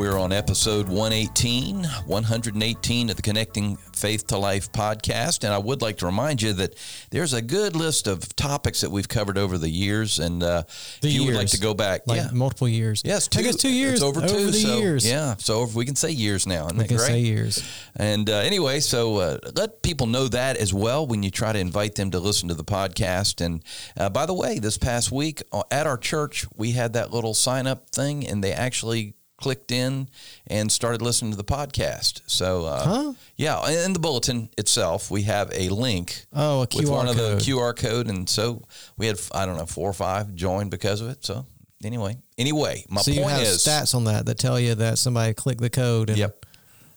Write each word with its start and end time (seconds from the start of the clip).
We're 0.00 0.18
on 0.18 0.32
episode 0.32 0.88
118, 0.88 1.84
118 1.84 3.10
of 3.10 3.16
the 3.16 3.20
Connecting 3.20 3.76
Faith 3.76 4.28
to 4.28 4.38
Life 4.38 4.72
podcast. 4.72 5.44
And 5.44 5.52
I 5.52 5.58
would 5.58 5.82
like 5.82 5.98
to 5.98 6.06
remind 6.06 6.40
you 6.40 6.54
that 6.54 6.74
there's 7.10 7.34
a 7.34 7.42
good 7.42 7.76
list 7.76 8.06
of 8.06 8.34
topics 8.34 8.80
that 8.80 8.90
we've 8.90 9.06
covered 9.06 9.36
over 9.36 9.58
the 9.58 9.68
years. 9.68 10.18
And 10.18 10.42
uh, 10.42 10.62
The 11.02 11.08
if 11.08 11.14
you 11.14 11.26
would 11.26 11.34
like 11.34 11.48
to 11.48 11.60
go 11.60 11.74
back, 11.74 12.06
like 12.06 12.16
yeah. 12.16 12.30
multiple 12.32 12.66
years. 12.66 13.02
Yes, 13.04 13.28
I 13.36 13.42
guess 13.42 13.56
two 13.56 13.70
years. 13.70 13.96
It's 13.96 14.02
over 14.02 14.26
two. 14.26 14.46
the 14.46 14.52
so, 14.54 14.78
years. 14.78 15.06
Yeah, 15.06 15.34
so 15.36 15.64
if 15.64 15.74
we 15.74 15.84
can 15.84 15.96
say 15.96 16.12
years 16.12 16.46
now. 16.46 16.64
Isn't 16.64 16.78
We 16.78 16.86
can 16.86 16.96
great? 16.96 17.06
say 17.06 17.20
years. 17.20 17.62
And 17.94 18.30
uh, 18.30 18.36
anyway, 18.36 18.80
so 18.80 19.18
uh, 19.18 19.38
let 19.54 19.82
people 19.82 20.06
know 20.06 20.28
that 20.28 20.56
as 20.56 20.72
well 20.72 21.06
when 21.06 21.22
you 21.22 21.30
try 21.30 21.52
to 21.52 21.58
invite 21.58 21.96
them 21.96 22.10
to 22.12 22.20
listen 22.20 22.48
to 22.48 22.54
the 22.54 22.64
podcast. 22.64 23.44
And 23.44 23.62
uh, 23.98 24.08
by 24.08 24.24
the 24.24 24.32
way, 24.32 24.60
this 24.60 24.78
past 24.78 25.12
week 25.12 25.42
uh, 25.52 25.64
at 25.70 25.86
our 25.86 25.98
church, 25.98 26.46
we 26.56 26.70
had 26.70 26.94
that 26.94 27.12
little 27.12 27.34
sign 27.34 27.66
up 27.66 27.90
thing, 27.90 28.26
and 28.26 28.42
they 28.42 28.54
actually 28.54 29.12
clicked 29.40 29.72
in 29.72 30.08
and 30.46 30.70
started 30.70 31.02
listening 31.02 31.30
to 31.32 31.36
the 31.36 31.44
podcast. 31.44 32.20
So, 32.26 32.66
uh, 32.66 32.84
Huh? 32.84 33.12
yeah, 33.36 33.84
in 33.84 33.92
the 33.92 33.98
bulletin 33.98 34.48
itself, 34.58 35.10
we 35.10 35.22
have 35.22 35.50
a 35.54 35.68
link. 35.70 36.26
Oh, 36.32 36.58
a 36.58 36.60
with 36.60 36.70
QR 36.86 36.90
one 36.90 37.08
of 37.08 37.16
the 37.16 37.22
code. 37.38 37.40
QR 37.40 37.76
code, 37.76 38.08
and 38.08 38.28
so 38.28 38.62
we 38.96 39.06
had 39.06 39.18
I 39.32 39.46
don't 39.46 39.56
know 39.56 39.66
four 39.66 39.88
or 39.90 39.94
five 39.94 40.34
joined 40.34 40.70
because 40.70 41.00
of 41.00 41.08
it. 41.08 41.24
So 41.24 41.46
anyway, 41.82 42.16
anyway, 42.38 42.84
my 42.88 43.00
so 43.00 43.10
point 43.12 43.22
you 43.24 43.28
have 43.28 43.42
is 43.42 43.58
stats 43.64 43.94
on 43.94 44.04
that 44.04 44.26
that 44.26 44.38
tell 44.38 44.60
you 44.60 44.74
that 44.76 44.98
somebody 44.98 45.34
clicked 45.34 45.60
the 45.60 45.70
code. 45.70 46.10
And, 46.10 46.18
Yep. 46.18 46.46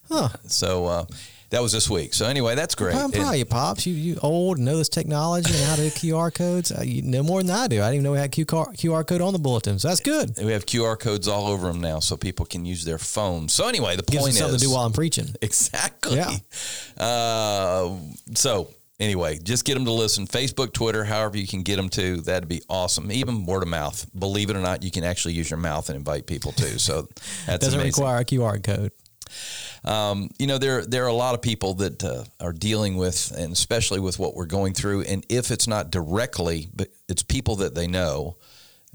Huh. 0.09 0.30
So 0.47 0.86
uh, 0.86 1.05
that 1.53 1.61
was 1.61 1.71
this 1.71 1.87
week. 1.87 2.15
So 2.15 2.25
anyway, 2.25 2.55
that's 2.55 2.73
great. 2.73 2.95
I'm 2.95 3.11
proud 3.11 3.33
of 3.33 3.35
you, 3.35 3.45
pops. 3.45 3.85
You 3.85 3.93
you 3.93 4.17
old 4.23 4.57
and 4.57 4.65
know 4.65 4.75
this 4.75 4.89
technology 4.89 5.53
and 5.53 5.63
how 5.65 5.75
to 5.75 5.83
do 5.83 5.89
QR 5.91 6.33
codes. 6.33 6.71
Uh, 6.71 6.81
you 6.83 7.03
know 7.03 7.21
more 7.21 7.43
than 7.43 7.51
I 7.51 7.67
do. 7.67 7.79
I 7.79 7.85
didn't 7.85 7.93
even 7.93 8.03
know 8.05 8.11
we 8.13 8.17
had 8.17 8.31
QR, 8.31 8.75
QR 8.75 9.05
code 9.05 9.21
on 9.21 9.33
the 9.33 9.39
bulletin. 9.39 9.77
So 9.77 9.87
that's 9.87 10.01
good. 10.01 10.35
We 10.43 10.51
have 10.51 10.65
QR 10.65 10.99
codes 10.99 11.27
all 11.27 11.45
over 11.45 11.67
them 11.67 11.79
now, 11.79 11.99
so 11.99 12.17
people 12.17 12.47
can 12.47 12.65
use 12.65 12.85
their 12.85 12.97
phones. 12.97 13.53
So 13.53 13.67
anyway, 13.67 13.95
the 13.95 14.01
Gives 14.01 14.23
point 14.23 14.33
something 14.33 14.55
is 14.55 14.61
to 14.61 14.67
do 14.67 14.73
while 14.73 14.83
I'm 14.83 14.93
preaching. 14.93 15.27
exactly. 15.43 16.15
Yeah. 16.15 16.31
Uh, 16.97 17.97
so 18.33 18.69
anyway, 18.99 19.37
just 19.37 19.63
get 19.63 19.75
them 19.75 19.85
to 19.85 19.91
listen. 19.91 20.25
Facebook, 20.25 20.73
Twitter, 20.73 21.03
however 21.03 21.37
you 21.37 21.45
can 21.45 21.61
get 21.61 21.75
them 21.75 21.89
to. 21.89 22.21
That'd 22.21 22.49
be 22.49 22.63
awesome. 22.67 23.11
Even 23.11 23.45
word 23.45 23.61
of 23.61 23.69
mouth. 23.69 24.07
Believe 24.17 24.49
it 24.49 24.55
or 24.55 24.61
not, 24.61 24.81
you 24.81 24.89
can 24.89 25.03
actually 25.03 25.35
use 25.35 25.51
your 25.51 25.59
mouth 25.59 25.87
and 25.89 25.97
invite 25.97 26.25
people 26.25 26.51
too. 26.51 26.79
So 26.79 27.03
that 27.45 27.61
Doesn't 27.61 27.79
amazing. 27.79 28.03
require 28.03 28.21
a 28.21 28.25
QR 28.25 28.63
code. 28.63 28.91
Um, 29.86 30.30
you 30.39 30.48
know, 30.48 30.58
there 30.58 30.86
there 30.86 31.03
are 31.03 31.09
a 31.09 31.14
lot 31.14 31.36
of 31.36 31.42
people 31.42 31.73
that 31.76 32.03
uh, 32.03 32.23
are 32.39 32.53
dealing 32.53 32.95
with, 32.95 33.34
and 33.38 33.52
especially 33.52 34.00
with 34.00 34.17
what 34.17 34.36
we're 34.36 34.45
going 34.45 34.73
through. 34.73 35.02
And 35.02 35.26
if 35.30 35.52
it's 35.52 35.67
not 35.67 35.92
directly, 35.92 36.70
but 36.73 36.89
it's 37.09 37.23
people 37.23 37.58
that 37.58 37.76
they 37.76 37.88
know, 37.88 38.38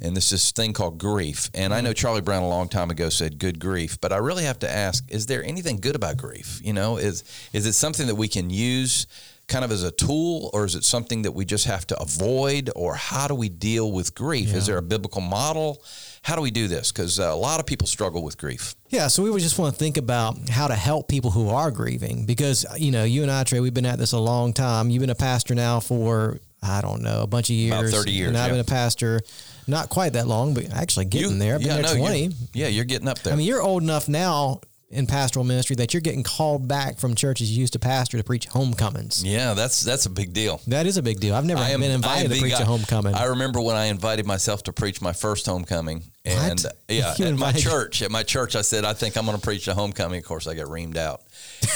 and 0.01 0.17
this 0.17 0.27
is 0.27 0.31
this 0.31 0.53
thing 0.53 0.73
called 0.73 0.99
grief. 0.99 1.51
And 1.55 1.75
I 1.75 1.81
know 1.81 1.93
Charlie 1.93 2.23
Brown 2.23 2.43
a 2.43 2.49
long 2.49 2.69
time 2.69 2.91
ago 2.91 3.11
said 3.11 3.39
good 3.39 3.59
grief, 3.59 4.01
but 4.01 4.13
I 4.13 4.17
really 4.17 4.45
have 4.45 4.61
to 4.61 4.71
ask: 4.71 5.05
Is 5.11 5.27
there 5.27 5.45
anything 5.45 5.79
good 5.79 5.97
about 5.97 6.17
grief? 6.17 6.61
You 6.65 6.73
know, 6.73 6.97
is 6.97 7.25
is 7.53 7.67
it 7.67 7.75
something 7.75 8.07
that 8.07 8.15
we 8.15 8.29
can 8.29 8.49
use? 8.49 9.07
Kind 9.49 9.65
of 9.65 9.73
as 9.73 9.83
a 9.83 9.91
tool, 9.91 10.51
or 10.53 10.67
is 10.67 10.75
it 10.75 10.85
something 10.85 11.23
that 11.23 11.33
we 11.33 11.47
just 11.47 11.65
have 11.65 11.87
to 11.87 11.99
avoid, 12.01 12.71
or 12.77 12.95
how 12.95 13.27
do 13.27 13.35
we 13.35 13.49
deal 13.49 13.91
with 13.91 14.15
grief? 14.15 14.55
Is 14.55 14.67
there 14.67 14.77
a 14.77 14.83
biblical 14.83 15.23
model? 15.23 15.83
How 16.21 16.37
do 16.37 16.43
we 16.43 16.51
do 16.51 16.69
this? 16.69 16.93
Because 16.93 17.19
uh, 17.19 17.25
a 17.33 17.35
lot 17.35 17.59
of 17.59 17.65
people 17.65 17.87
struggle 17.87 18.23
with 18.23 18.37
grief. 18.37 18.75
Yeah, 18.91 19.09
so 19.09 19.23
we 19.23 19.31
would 19.31 19.41
just 19.41 19.59
want 19.59 19.73
to 19.75 19.79
think 19.79 19.97
about 19.97 20.51
how 20.51 20.69
to 20.69 20.75
help 20.75 21.09
people 21.09 21.31
who 21.31 21.49
are 21.49 21.71
grieving 21.71 22.27
because 22.27 22.67
you 22.77 22.91
know 22.91 23.05
you 23.05 23.23
and 23.23 23.31
I, 23.31 23.43
Trey, 23.45 23.61
we've 23.61 23.73
been 23.73 23.87
at 23.87 23.99
this 23.99 24.13
a 24.13 24.19
long 24.19 24.53
time. 24.53 24.91
You've 24.91 25.01
been 25.01 25.09
a 25.09 25.15
pastor 25.15 25.55
now 25.55 25.81
for 25.81 26.39
I 26.63 26.83
don't 26.83 27.01
know 27.03 27.23
a 27.23 27.27
bunch 27.27 27.49
of 27.49 27.57
years, 27.57 27.73
About 27.73 27.91
30 27.91 28.13
years, 28.13 28.29
and 28.29 28.37
I've 28.37 28.49
yeah. 28.49 28.53
been 28.53 28.61
a 28.61 28.65
pastor 28.65 29.21
not 29.67 29.89
quite 29.89 30.13
that 30.15 30.27
long, 30.27 30.53
but 30.55 30.71
actually 30.73 31.07
getting 31.07 31.39
there. 31.39 31.55
I've 31.55 31.61
been 31.61 31.69
yeah, 31.69 31.83
there 31.83 31.95
no, 31.95 32.01
twenty. 32.01 32.23
you're- 32.25 32.35
Yeah, 32.53 32.69
you're 32.69 32.85
getting 32.85 33.09
up 33.09 33.21
there. 33.21 33.33
I 33.33 33.37
mean, 33.37 33.47
you're 33.47 33.63
old 33.63 33.83
enough 33.83 34.09
now 34.09 34.61
in 34.91 35.07
pastoral 35.07 35.45
ministry 35.45 35.77
that 35.77 35.93
you're 35.93 36.01
getting 36.01 36.23
called 36.23 36.67
back 36.67 36.99
from 36.99 37.15
churches 37.15 37.51
you 37.53 37.61
used 37.61 37.75
to 37.75 37.79
pastor 37.79 38.17
to 38.17 38.25
preach 38.25 38.47
homecomings. 38.47 39.23
yeah, 39.23 39.53
that's 39.55 39.83
that's 39.83 40.07
a 40.07 40.11
big 40.11 40.33
deal. 40.33 40.61
That 40.67 40.87
is 40.87 40.97
a 40.97 41.03
big 41.03 41.21
deal. 41.21 41.35
I've 41.35 41.45
never 41.45 41.61
am- 41.63 41.81
been 41.81 41.91
invited 41.91 42.31
to 42.33 42.41
preach 42.41 42.55
guy- 42.55 42.63
a 42.63 42.65
homecoming. 42.65 43.15
I 43.15 43.25
remember 43.25 43.61
when 43.61 43.77
I 43.77 43.87
invited 43.87 44.25
myself 44.27 44.63
to 44.65 44.73
preach 44.73 45.01
my 45.03 45.13
first 45.13 45.45
homecoming, 45.47 46.05
and 46.25 46.61
What? 46.61 46.65
Uh, 46.65 46.71
yeah, 46.89 47.15
You 47.19 47.27
at 47.27 47.35
my 47.37 47.53
church. 47.53 48.01
At 48.03 48.11
my 48.11 48.23
church, 48.23 48.57
I 48.57 48.63
said, 48.63 48.85
"I 48.85 48.95
think 48.95 49.17
I'm 49.17 49.27
going 49.27 49.37
to 49.37 49.43
preach 49.45 49.69
a 49.69 49.75
homecoming." 49.75 50.19
Of 50.19 50.25
course, 50.25 50.47
I 50.47 50.55
got 50.55 50.67
reamed 50.67 50.97
out, 50.97 51.23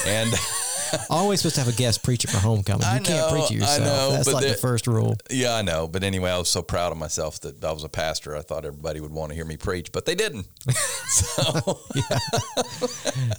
and 0.06 0.32
Always 1.10 1.40
supposed 1.40 1.54
to 1.56 1.60
have 1.62 1.72
a 1.72 1.76
guest 1.76 2.02
preacher 2.02 2.28
for 2.28 2.38
homecoming. 2.38 2.84
I 2.84 2.98
You 2.98 3.02
can't 3.04 3.30
preach 3.30 3.50
it 3.50 3.54
I 3.54 3.56
yourself. 3.58 3.80
know, 3.80 4.10
That's 4.12 4.32
like 4.32 4.44
the 4.46 4.54
first 4.54 4.86
rule. 4.86 5.16
yeah, 5.30 5.54
I 5.54 5.62
know. 5.62 5.86
But 5.88 6.02
anyway, 6.04 6.30
I 6.30 6.38
was 6.38 6.48
so 6.48 6.62
proud 6.62 6.92
of 6.92 6.98
myself 6.98 7.40
that 7.40 7.62
I 7.64 7.72
was 7.72 7.84
a 7.84 7.88
pastor. 7.88 8.36
I 8.36 8.42
thought 8.42 8.64
everybody 8.64 9.00
would 9.00 9.12
want 9.12 9.30
to 9.30 9.34
hear 9.36 9.44
me 9.44 9.56
preach, 9.56 9.92
but 9.92 10.04
they 10.06 10.14
didn't. 10.14 10.46
so 11.08 11.78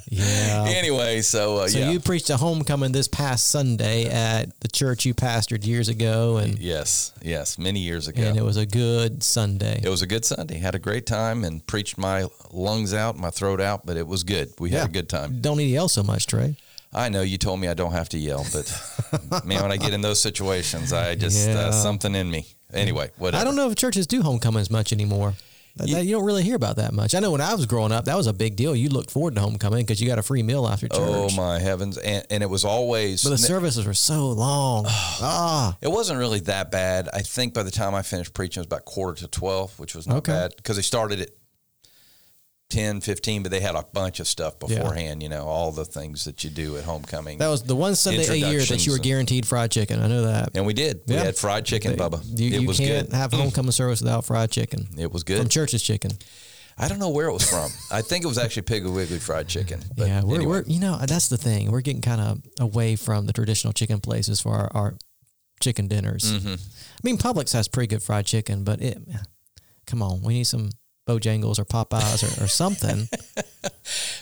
Yeah. 0.09 0.65
anyway, 0.67 1.21
so, 1.21 1.57
uh, 1.57 1.67
So 1.67 1.79
yeah, 1.79 1.91
you 1.91 1.99
preached 1.99 2.29
a 2.29 2.37
homecoming 2.37 2.91
this 2.91 3.07
past 3.07 3.47
Sunday 3.47 4.05
at 4.09 4.59
the 4.61 4.67
church 4.67 5.05
you 5.05 5.13
pastored 5.13 5.65
years 5.65 5.89
ago, 5.89 6.37
and 6.37 6.57
yes, 6.59 7.13
yes, 7.21 7.57
many 7.57 7.79
years 7.79 8.07
ago. 8.07 8.21
and 8.23 8.37
it 8.37 8.43
was 8.43 8.57
a 8.57 8.65
good 8.65 9.23
Sunday. 9.23 9.79
It 9.83 9.89
was 9.89 10.01
a 10.01 10.07
good 10.07 10.25
Sunday. 10.25 10.57
Had 10.59 10.75
a 10.75 10.79
great 10.79 11.05
time 11.05 11.43
and 11.43 11.65
preached 11.65 11.97
my 11.97 12.27
lungs 12.51 12.93
out, 12.93 13.17
my 13.17 13.29
throat 13.29 13.59
out, 13.61 13.85
but 13.85 13.97
it 13.97 14.07
was 14.07 14.23
good. 14.23 14.53
We 14.59 14.71
had 14.71 14.89
a 14.89 14.91
good 14.91 15.09
time. 15.09 15.41
Don't 15.41 15.59
eat 15.59 15.67
yell 15.69 15.89
so 15.89 16.03
much, 16.03 16.27
Trey. 16.27 16.55
I 16.95 17.09
know 17.09 17.21
you 17.21 17.37
told 17.37 17.59
me 17.59 17.67
I 17.67 17.73
don't 17.73 17.91
have 17.93 18.09
to 18.09 18.17
yell, 18.17 18.45
but 18.53 19.45
man, 19.45 19.61
when 19.63 19.71
I 19.71 19.77
get 19.77 19.93
in 19.93 20.01
those 20.01 20.19
situations, 20.21 20.93
I 20.93 21.15
just 21.15 21.47
Yeah. 21.47 21.55
uh, 21.67 21.71
something 21.71 22.13
in 22.15 22.29
me. 22.29 22.45
Anyway, 22.73 23.11
whatever. 23.17 23.41
I 23.41 23.43
don't 23.45 23.55
know 23.55 23.69
if 23.69 23.75
churches 23.75 24.07
do 24.07 24.21
homecomings 24.21 24.69
much 24.69 24.91
anymore. 24.93 25.33
That- 25.75 25.87
you 25.87 26.15
don't 26.15 26.23
really 26.25 26.43
hear 26.43 26.55
about 26.55 26.75
that 26.75 26.93
much. 26.93 27.15
I 27.15 27.19
know 27.19 27.31
when 27.31 27.41
I 27.41 27.55
was 27.55 27.65
growing 27.65 27.91
up, 27.91 28.05
that 28.05 28.15
was 28.15 28.27
a 28.27 28.33
big 28.33 28.55
deal. 28.55 28.75
You 28.75 28.89
looked 28.89 29.09
forward 29.09 29.33
to 29.35 29.41
homecoming 29.41 29.83
because 29.85 29.99
you 29.99 30.07
got 30.07 30.19
a 30.19 30.23
free 30.23 30.43
meal 30.43 30.67
after 30.67 30.87
church. 30.87 30.99
Oh 31.01 31.29
my 31.35 31.57
heavens! 31.57 31.97
And, 31.97 32.23
and 32.29 32.43
it 32.43 32.49
was 32.49 32.63
always. 32.63 33.23
But 33.23 33.31
the 33.31 33.37
services 33.39 33.83
were 33.87 33.95
so 33.95 34.29
long. 34.29 34.85
ah, 34.87 35.75
it 35.81 35.87
wasn't 35.89 36.19
really 36.19 36.41
that 36.41 36.69
bad. 36.69 37.09
I 37.11 37.21
think 37.21 37.55
by 37.55 37.63
the 37.63 37.71
time 37.71 37.95
I 37.95 38.03
finished 38.03 38.35
preaching, 38.35 38.61
it 38.61 38.65
was 38.65 38.67
about 38.67 38.85
quarter 38.85 39.21
to 39.21 39.27
twelve, 39.27 39.77
which 39.79 39.95
was 39.95 40.05
not 40.07 40.17
Okay. 40.17 40.31
bad 40.31 40.53
because 40.55 40.75
they 40.75 40.83
started 40.83 41.21
at 41.21 41.29
10, 42.73 43.01
15, 43.01 43.43
but 43.43 43.51
they 43.51 43.59
had 43.59 43.75
a 43.75 43.83
bunch 43.93 44.19
of 44.19 44.27
stuff 44.27 44.55
Yeah. 44.67 44.79
beforehand. 44.79 45.21
You 45.23 45.29
know, 45.29 45.45
all 45.45 45.71
the 45.71 45.85
things 45.85 46.25
that 46.25 46.43
you 46.43 46.49
do 46.49 46.75
at 46.77 46.83
homecoming. 46.83 47.37
that 47.37 47.47
was 47.47 47.63
the 47.63 47.75
one 47.75 47.95
Sunday 47.95 48.25
a 48.27 48.35
year 48.35 48.61
that 48.65 48.85
you 48.85 48.91
were 48.91 48.97
guaranteed 48.97 49.45
fried 49.45 49.71
chicken. 49.71 50.01
I 50.01 50.07
know 50.07 50.23
that. 50.23 50.49
and 50.55 50.65
we 50.65 50.73
did. 50.73 51.01
We 51.07 51.15
Yeah. 51.15 51.23
had 51.25 51.37
fried 51.37 51.65
chicken, 51.65 51.91
They- 51.91 51.97
Bubba. 51.97 52.21
You, 52.39 52.47
it 52.47 52.61
you 52.61 52.67
was 52.67 52.77
can't 52.77 53.09
good. 53.09 53.15
have 53.15 53.31
homecoming 53.31 53.71
service 53.71 54.01
without 54.01 54.25
fried 54.25 54.51
chicken 54.51 54.87
It 54.97 55.11
was 55.11 55.23
good. 55.23 55.37
from 55.39 55.49
church's 55.49 55.81
chicken. 55.83 56.11
I 56.77 56.87
don't 56.87 56.97
know 56.97 57.09
where 57.09 57.27
it 57.27 57.33
was 57.33 57.47
from. 57.47 57.69
I 57.91 58.01
think 58.01 58.25
it 58.25 58.27
was 58.27 58.39
actually 58.39 58.63
Piggly 58.63 58.91
Wiggly 58.93 59.19
fried 59.19 59.47
chicken. 59.47 59.83
But 59.95 60.07
yeah, 60.07 60.23
we're, 60.23 60.35
anyway. 60.37 60.51
we're 60.51 60.63
you 60.63 60.79
know 60.79 60.97
that's 61.05 61.27
the 61.27 61.37
thing. 61.37 61.69
We're 61.71 61.81
getting 61.81 62.01
kind 62.01 62.19
of 62.19 62.41
away 62.59 62.95
from 62.95 63.27
the 63.27 63.33
traditional 63.33 63.73
chicken 63.73 63.99
places 64.01 64.41
for 64.41 64.53
our, 64.55 64.71
our 64.73 64.97
chicken 65.61 65.87
dinners. 65.87 66.23
Mm-hmm. 66.23 66.53
I 66.55 66.99
mean, 67.03 67.17
Publix 67.19 67.53
has 67.53 67.67
pretty 67.67 67.87
good 67.87 68.01
fried 68.01 68.25
chicken, 68.25 68.63
but 68.63 68.81
it, 68.81 68.97
come 69.85 70.01
on, 70.01 70.23
we 70.23 70.33
need 70.33 70.45
some 70.45 70.71
Bojangles 71.07 71.59
or 71.59 71.65
Popeyes 71.65 72.23
or, 72.41 72.43
or 72.43 72.47
something. 72.47 73.07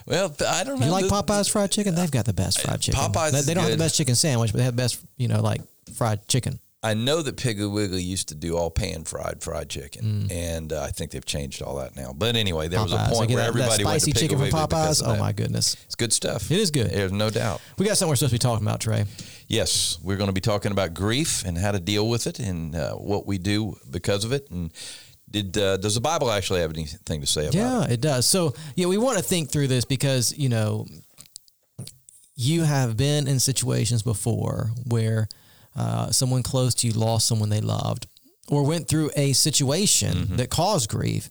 Well, 0.07 0.35
I 0.47 0.63
don't 0.63 0.79
know. 0.79 0.85
you 0.87 0.91
like 0.91 1.05
Popeyes 1.05 1.49
fried 1.49 1.71
chicken? 1.71 1.95
They've 1.95 2.09
got 2.11 2.25
the 2.25 2.33
best 2.33 2.61
fried 2.61 2.81
chicken. 2.81 2.99
Popeyes 2.99 3.31
They, 3.31 3.41
they 3.41 3.53
don't 3.53 3.63
have 3.63 3.71
the 3.71 3.77
best 3.77 3.95
chicken 3.95 4.15
sandwich, 4.15 4.51
but 4.51 4.57
they 4.57 4.63
have 4.63 4.75
the 4.75 4.81
best, 4.81 4.99
you 5.17 5.27
know, 5.27 5.41
like 5.41 5.61
fried 5.95 6.27
chicken. 6.27 6.59
I 6.83 6.95
know 6.95 7.21
that 7.21 7.37
Piggly 7.37 7.71
Wiggly 7.71 8.01
used 8.01 8.29
to 8.29 8.35
do 8.35 8.57
all 8.57 8.71
pan 8.71 9.03
fried 9.03 9.43
fried 9.43 9.69
chicken, 9.69 10.27
and 10.31 10.73
uh, 10.73 10.81
I 10.81 10.87
think 10.89 11.11
they've 11.11 11.23
changed 11.25 11.61
all 11.61 11.75
that 11.77 11.95
now. 11.95 12.11
But 12.11 12.35
anyway, 12.35 12.67
there 12.69 12.81
was 12.81 12.91
a 12.91 12.97
Mm. 12.97 13.05
Popeyes. 13.07 13.13
Point 13.13 13.29
where 13.31 13.37
that, 13.43 13.47
everybody 13.49 13.83
that 13.83 13.85
went 13.85 14.01
to 14.01 14.01
spicy 14.01 14.11
Piggly 14.13 14.19
chicken 14.19 14.37
from 14.39 14.45
Wiggly 14.45 14.59
Popeyes. 14.59 15.03
Oh 15.05 15.15
my 15.17 15.31
goodness, 15.31 15.77
It's 15.85 15.95
good 15.95 16.11
stuff. 16.11 16.49
it 16.51 16.57
is 16.59 16.71
good. 16.71 16.89
There's 16.89 17.11
no 17.11 17.29
doubt. 17.29 17.61
We 17.77 17.85
got 17.85 17.97
something 17.97 18.09
we're 18.09 18.15
supposed 18.15 18.31
to 18.31 18.35
be 18.35 18.39
talking 18.39 18.65
about, 18.65 18.79
Trey. 18.79 19.05
Yes, 19.47 19.99
we're 20.01 20.17
going 20.17 20.29
to 20.29 20.33
be 20.33 20.41
talking 20.41 20.71
about 20.71 20.95
grief 20.95 21.45
and 21.45 21.55
how 21.57 21.71
to 21.71 21.79
deal 21.79 22.09
with 22.09 22.25
it 22.25 22.39
and 22.39 22.75
uh, 22.75 22.93
what 22.93 23.27
we 23.27 23.37
do 23.37 23.77
because 23.89 24.23
of 24.25 24.31
it. 24.31 24.49
And 24.49 24.71
did 25.31 25.57
uh, 25.57 25.77
does 25.77 25.95
the 25.95 26.01
Bible 26.01 26.29
actually 26.31 26.61
have 26.61 26.71
anything 26.71 27.21
to 27.21 27.27
say 27.27 27.43
about 27.43 27.55
Yeah, 27.55 27.83
it? 27.83 27.87
Yeah, 27.87 27.93
it 27.93 28.01
does. 28.01 28.25
So, 28.25 28.53
yeah, 28.75 28.87
we 28.87 28.97
want 28.97 29.17
to 29.17 29.23
think 29.23 29.49
through 29.51 29.67
this 29.67 29.85
because, 29.85 30.37
you 30.37 30.49
know, 30.49 30.85
you 32.35 32.63
have 32.63 32.97
been 32.97 33.27
in 33.27 33.39
situations 33.39 34.03
before 34.03 34.71
where 34.87 35.27
uh, 35.75 36.11
someone 36.11 36.43
close 36.43 36.73
to 36.75 36.87
you 36.87 36.93
lost 36.93 37.27
someone 37.27 37.49
they 37.49 37.61
loved 37.61 38.07
or 38.49 38.63
went 38.65 38.87
through 38.87 39.11
a 39.15 39.33
situation 39.33 40.13
Mm-hmm. 40.17 40.35
that 40.37 40.49
caused 40.49 40.89
grief. 40.89 41.29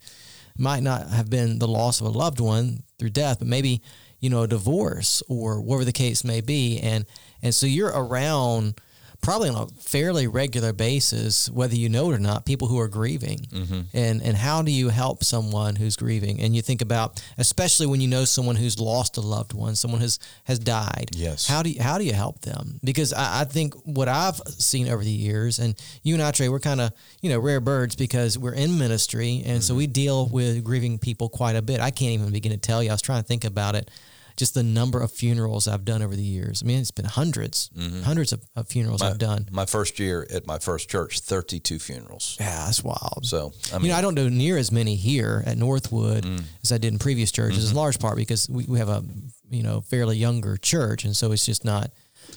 might 0.56 0.82
not 0.82 1.08
have 1.08 1.29
been 1.31 1.58
the 1.58 1.69
loss 1.69 2.00
of 2.00 2.06
a 2.06 2.11
loved 2.11 2.41
one 2.41 2.82
through 2.99 3.11
death, 3.11 3.38
but 3.38 3.49
maybe 3.49 3.82
you 4.20 4.29
know 4.31 4.43
a 4.43 4.49
divorce 4.49 5.23
or 5.29 5.61
whatever 5.61 5.85
the 5.85 5.93
case 5.93 6.25
may 6.25 6.41
be, 6.43 6.79
and 6.81 7.06
and 7.43 7.55
so 7.55 7.67
you're 7.67 7.88
around 7.94 8.75
probably 9.20 9.50
on 9.50 9.62
a 9.62 9.67
fairly 9.81 10.26
regular 10.26 10.72
basis, 10.72 11.50
whether 11.50 11.75
you 11.75 11.88
know 11.88 12.11
it 12.11 12.14
or 12.14 12.19
not, 12.19 12.46
people 12.46 12.69
who 12.69 12.78
are 12.78 12.88
grieving. 12.88 13.38
Mm-hmm. 13.52 13.81
And 13.93 14.22
and 14.22 14.37
how 14.37 14.62
do 14.62 14.70
you 14.70 14.88
help 14.88 15.25
someone 15.25 15.76
who's 15.76 15.96
grieving? 15.96 16.40
And 16.40 16.55
you 16.55 16.62
think 16.62 16.82
about, 16.82 17.22
especially 17.38 17.87
when 17.87 18.00
you 18.00 18.08
know 18.08 18.25
someone 18.25 18.56
who's 18.56 18.78
lost 18.81 19.17
a 19.17 19.20
loved 19.20 19.52
one, 19.52 19.75
someone 19.76 20.00
has 20.00 20.19
has 20.44 20.58
died. 20.58 21.11
Yes. 21.12 21.46
How 21.46 21.62
do 21.62 21.70
you 21.70 21.82
how 21.82 21.99
do 21.99 22.05
you 22.05 22.12
help 22.12 22.40
them? 22.40 22.81
Because 22.82 23.12
I, 23.12 23.43
I 23.43 23.44
think 23.44 23.75
what 23.84 24.08
I've 24.08 24.40
seen 24.46 24.88
over 24.88 25.05
the 25.05 25.11
years, 25.11 25.58
and 25.58 25.75
you 26.02 26.14
and 26.14 26.22
I, 26.22 26.31
Trey, 26.31 26.49
we're 26.49 26.61
kind 26.61 26.81
of 26.81 26.93
you 27.20 27.31
know 27.31 27.38
rare 27.38 27.61
birds 27.61 27.96
because 27.96 28.38
we're 28.38 28.55
in 28.55 28.78
ministry, 28.78 29.43
and 29.44 29.62
so 29.62 29.75
we 29.75 29.87
deal 29.87 30.28
with 30.28 30.64
grieving 30.64 30.99
people 30.99 31.28
quite 31.28 31.56
a 31.56 31.62
bit. 31.62 31.81
I 31.81 31.90
can't 31.90 32.12
even 32.12 32.32
begin 32.32 32.52
to 32.52 32.58
tell 32.58 32.82
you. 32.82 32.90
I 32.90 32.94
was 32.94 33.02
trying 33.02 33.22
to 33.22 33.26
think 33.26 33.44
about 33.44 33.75
it 33.75 33.90
just 34.37 34.55
the 34.55 34.62
number 34.62 35.00
of 35.00 35.11
funerals 35.11 35.69
I've 35.69 35.85
done 35.85 36.03
over 36.03 36.17
the 36.17 36.23
years. 36.23 36.62
I 36.62 36.67
mean, 36.67 36.79
it's 36.79 36.91
been 36.91 37.05
100s 37.05 37.71
mm-hmm. 37.71 38.03
hundreds 38.03 38.32
of, 38.32 38.43
of 38.56 38.69
funerals 38.69 39.03
I've 39.03 39.19
done. 39.19 39.49
My 39.50 39.67
first 39.67 39.99
year 39.99 40.27
at 40.32 40.47
my 40.47 40.59
first 40.59 40.88
church, 40.88 41.21
32 41.21 41.79
funerals. 41.79 42.37
Yeah, 42.41 42.65
that's 42.67 42.82
wild. 42.82 43.25
So, 43.25 43.53
I 43.73 43.77
mean, 43.77 43.87
you 43.87 43.93
know, 43.93 43.99
I 43.99 44.00
don't 44.00 44.15
do 44.15 44.31
near 44.31 44.56
as 44.56 44.73
many 44.73 44.97
here 44.97 45.43
at 45.47 45.56
Northwood 45.59 46.25
mm. 46.25 46.43
as 46.62 46.73
I 46.73 46.79
did 46.79 46.93
in 46.93 46.99
previous 46.99 47.31
churches, 47.31 47.65
in 47.65 47.69
mm-hmm. 47.71 47.79
large 47.79 47.99
part 47.99 48.17
because 48.17 48.49
we, 48.49 48.65
we 48.65 48.79
have 48.79 48.88
a 48.88 49.03
you 49.50 49.62
know 49.62 49.81
fairly 49.81 50.17
younger 50.17 50.56
church, 50.56 51.05
and 51.05 51.17
so 51.17 51.32
it's 51.32 51.44
just 51.44 51.65
not 51.65 51.91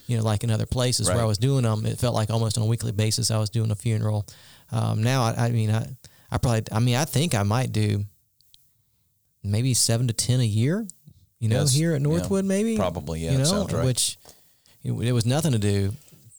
you 0.08 0.18
know 0.18 0.24
like 0.24 0.44
in 0.44 0.52
other 0.52 0.66
places 0.66 1.08
where 1.08 1.22
I 1.22 1.26
was 1.26 1.38
doing 1.38 1.64
them. 1.64 1.86
It 1.86 2.00
felt 2.00 2.16
like 2.16 2.30
almost 2.30 2.58
on 2.58 2.64
a 2.64 2.68
weekly 2.68 2.92
basis 2.92 3.32
I 3.32 3.38
was 3.38 3.50
doing 3.50 3.72
a 3.72 3.76
funeral. 3.76 4.26
Um, 4.72 5.04
now, 5.04 5.24
I, 5.24 5.46
I 5.46 5.50
mean, 5.52 5.70
I 5.70 5.88
I 6.32 6.38
probably 6.38 6.64
I 6.72 6.80
mean 6.80 6.96
I 6.96 7.06
think 7.06 7.36
I 7.36 7.44
might 7.44 7.72
do 7.72 8.06
maybe 9.44 9.74
seven 9.74 10.08
to 10.08 10.14
ten 10.14 10.40
a 10.40 10.46
year. 10.46 10.88
You 11.44 11.50
know, 11.50 11.60
Yes. 11.60 11.74
here 11.74 11.92
at 11.94 12.00
Yeah. 12.02 12.08
Northwood, 12.08 12.46
maybe 12.46 12.78
Probably, 12.78 13.26
yeah, 13.26 13.34
You 13.34 13.38
know, 13.40 13.66
right. 13.68 13.84
which 13.86 14.18
it, 14.84 14.94
it 14.94 15.12
was 15.12 15.26
nothing 15.26 15.52
to 15.52 15.60
do 15.60 15.94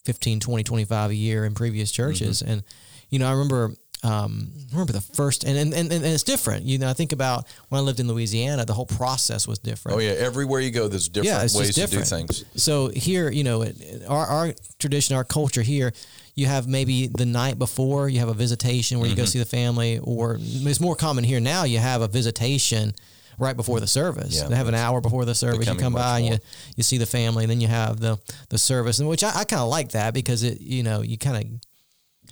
15, 0.05 0.41
20, 0.41 0.65
25 0.65 1.11
a 1.11 1.15
year 1.15 1.45
in 1.45 1.53
previous 1.55 1.91
churches. 1.93 2.41
Mm-hmm. 2.43 2.51
And, 2.53 2.63
you 3.11 3.19
know, 3.19 3.27
I 3.29 3.33
remember, 3.33 3.75
um, 4.03 4.49
I 4.71 4.73
remember 4.73 4.95
the 4.95 5.03
first, 5.03 5.45
and, 5.45 5.59
and, 5.59 5.75
and, 5.75 5.93
and 5.93 6.05
it's 6.05 6.23
different. 6.23 6.65
You 6.65 6.79
know, 6.79 6.89
I 6.89 6.95
think 6.95 7.13
about 7.13 7.47
when 7.69 7.79
I 7.79 7.83
lived 7.85 8.01
in 8.01 8.09
Louisiana, 8.09 8.65
the 8.65 8.73
whole 8.73 8.87
process 8.87 9.47
was 9.47 9.59
different. 9.59 9.97
oh 9.99 10.01
yeah, 10.01 10.13
everywhere 10.13 10.61
you 10.61 10.71
go, 10.71 10.89
there's 10.89 11.09
different 11.09 11.27
Yeah, 11.53 11.59
ways 11.59 11.75
different. 11.75 12.07
to 12.07 12.17
do 12.17 12.27
things. 12.27 12.45
So 12.57 12.89
here, 12.89 13.31
you 13.31 13.45
know, 13.45 13.61
it, 13.61 13.79
it- 13.81 14.03
our, 14.09 14.27
our 14.27 14.55
tradition, 14.79 15.17
our 15.17 15.25
culture 15.25 15.63
here, 15.63 15.93
you 16.35 16.47
have 16.47 16.67
maybe 16.67 17.09
the 17.09 17.27
night 17.27 17.59
before 17.59 18.09
you 18.09 18.21
have 18.21 18.29
a 18.29 18.35
visitation 18.35 18.99
where 19.01 19.07
you 19.09 19.15
Mm-hmm. 19.15 19.23
go 19.23 19.27
see 19.27 19.39
the 19.39 19.45
family, 19.45 19.99
or 20.03 20.39
it's 20.41 20.81
more 20.81 20.97
common 20.97 21.25
here 21.25 21.41
now. 21.41 21.65
You 21.65 21.79
have 21.79 22.01
a 22.01 22.09
visitation 22.09 22.95
right 23.39 23.57
before 23.57 23.81
the 23.81 23.87
service. 23.87 24.41
Yeah, 24.41 24.49
they 24.49 24.57
have 24.57 24.69
an 24.69 24.75
hour 24.75 25.01
before 25.01 25.25
the 25.25 25.35
service. 25.35 25.69
You 25.69 25.75
come 25.77 25.93
by 25.93 26.21
and 26.21 26.29
you, 26.29 26.39
you 26.77 26.83
see 26.83 26.99
the 26.99 27.07
family, 27.07 27.45
and 27.45 27.51
then 27.51 27.61
you 27.61 27.69
have 27.69 28.01
the 28.01 28.19
the 28.49 28.59
service, 28.59 28.99
and 28.99 29.09
which 29.09 29.25
I, 29.25 29.41
I 29.41 29.45
kind 29.45 29.63
of 29.63 29.69
like 29.69 29.91
that 29.91 30.15
because 30.15 30.43
it, 30.43 30.61
you 30.61 30.83
know, 30.83 31.03
you 31.03 31.19
kind 31.19 31.37
of 31.37 31.61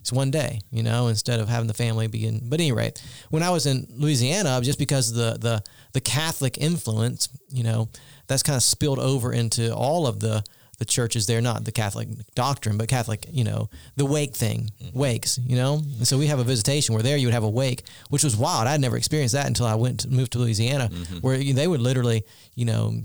it's 0.02 0.12
one 0.12 0.32
day, 0.32 0.60
you 0.72 0.82
know, 0.82 1.06
instead 1.06 1.38
of 1.38 1.48
having 1.48 1.68
the 1.68 1.74
family 1.74 2.08
be 2.08 2.26
in. 2.26 2.40
But 2.48 2.58
anyway, 2.58 2.92
when 3.30 3.44
I 3.44 3.50
was 3.50 3.66
in 3.66 3.86
Louisiana, 3.88 4.60
just 4.60 4.78
because 4.78 5.10
of 5.10 5.16
the 5.16 5.38
the 5.38 5.62
the 5.92 6.00
Catholic 6.00 6.58
influence, 6.58 7.28
you 7.48 7.62
know, 7.62 7.88
that's 8.26 8.42
kind 8.42 8.56
of 8.56 8.64
spilled 8.64 8.98
over 8.98 9.32
into 9.32 9.72
all 9.72 10.08
of 10.08 10.18
the 10.18 10.42
the 10.82 10.86
churches 10.86 11.28
there, 11.28 11.40
not 11.40 11.64
the 11.64 11.70
Catholic 11.70 12.08
doctrine, 12.34 12.76
but 12.76 12.88
Catholic, 12.88 13.24
you 13.30 13.44
know, 13.44 13.70
the 13.94 14.04
wake 14.04 14.34
thing, 14.34 14.68
mm-hmm. 14.82 14.98
wakes, 14.98 15.38
you 15.46 15.54
know. 15.54 15.74
And 15.74 16.08
so 16.08 16.18
we 16.18 16.26
have 16.26 16.40
a 16.40 16.44
visitation 16.44 16.92
where 16.92 17.04
there 17.04 17.16
you 17.16 17.28
would 17.28 17.34
have 17.34 17.44
a 17.44 17.48
wake, 17.48 17.84
which 18.10 18.24
was 18.24 18.36
wild. 18.36 18.66
I'd 18.66 18.80
never 18.80 18.96
experienced 18.96 19.34
that 19.34 19.46
until 19.46 19.66
I 19.66 19.76
went 19.76 20.00
to 20.00 20.08
moved 20.08 20.32
to 20.32 20.40
Louisiana, 20.40 20.88
mm-hmm. 20.92 21.18
where 21.18 21.38
they 21.38 21.68
would 21.68 21.80
literally, 21.80 22.24
you 22.56 22.64
know, 22.64 23.00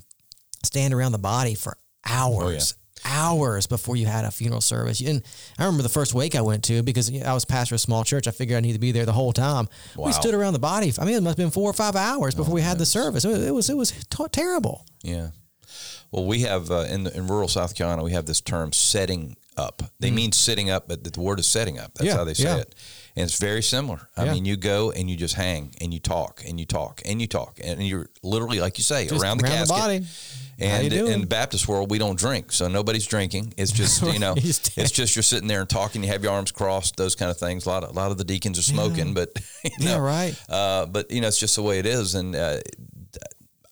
stand 0.64 0.92
around 0.92 1.12
the 1.12 1.20
body 1.20 1.54
for 1.54 1.78
oh, 2.10 2.12
hours. 2.12 2.74
Hours 3.06 3.68
before 3.68 3.96
you 3.96 4.08
had 4.08 4.26
a 4.26 4.32
funeral 4.32 4.60
service, 4.60 5.02
and 5.02 5.22
I 5.60 5.66
remember 5.66 5.84
the 5.84 5.90
first 5.90 6.16
wake 6.16 6.34
I 6.34 6.42
went 6.42 6.64
to 6.64 6.82
because 6.82 7.14
I 7.22 7.32
was 7.32 7.46
pastor 7.46 7.76
of 7.76 7.78
a 7.78 7.80
small 7.80 8.04
church. 8.04 8.28
I 8.28 8.32
figured 8.32 8.58
I 8.58 8.62
needed 8.62 8.74
to 8.74 8.80
be 8.80 8.92
there 8.92 9.06
the 9.06 9.14
whole 9.14 9.34
time. 9.34 9.70
Wow. 9.96 10.08
We 10.08 10.14
stood 10.14 10.34
around 10.34 10.54
the 10.54 10.60
body. 10.60 10.92
I 11.00 11.06
mean, 11.06 11.14
it 11.14 11.22
must 11.22 11.38
have 11.38 11.46
been 11.46 11.52
four 11.52 11.70
or 11.70 11.74
five 11.74 11.96
hours 11.96 12.34
before 12.34 12.56
we 12.56 12.62
had 12.62 12.80
the 12.80 12.88
service. 12.88 13.24
It 13.24 13.30
was 13.30 13.46
it 13.46 13.54
was, 13.54 13.70
it 13.70 13.78
was 13.78 13.92
t- 13.92 14.26
terrible. 14.32 14.84
Yeah. 15.04 15.28
Well, 16.12 16.26
we 16.26 16.42
have 16.42 16.72
uh, 16.72 16.86
in 16.90 17.08
in 17.08 17.28
rural 17.28 17.48
South 17.48 17.76
Carolina, 17.76 18.04
we 18.04 18.12
have 18.14 18.26
this 18.26 18.42
term 18.42 18.72
"setting 18.74 19.36
up." 19.58 19.82
They 20.00 20.12
mean 20.12 20.32
sitting 20.32 20.70
up, 20.70 20.88
but 20.88 21.04
the 21.04 21.20
word 21.20 21.40
is 21.40 21.48
setting 21.48 21.78
up. 21.80 21.94
That's 21.96 22.06
Mm. 22.08 22.12
Yeah, 22.12 22.18
how 22.18 22.24
they 22.24 22.34
say 22.34 22.44
yeah. 22.44 22.58
it, 22.58 22.76
and 23.16 23.26
it's 23.26 23.40
very 23.40 23.62
similar. 23.64 24.08
I 24.16 24.26
Yeah. 24.26 24.34
mean, 24.34 24.46
you 24.46 24.56
go 24.56 24.92
and 24.92 25.10
you 25.10 25.18
just 25.18 25.34
hang 25.36 25.74
and 25.82 25.94
you 25.94 26.00
talk 26.00 26.44
and 26.48 26.60
you 26.60 26.66
talk 26.66 27.02
and 27.06 27.20
you 27.22 27.28
talk, 27.28 27.60
and 27.64 27.82
you're 27.86 28.10
literally, 28.24 28.60
like 28.60 28.78
you 28.78 28.84
say, 28.84 29.08
Just 29.08 29.22
around 29.22 29.40
the 29.40 29.46
around 29.48 29.68
the 29.68 29.74
casket. 29.74 30.02
you 30.02 30.08
And 30.60 30.92
in 30.94 31.22
the 31.22 31.28
Baptist 31.28 31.68
world, 31.68 31.92
we 31.92 31.98
don't 32.00 32.18
drink, 32.18 32.52
so 32.52 32.68
nobody's 32.68 33.06
drinking. 33.06 33.54
It's 33.58 33.72
just 33.82 34.02
you 34.04 34.20
know, 34.20 34.34
it's 34.38 34.92
just 34.92 35.16
you're 35.16 35.24
sitting 35.24 35.48
there 35.48 35.60
and 35.62 35.70
talking. 35.70 36.04
You 36.04 36.10
have 36.10 36.24
your 36.24 36.32
arms 36.34 36.52
crossed, 36.52 36.96
those 36.96 37.16
kind 37.16 37.30
of 37.32 37.38
things. 37.38 37.66
A 37.66 37.70
lot 37.70 37.84
of 37.84 37.90
a 37.90 37.94
lot 37.94 38.12
of 38.12 38.18
the 38.18 38.24
deacons 38.24 38.58
are 38.60 38.64
smoking, 38.64 39.14
but 39.14 39.30
you 39.64 39.72
Yeah, 39.80 39.98
right. 39.98 40.36
uh, 40.50 40.86
but 40.86 41.12
you 41.12 41.20
know, 41.22 41.28
it's 41.28 41.40
just 41.40 41.56
the 41.58 41.64
way 41.64 41.80
it 41.80 41.86
is, 41.86 42.16
and 42.16 42.36
uh, 42.36 42.60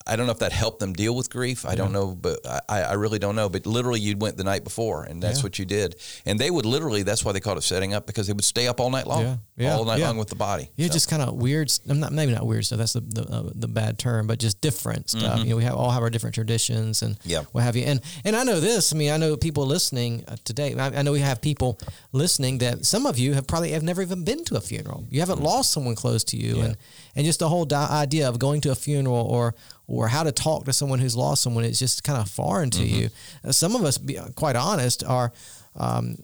I 0.06 0.16
don't 0.16 0.26
know 0.26 0.32
if 0.32 0.38
that 0.40 0.52
helped 0.52 0.78
them 0.80 0.92
deal 0.92 1.14
with 1.16 1.30
grief. 1.30 1.66
I 1.66 1.74
don't 1.74 1.92
know, 1.92 2.14
but 2.14 2.38
I, 2.68 2.82
I 2.82 2.92
really 2.94 3.18
don't 3.18 3.34
know. 3.36 3.48
But 3.48 3.66
literally, 3.66 4.00
you 4.00 4.16
went 4.16 4.36
the 4.36 4.44
night 4.44 4.64
before, 4.64 5.04
and 5.04 5.22
that's 5.22 5.38
Yeah. 5.38 5.42
what 5.42 5.58
you 5.58 5.64
did. 5.64 5.96
And 6.24 6.38
they 6.38 6.50
would 6.50 6.64
literally, 6.66 7.02
that's 7.02 7.24
why 7.24 7.32
they 7.32 7.40
called 7.40 7.58
it 7.58 7.62
setting 7.62 7.92
up, 7.94 8.06
because 8.06 8.26
they 8.26 8.32
would 8.32 8.44
stay 8.44 8.68
up 8.68 8.80
all 8.80 8.90
night 8.90 9.06
long, 9.06 9.22
Yeah, 9.22 9.36
yeah, 9.56 9.74
all 9.76 9.84
night 9.84 9.98
yeah. 9.98 10.06
long 10.08 10.18
with 10.18 10.28
the 10.28 10.36
body. 10.36 10.70
Yeah, 10.76 10.86
So, 10.86 10.92
just 10.92 11.08
kind 11.10 11.22
of 11.22 11.34
weird. 11.34 11.72
I'm 11.88 11.98
not 12.00 12.12
maybe 12.12 12.32
not 12.32 12.46
weird 12.46 12.64
stuff. 12.66 12.78
That's 12.78 12.92
the 12.92 13.00
the, 13.00 13.22
uh, 13.22 13.50
the 13.54 13.68
bad 13.68 13.98
term, 13.98 14.26
but 14.26 14.38
just 14.38 14.60
different 14.60 15.10
stuff. 15.10 15.40
You 15.40 15.50
know, 15.50 15.56
we 15.56 15.64
have 15.64 15.74
all 15.74 15.90
have 15.90 16.02
our 16.02 16.10
different 16.10 16.34
traditions 16.34 17.02
and 17.02 17.16
Mm-hmm. 17.18 17.30
Yeah. 17.30 17.42
what 17.52 17.64
have 17.64 17.74
you. 17.76 17.84
And 17.84 18.00
and 18.24 18.36
I 18.36 18.44
know 18.44 18.60
this. 18.60 18.92
I 18.92 18.96
mean, 18.96 19.10
I 19.10 19.16
know 19.16 19.36
people 19.36 19.66
listening 19.66 20.24
uh, 20.28 20.36
today. 20.44 20.74
I, 20.74 20.86
I 20.98 21.02
know 21.02 21.12
we 21.12 21.20
have 21.20 21.40
people 21.40 21.78
listening 22.12 22.58
that 22.58 22.84
some 22.86 23.06
of 23.06 23.18
you 23.18 23.34
have 23.34 23.46
probably 23.46 23.70
have 23.72 23.82
never 23.82 24.02
even 24.02 24.24
been 24.24 24.44
to 24.44 24.56
a 24.56 24.60
funeral. 24.60 25.04
You 25.10 25.20
haven't 25.20 25.40
lost 25.42 25.72
someone 25.72 25.94
close 25.94 26.22
to 26.24 26.36
you, 26.36 26.46
Mm-hmm. 26.54 26.58
Yeah. 26.60 26.64
and 26.66 26.76
and 27.16 27.24
just 27.26 27.38
the 27.38 27.48
whole 27.48 27.64
di- 27.64 27.88
idea 28.02 28.28
of 28.28 28.38
going 28.38 28.60
to 28.62 28.70
a 28.70 28.74
funeral 28.74 29.16
or 29.36 29.54
or 29.88 30.08
how 30.08 30.22
to 30.24 30.32
talk 30.32 30.64
to 30.64 30.72
someone 30.72 30.98
who's 30.98 31.16
lost 31.16 31.42
someone 31.42 31.64
is 31.64 31.78
just 31.78 32.02
kind 32.04 32.20
of 32.20 32.28
foreign 32.28 32.70
to 32.70 32.80
Mm-hmm. 32.82 32.96
you. 33.00 33.08
Uh, 33.44 33.52
some 33.52 33.74
of 33.76 33.84
us, 33.84 33.98
be 33.98 34.18
quite 34.34 34.56
honest, 34.56 35.04
are. 35.04 35.32
Um, 35.76 36.16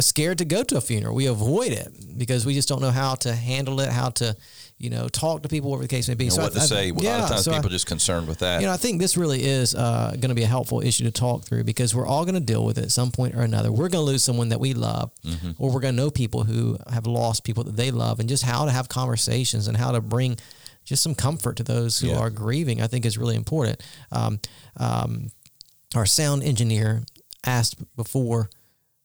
scared 0.00 0.38
to 0.38 0.44
go 0.44 0.64
to 0.64 0.76
a 0.76 0.80
funeral. 0.80 1.14
We 1.14 1.26
avoid 1.26 1.70
it 1.70 1.86
because 2.18 2.44
we 2.44 2.52
just 2.52 2.68
don't 2.68 2.80
know 2.82 2.90
how 2.90 3.14
to 3.16 3.32
handle 3.32 3.78
it, 3.78 3.90
how 3.90 4.08
to, 4.10 4.36
you 4.76 4.90
know, 4.90 5.06
talk 5.08 5.44
to 5.44 5.48
people, 5.48 5.70
whatever 5.70 5.84
the 5.84 5.88
case 5.88 6.08
may 6.08 6.14
be. 6.14 6.24
you 6.24 6.30
know, 6.30 6.34
So 6.36 6.42
what 6.42 6.50
I- 6.50 6.54
to 6.56 6.60
I- 6.62 6.66
say. 6.66 6.88
A 6.88 6.92
lot 6.94 7.20
of 7.20 7.28
times 7.28 7.44
so 7.44 7.52
people 7.52 7.66
are 7.68 7.70
just 7.70 7.86
concerned 7.86 8.26
with 8.26 8.40
that. 8.40 8.60
you 8.60 8.66
know, 8.66 8.72
I 8.72 8.76
think 8.76 9.00
this 9.00 9.16
really 9.16 9.44
is 9.44 9.72
uh, 9.76 10.10
going 10.18 10.30
to 10.30 10.34
be 10.34 10.42
a 10.42 10.48
helpful 10.48 10.80
issue 10.80 11.04
to 11.04 11.12
talk 11.12 11.44
through 11.44 11.62
because 11.62 11.94
we're 11.94 12.08
all 12.08 12.24
going 12.24 12.34
to 12.34 12.40
deal 12.40 12.64
with 12.64 12.76
it 12.76 12.82
at 12.86 12.90
some 12.90 13.12
point 13.12 13.36
or 13.36 13.42
another. 13.42 13.70
We're 13.70 13.88
going 13.88 14.04
to 14.04 14.10
lose 14.10 14.24
someone 14.24 14.48
that 14.48 14.58
we 14.58 14.74
love, 14.74 15.12
Mm-hmm. 15.24 15.52
or 15.62 15.70
we're 15.70 15.78
going 15.80 15.94
to 15.94 16.02
know 16.02 16.10
people 16.10 16.42
who 16.42 16.76
have 16.92 17.06
lost 17.06 17.44
people 17.44 17.62
that 17.62 17.76
they 17.76 17.92
love, 17.92 18.18
and 18.18 18.28
just 18.28 18.42
how 18.42 18.64
to 18.64 18.72
have 18.72 18.88
conversations 18.88 19.68
and 19.68 19.76
how 19.76 19.92
to 19.92 20.00
bring 20.00 20.38
just 20.84 21.02
some 21.02 21.14
comfort 21.14 21.56
to 21.56 21.62
those 21.62 21.98
who 21.98 22.08
Yeah. 22.08 22.18
are 22.18 22.30
grieving. 22.30 22.80
I 22.82 22.86
think 22.86 23.04
is 23.06 23.18
really 23.18 23.36
important. 23.36 23.80
Um, 24.12 24.38
um, 24.76 25.30
our 25.94 26.06
sound 26.06 26.42
engineer 26.42 27.02
asked 27.46 27.76
before 27.96 28.50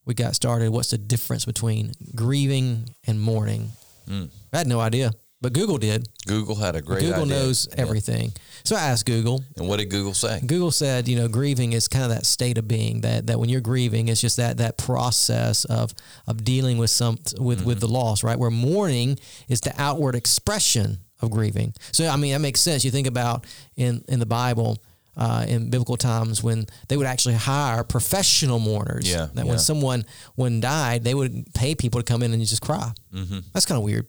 we 0.04 0.14
got 0.14 0.34
started, 0.34 0.70
"What's 0.70 0.90
the 0.90 0.98
difference 0.98 1.44
between 1.44 1.92
grieving 2.14 2.94
and 3.06 3.20
mourning?" 3.20 3.72
Mm. 4.08 4.28
I 4.52 4.58
had 4.58 4.66
no 4.66 4.80
idea, 4.80 5.12
but 5.40 5.52
Google 5.52 5.78
did. 5.78 6.08
Google 6.26 6.56
had 6.56 6.74
a 6.74 6.82
great 6.82 7.00
Google 7.02 7.22
idea. 7.22 7.34
knows 7.34 7.68
Yeah. 7.70 7.80
everything. 7.82 8.32
So 8.64 8.74
I 8.76 8.80
asked 8.80 9.06
Google. 9.06 9.44
And 9.56 9.68
what 9.68 9.78
did 9.78 9.88
Google 9.90 10.14
say? 10.14 10.40
Google 10.44 10.70
said, 10.72 11.06
you 11.06 11.16
know, 11.16 11.28
grieving 11.28 11.72
is 11.74 11.86
kind 11.86 12.04
of 12.04 12.10
that 12.10 12.26
state 12.26 12.58
of 12.58 12.66
being 12.66 13.02
that 13.02 13.26
that 13.28 13.38
when 13.38 13.48
you're 13.48 13.60
grieving, 13.60 14.08
it's 14.08 14.20
just 14.20 14.36
that 14.38 14.56
that 14.56 14.76
process 14.78 15.64
of 15.66 15.94
of 16.26 16.44
dealing 16.44 16.76
with 16.78 16.90
some 16.90 17.18
with 17.38 17.64
with 17.64 17.78
the 17.80 17.88
loss, 17.88 18.24
right? 18.24 18.38
Where 18.38 18.50
mourning 18.50 19.18
is 19.48 19.60
the 19.60 19.72
outward 19.80 20.14
expression 20.16 20.98
of 21.22 21.30
grieving. 21.30 21.74
So 21.92 22.06
I 22.08 22.16
mean, 22.16 22.32
that 22.32 22.40
makes 22.40 22.60
sense. 22.60 22.84
You 22.84 22.90
think 22.90 23.06
about 23.06 23.46
in 23.76 24.04
in 24.08 24.18
the 24.20 24.26
Bible. 24.26 24.82
Uh, 25.16 25.44
in 25.48 25.68
biblical 25.68 25.96
times, 25.96 26.42
when 26.42 26.64
they 26.88 26.96
would 26.96 27.06
actually 27.06 27.34
hire 27.34 27.82
professional 27.84 28.58
mourners, 28.60 29.10
Yeah, 29.10 29.26
that 29.34 29.44
yeah. 29.44 29.50
when 29.50 29.58
someone 29.58 30.06
when 30.36 30.60
died, 30.60 31.02
they 31.04 31.14
would 31.14 31.52
pay 31.52 31.74
people 31.74 32.00
to 32.00 32.04
come 32.04 32.22
in 32.22 32.32
and 32.32 32.40
just 32.46 32.62
cry. 32.62 32.92
Mm-hmm. 33.12 33.40
That's 33.52 33.66
kind 33.66 33.76
of 33.76 33.84
weird. 33.84 34.06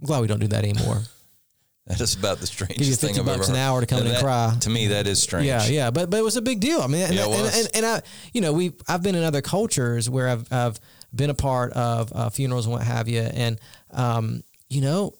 I'm 0.00 0.06
glad 0.06 0.20
we 0.20 0.26
don't 0.28 0.38
do 0.38 0.48
that 0.48 0.64
anymore. 0.64 1.00
That 1.86 2.00
is 2.00 2.14
about 2.16 2.38
the 2.40 2.46
strangest 2.48 2.78
Give 2.80 2.88
you 2.88 2.94
thing 2.96 3.14
50 3.14 3.20
I've 3.20 3.28
ever 3.28 3.38
bucks 3.38 3.48
an 3.48 3.54
hour 3.56 3.80
to 3.80 3.86
come 3.86 4.00
in 4.00 4.08
and 4.08 4.18
cry. 4.18 4.54
To 4.60 4.70
me, 4.70 4.88
that 4.88 5.06
is 5.06 5.22
strange. 5.22 5.46
Yeah, 5.46 5.64
yeah, 5.66 5.90
but 5.92 6.10
but 6.10 6.18
it 6.18 6.24
was 6.24 6.36
a 6.36 6.42
big 6.42 6.58
deal. 6.58 6.80
I 6.80 6.88
mean, 6.88 7.02
and, 7.02 7.14
Yeah, 7.14 7.26
and, 7.28 7.54
and, 7.54 7.68
and 7.74 7.86
I, 7.86 8.02
you 8.32 8.40
know, 8.40 8.52
we 8.52 8.72
I've 8.88 9.02
been 9.04 9.14
in 9.14 9.22
other 9.22 9.40
cultures 9.40 10.10
where 10.10 10.28
I've 10.28 10.52
I've 10.52 10.80
been 11.14 11.30
a 11.30 11.34
part 11.34 11.72
of 11.74 12.12
uh, 12.12 12.28
funerals 12.30 12.66
and 12.66 12.72
what 12.74 12.82
have 12.82 13.08
you, 13.08 13.20
and 13.20 13.58
um, 13.92 14.42
you 14.68 14.80
know, 14.80 15.14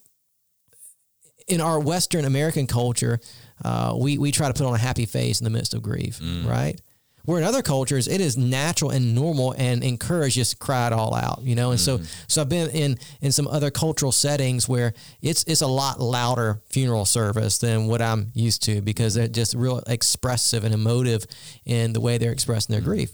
in 1.48 1.60
our 1.60 1.78
Western 1.78 2.24
American 2.24 2.66
culture, 2.66 3.20
uh, 3.64 3.94
we 3.98 4.18
we 4.18 4.32
try 4.32 4.48
to 4.48 4.54
put 4.54 4.66
on 4.66 4.74
a 4.74 4.78
happy 4.78 5.06
face 5.06 5.40
in 5.40 5.44
the 5.44 5.50
midst 5.50 5.74
of 5.74 5.82
grief, 5.82 6.18
Mm. 6.20 6.46
right? 6.46 6.80
Where 7.24 7.38
in 7.38 7.44
other 7.44 7.60
cultures, 7.62 8.06
it 8.06 8.20
is 8.20 8.36
natural 8.36 8.92
and 8.92 9.12
normal 9.12 9.52
and 9.58 9.82
encouraged 9.82 10.36
just 10.36 10.52
to 10.52 10.56
cry 10.58 10.86
it 10.86 10.92
all 10.92 11.12
out, 11.12 11.40
you 11.42 11.56
know. 11.56 11.72
And 11.72 11.80
Mm-hmm. 11.80 12.04
so, 12.04 12.10
so 12.28 12.40
I've 12.42 12.48
been 12.48 12.70
in 12.70 12.98
in 13.20 13.32
some 13.32 13.48
other 13.48 13.70
cultural 13.72 14.12
settings 14.12 14.68
where 14.68 14.92
it's 15.22 15.42
it's 15.48 15.60
a 15.60 15.66
lot 15.66 16.00
louder 16.00 16.60
funeral 16.70 17.04
service 17.04 17.58
than 17.58 17.86
what 17.88 18.00
I'm 18.00 18.30
used 18.34 18.62
to 18.64 18.80
because 18.80 19.14
they're 19.14 19.26
just 19.26 19.54
real 19.54 19.82
expressive 19.88 20.62
and 20.62 20.72
emotive 20.72 21.26
in 21.64 21.92
the 21.94 22.00
way 22.00 22.16
they're 22.18 22.30
expressing 22.32 22.72
their 22.72 22.82
grief. 22.82 23.10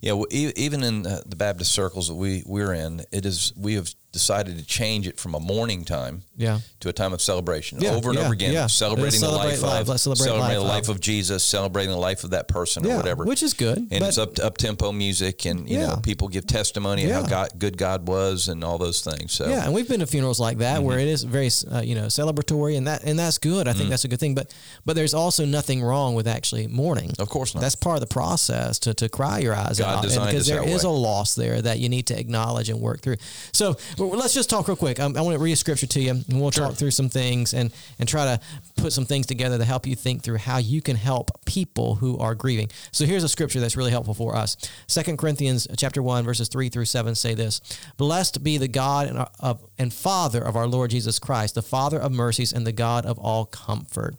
Yeah, 0.00 0.12
well, 0.12 0.26
e- 0.30 0.52
even 0.56 0.82
in 0.82 1.06
uh, 1.06 1.20
the 1.26 1.36
Baptist 1.36 1.72
circles 1.72 2.08
that 2.08 2.14
we 2.14 2.42
we're 2.46 2.72
in, 2.74 3.02
it 3.12 3.24
is 3.26 3.52
we 3.56 3.74
have 3.74 3.88
decided 4.12 4.58
to 4.58 4.64
change 4.66 5.06
it 5.08 5.18
from 5.18 5.34
a 5.34 5.40
mourning 5.40 5.86
time 5.86 6.22
Yeah. 6.36 6.58
to 6.80 6.90
a 6.90 6.92
time 6.92 7.14
of 7.14 7.22
celebration 7.22 7.80
Yeah, 7.80 7.92
over 7.92 8.10
and 8.10 8.18
yeah, 8.18 8.24
over 8.26 8.34
again, 8.34 8.52
yeah. 8.52 8.66
celebrating 8.66 9.22
Let's 9.22 9.32
the 9.32 9.38
life, 9.38 9.62
life. 9.62 9.80
of 9.82 9.88
Let's 9.88 10.02
celebrate 10.02 10.24
celebrating 10.26 10.58
life 10.58 10.66
the 10.66 10.68
life 10.74 10.88
of- 10.90 11.00
Jesus, 11.00 11.42
celebrating 11.42 11.92
the 11.92 11.96
life 11.96 12.22
of 12.22 12.30
that 12.32 12.46
person 12.46 12.84
Yeah, 12.84 12.92
or 12.92 12.96
whatever, 12.98 13.24
which 13.24 13.42
is 13.42 13.54
good, 13.54 13.78
And 13.78 14.04
it's 14.04 14.18
up 14.18 14.38
up 14.38 14.58
tempo 14.58 14.92
music, 14.92 15.46
and 15.46 15.66
you 15.68 15.78
know 15.78 15.96
people 16.02 16.28
give 16.28 16.46
testimony 16.46 17.04
of 17.06 17.12
how 17.12 17.22
God, 17.22 17.48
good 17.58 17.78
God 17.78 18.06
was, 18.06 18.48
and 18.48 18.62
all 18.62 18.76
those 18.76 19.00
things. 19.00 19.32
So 19.32 19.48
Yeah, 19.48 19.64
and 19.64 19.72
we've 19.72 19.88
been 19.88 20.00
to 20.00 20.06
funerals 20.06 20.38
like 20.38 20.58
that 20.58 20.82
where 20.82 20.98
Mm-hmm. 20.98 21.08
it 21.08 21.12
is 21.12 21.22
very 21.24 21.50
uh, 21.74 21.80
you 21.80 21.94
know 21.94 22.06
celebratory 22.08 22.76
and 22.76 22.86
that 22.88 23.04
and 23.04 23.18
that's 23.18 23.38
good. 23.38 23.66
I 23.66 23.72
think 23.72 23.86
Mm. 23.86 23.90
that's 23.90 24.04
a 24.04 24.08
good 24.08 24.20
thing. 24.20 24.34
But 24.34 24.52
but 24.84 24.94
there's 24.94 25.14
also 25.14 25.46
nothing 25.46 25.82
wrong 25.82 26.14
with 26.14 26.26
actually 26.28 26.66
mourning. 26.66 27.12
Of 27.18 27.30
course 27.30 27.54
not. 27.54 27.62
That's 27.62 27.76
part 27.76 27.96
of 27.96 28.00
the 28.02 28.12
process 28.12 28.78
to, 28.80 28.92
to 28.92 29.08
cry 29.08 29.38
your 29.38 29.54
eyes 29.66 29.78
God 29.78 29.88
out 29.88 29.94
and 29.94 30.02
designed 30.02 30.30
because 30.30 30.42
us 30.42 30.48
there 30.48 30.64
that 30.64 30.68
is 30.68 30.84
way. 30.84 30.90
a 30.90 30.92
loss 30.92 31.34
there 31.34 31.62
that 31.62 31.78
you 31.78 31.88
need 31.88 32.06
to 32.06 32.18
acknowledge 32.18 32.68
and 32.68 32.80
work 32.80 33.00
through. 33.00 33.16
So 33.52 33.76
let's 33.98 34.34
just 34.34 34.50
talk 34.50 34.68
real 34.68 34.76
quick. 34.76 35.00
Um, 35.00 35.16
I 35.16 35.20
want 35.20 35.36
to 35.36 35.42
read 35.42 35.52
a 35.52 35.56
scripture 35.56 35.86
to 35.86 36.00
you, 36.00 36.10
and 36.10 36.40
we'll 36.40 36.50
talk 36.50 36.74
through 36.74 36.90
some 36.90 37.08
things 37.08 37.54
and 37.54 37.72
and 37.98 38.08
try 38.08 38.24
to 38.24 38.40
put 38.76 38.92
some 38.92 39.04
things 39.04 39.26
together 39.26 39.58
to 39.58 39.64
help 39.64 39.86
you 39.86 39.94
think 39.94 40.22
through 40.22 40.38
how 40.38 40.58
you 40.58 40.82
can 40.82 40.96
help 40.96 41.30
people 41.44 41.96
who 41.96 42.18
are 42.18 42.34
grieving. 42.34 42.68
So 42.90 43.04
here's 43.04 43.24
a 43.24 43.28
scripture 43.28 43.60
that's 43.60 43.76
really 43.76 43.90
helpful 43.90 44.14
for 44.14 44.36
us. 44.36 44.56
Second 44.86 45.18
Corinthians 45.18 45.66
chapter 45.76 46.02
one 46.02 46.24
verses 46.24 46.48
three 46.48 46.68
through 46.68 46.86
seven 46.86 47.14
say 47.14 47.34
this: 47.34 47.60
Blessed 47.96 48.42
be 48.42 48.58
the 48.58 48.68
God 48.68 49.08
and, 49.08 49.26
of, 49.40 49.64
and 49.78 49.92
Father 49.92 50.42
of 50.42 50.56
our 50.56 50.66
Lord 50.66 50.90
Jesus 50.90 51.18
Christ, 51.18 51.54
the 51.54 51.62
Father 51.62 51.98
of 51.98 52.12
mercies 52.12 52.52
and 52.52 52.66
the 52.66 52.72
God 52.72 53.06
of 53.06 53.18
all 53.18 53.46
comfort. 53.46 54.16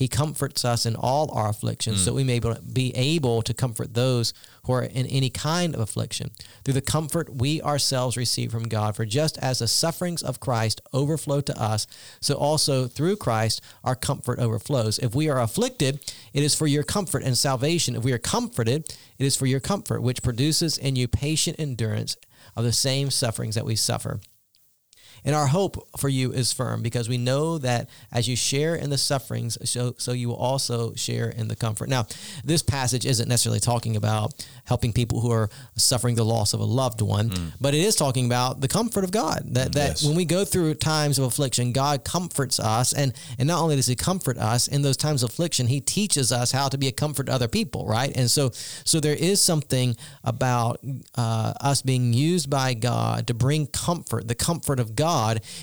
He 0.00 0.08
comforts 0.08 0.64
us 0.64 0.86
in 0.86 0.96
all 0.96 1.30
our 1.32 1.50
afflictions, 1.50 2.02
so 2.02 2.12
mm. 2.12 2.14
we 2.14 2.24
may 2.24 2.40
be 2.72 2.90
able 2.96 3.42
to 3.42 3.52
comfort 3.52 3.92
those 3.92 4.32
who 4.64 4.72
are 4.72 4.82
in 4.82 5.04
any 5.04 5.28
kind 5.28 5.74
of 5.74 5.80
affliction 5.82 6.30
through 6.64 6.72
the 6.72 6.80
comfort 6.80 7.34
we 7.34 7.60
ourselves 7.60 8.16
receive 8.16 8.50
from 8.50 8.62
God. 8.62 8.96
For 8.96 9.04
just 9.04 9.36
as 9.36 9.58
the 9.58 9.68
sufferings 9.68 10.22
of 10.22 10.40
Christ 10.40 10.80
overflow 10.94 11.42
to 11.42 11.60
us, 11.60 11.86
so 12.18 12.34
also 12.34 12.86
through 12.86 13.16
Christ 13.16 13.60
our 13.84 13.94
comfort 13.94 14.38
overflows. 14.38 14.98
If 14.98 15.14
we 15.14 15.28
are 15.28 15.38
afflicted, 15.38 16.00
it 16.32 16.42
is 16.42 16.54
for 16.54 16.66
your 16.66 16.82
comfort 16.82 17.22
and 17.22 17.36
salvation. 17.36 17.94
If 17.94 18.02
we 18.02 18.14
are 18.14 18.18
comforted, 18.18 18.88
it 19.18 19.26
is 19.26 19.36
for 19.36 19.44
your 19.44 19.60
comfort, 19.60 20.00
which 20.00 20.22
produces 20.22 20.78
in 20.78 20.96
you 20.96 21.08
patient 21.08 21.60
endurance 21.60 22.16
of 22.56 22.64
the 22.64 22.72
same 22.72 23.10
sufferings 23.10 23.54
that 23.54 23.66
we 23.66 23.76
suffer. 23.76 24.20
And 25.24 25.34
our 25.34 25.46
hope 25.46 25.88
for 25.98 26.08
you 26.08 26.32
is 26.32 26.52
firm 26.52 26.82
because 26.82 27.08
we 27.08 27.18
know 27.18 27.58
that 27.58 27.88
as 28.12 28.28
you 28.28 28.36
share 28.36 28.74
in 28.74 28.90
the 28.90 28.98
sufferings, 28.98 29.58
so, 29.68 29.94
so 29.98 30.12
you 30.12 30.28
will 30.28 30.36
also 30.36 30.94
share 30.94 31.28
in 31.28 31.48
the 31.48 31.56
comfort. 31.56 31.88
Now, 31.88 32.06
this 32.44 32.62
passage 32.62 33.04
isn't 33.06 33.28
necessarily 33.28 33.60
talking 33.60 33.96
about 33.96 34.32
helping 34.64 34.92
people 34.92 35.20
who 35.20 35.30
are 35.32 35.50
suffering 35.76 36.14
the 36.14 36.24
loss 36.24 36.54
of 36.54 36.60
a 36.60 36.64
loved 36.64 37.00
one, 37.02 37.30
but 37.60 37.74
it 37.74 37.80
is 37.80 37.96
talking 37.96 38.26
about 38.26 38.60
the 38.60 38.68
comfort 38.68 39.04
of 39.04 39.10
God. 39.10 39.42
That, 39.54 39.72
that 39.74 39.88
Yes. 39.90 40.04
when 40.04 40.14
we 40.14 40.24
go 40.24 40.44
through 40.44 40.74
times 40.74 41.18
of 41.18 41.24
affliction, 41.24 41.72
God 41.72 42.04
comforts 42.04 42.60
us. 42.60 42.92
And, 42.92 43.12
and 43.38 43.48
not 43.48 43.60
only 43.62 43.76
does 43.76 43.86
He 43.86 43.96
comfort 43.96 44.38
us 44.38 44.68
in 44.68 44.82
those 44.82 44.96
times 44.96 45.22
of 45.22 45.30
affliction, 45.30 45.66
He 45.66 45.80
teaches 45.80 46.32
us 46.32 46.52
how 46.52 46.68
to 46.68 46.78
be 46.78 46.86
a 46.88 46.92
comfort 46.92 47.26
to 47.26 47.32
other 47.32 47.48
people, 47.48 47.86
right? 47.86 48.12
And 48.16 48.30
so, 48.30 48.50
so 48.84 49.00
there 49.00 49.14
is 49.14 49.40
something 49.40 49.96
about 50.24 50.80
uh, 51.16 51.52
us 51.60 51.82
being 51.82 52.12
used 52.12 52.48
by 52.50 52.74
God 52.74 53.26
to 53.26 53.34
bring 53.34 53.66
comfort, 53.66 54.28
the 54.28 54.34
comfort 54.34 54.78
of 54.80 54.94
God, 54.94 55.09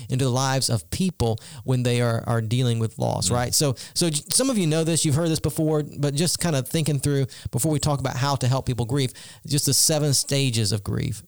into 0.08 0.24
the 0.24 0.30
lives 0.30 0.70
of 0.70 0.88
people 0.90 1.38
when 1.64 1.82
they 1.82 2.00
are, 2.00 2.22
are 2.26 2.40
dealing 2.40 2.78
with 2.78 2.98
loss, 2.98 3.28
mm. 3.28 3.34
right? 3.34 3.54
So, 3.54 3.74
so 3.94 4.10
some 4.30 4.50
of 4.50 4.58
you 4.58 4.66
know 4.66 4.84
this, 4.84 5.04
you've 5.04 5.14
heard 5.14 5.28
this 5.28 5.40
before, 5.40 5.82
but 5.98 6.14
just 6.14 6.38
kind 6.38 6.56
of 6.56 6.68
thinking 6.68 6.98
through 6.98 7.26
before 7.50 7.72
we 7.72 7.78
talk 7.78 8.00
about 8.00 8.16
how 8.16 8.36
to 8.36 8.48
help 8.48 8.66
people 8.66 8.86
grieve, 8.86 9.12
just 9.46 9.66
the 9.66 9.74
seven 9.74 10.14
stages 10.14 10.72
of 10.72 10.84
grief. 10.84 11.22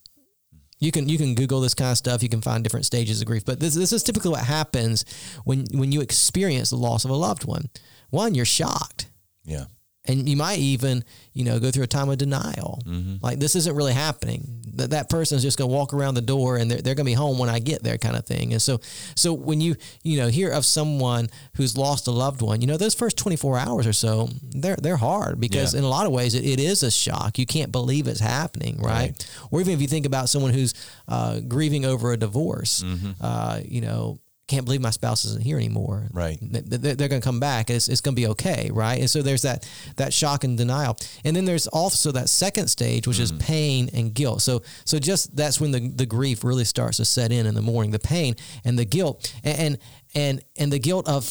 You 0.83 0.91
can 0.91 1.11
you 1.11 1.19
can 1.19 1.35
Google 1.35 1.61
this 1.61 1.75
kind 1.75 1.91
of 1.91 1.99
stuff. 1.99 2.23
You 2.23 2.31
can 2.31 2.41
find 2.41 2.65
different 2.65 2.87
stages 2.87 3.21
of 3.21 3.27
grief, 3.27 3.45
but 3.45 3.61
this 3.61 3.75
this 3.75 3.93
is 3.93 4.03
typically 4.03 4.31
what 4.31 4.45
happens 4.45 5.05
when 5.45 5.67
when 5.75 5.93
you 5.93 6.01
experience 6.01 6.71
the 6.71 6.77
loss 6.77 7.05
of 7.05 7.11
a 7.11 7.15
loved 7.15 7.45
one. 7.45 7.67
One, 8.09 8.35
you're 8.35 8.47
shocked 8.47 9.11
yeah, 9.45 9.65
and 10.07 10.29
you 10.29 10.37
might 10.37 10.59
even 10.59 11.05
you 11.35 11.45
know 11.45 11.61
go 11.61 11.71
through 11.71 11.85
a 11.85 11.87
time 11.87 12.09
of 12.09 12.19
denial. 12.19 12.81
Like 13.23 13.39
this 13.39 13.55
isn't 13.57 13.77
really 13.77 13.93
happening. 13.93 14.57
That 14.75 14.91
that 14.91 15.11
person 15.11 15.37
is 15.37 15.43
just 15.43 15.59
going 15.59 15.69
to 15.71 15.77
walk 15.77 15.93
around 15.93 16.15
the 16.15 16.23
door 16.23 16.57
and 16.57 16.71
they're, 16.71 16.81
they're 16.81 16.95
going 16.95 17.05
to 17.05 17.11
be 17.11 17.15
home 17.15 17.39
when 17.39 17.51
i 17.51 17.59
get 17.59 17.83
there 17.83 17.99
kind 17.99 18.17
of 18.17 18.25
thing. 18.25 18.53
And 18.53 18.63
so 18.63 18.81
so 19.15 19.35
when 19.35 19.61
you 19.61 19.75
you 20.03 20.17
know 20.17 20.29
hear 20.29 20.51
of 20.51 20.65
someone 20.65 21.29
who's 21.57 21.77
lost 21.77 22.07
a 22.07 22.11
loved 22.13 22.41
one 22.41 22.61
you 22.63 22.67
know 22.67 22.77
those 22.79 22.95
first 22.95 23.19
24 23.19 23.59
hours 23.59 23.87
or 23.87 23.93
so 23.93 24.29
they're 24.53 24.77
they're 24.77 24.97
hard 24.97 25.39
because 25.41 25.75
Yeah. 25.75 25.81
in 25.81 25.85
a 25.85 25.89
lot 25.89 26.07
of 26.07 26.13
ways 26.13 26.35
it, 26.35 26.45
it 26.45 26.61
is 26.61 26.83
a 26.83 26.91
shock. 26.91 27.39
You 27.39 27.47
can't 27.47 27.71
believe 27.73 28.07
it's 28.09 28.21
happening 28.21 28.79
right, 28.81 29.11
Right. 29.11 29.31
or 29.51 29.61
even 29.61 29.75
if 29.75 29.81
you 29.83 29.89
think 29.89 30.07
about 30.07 30.29
someone 30.31 30.53
who's 30.55 30.73
uh, 31.09 31.41
grieving 31.41 31.85
over 31.85 32.13
a 32.13 32.17
divorce 32.17 32.83
uh, 33.21 33.61
you 33.65 33.81
know 33.83 34.19
can't 34.51 34.65
believe 34.65 34.81
my 34.81 34.91
spouse 34.91 35.25
isn't 35.25 35.43
here 35.43 35.57
anymore. 35.57 36.09
Right. 36.13 36.39
th- 36.41 36.69
th- 36.69 36.97
they're 36.97 37.09
going 37.09 37.23
to 37.23 37.25
come 37.25 37.41
back. 37.41 37.71
And 37.71 37.77
it's, 37.77 37.89
it's 37.89 38.01
going 38.01 38.15
to 38.15 38.21
be 38.21 38.29
okay 38.29 38.71
right? 38.73 38.99
And 38.99 39.09
so 39.09 39.23
there's 39.23 39.43
that 39.43 39.69
that 39.97 40.13
shock 40.13 40.45
and 40.45 40.59
denial. 40.59 40.97
And 41.25 41.37
then 41.37 41.45
there's 41.45 41.67
also 41.69 42.13
that 42.13 42.29
second 42.29 42.69
stage 42.69 43.07
which 43.07 43.19
is 43.19 43.33
mm. 43.33 43.41
pain 43.41 43.91
and 43.95 44.13
guilt. 44.13 44.43
So 44.43 44.63
so 44.85 44.99
just 44.99 45.37
that's 45.37 45.61
when 45.61 45.71
the, 45.71 45.89
the 45.89 46.07
grief 46.07 46.45
really 46.45 46.65
starts 46.65 46.97
to 46.99 47.05
set 47.05 47.33
in 47.33 47.47
in 47.47 47.55
the 47.55 47.63
mourning 47.63 47.93
the 47.93 47.99
pain 47.99 48.35
and 48.65 48.79
the 48.79 48.85
guilt. 48.85 49.33
And 49.45 49.59
and 49.61 49.79
and, 50.15 50.45
and 50.57 50.73
the 50.73 50.79
guilt 50.79 51.09
of 51.09 51.25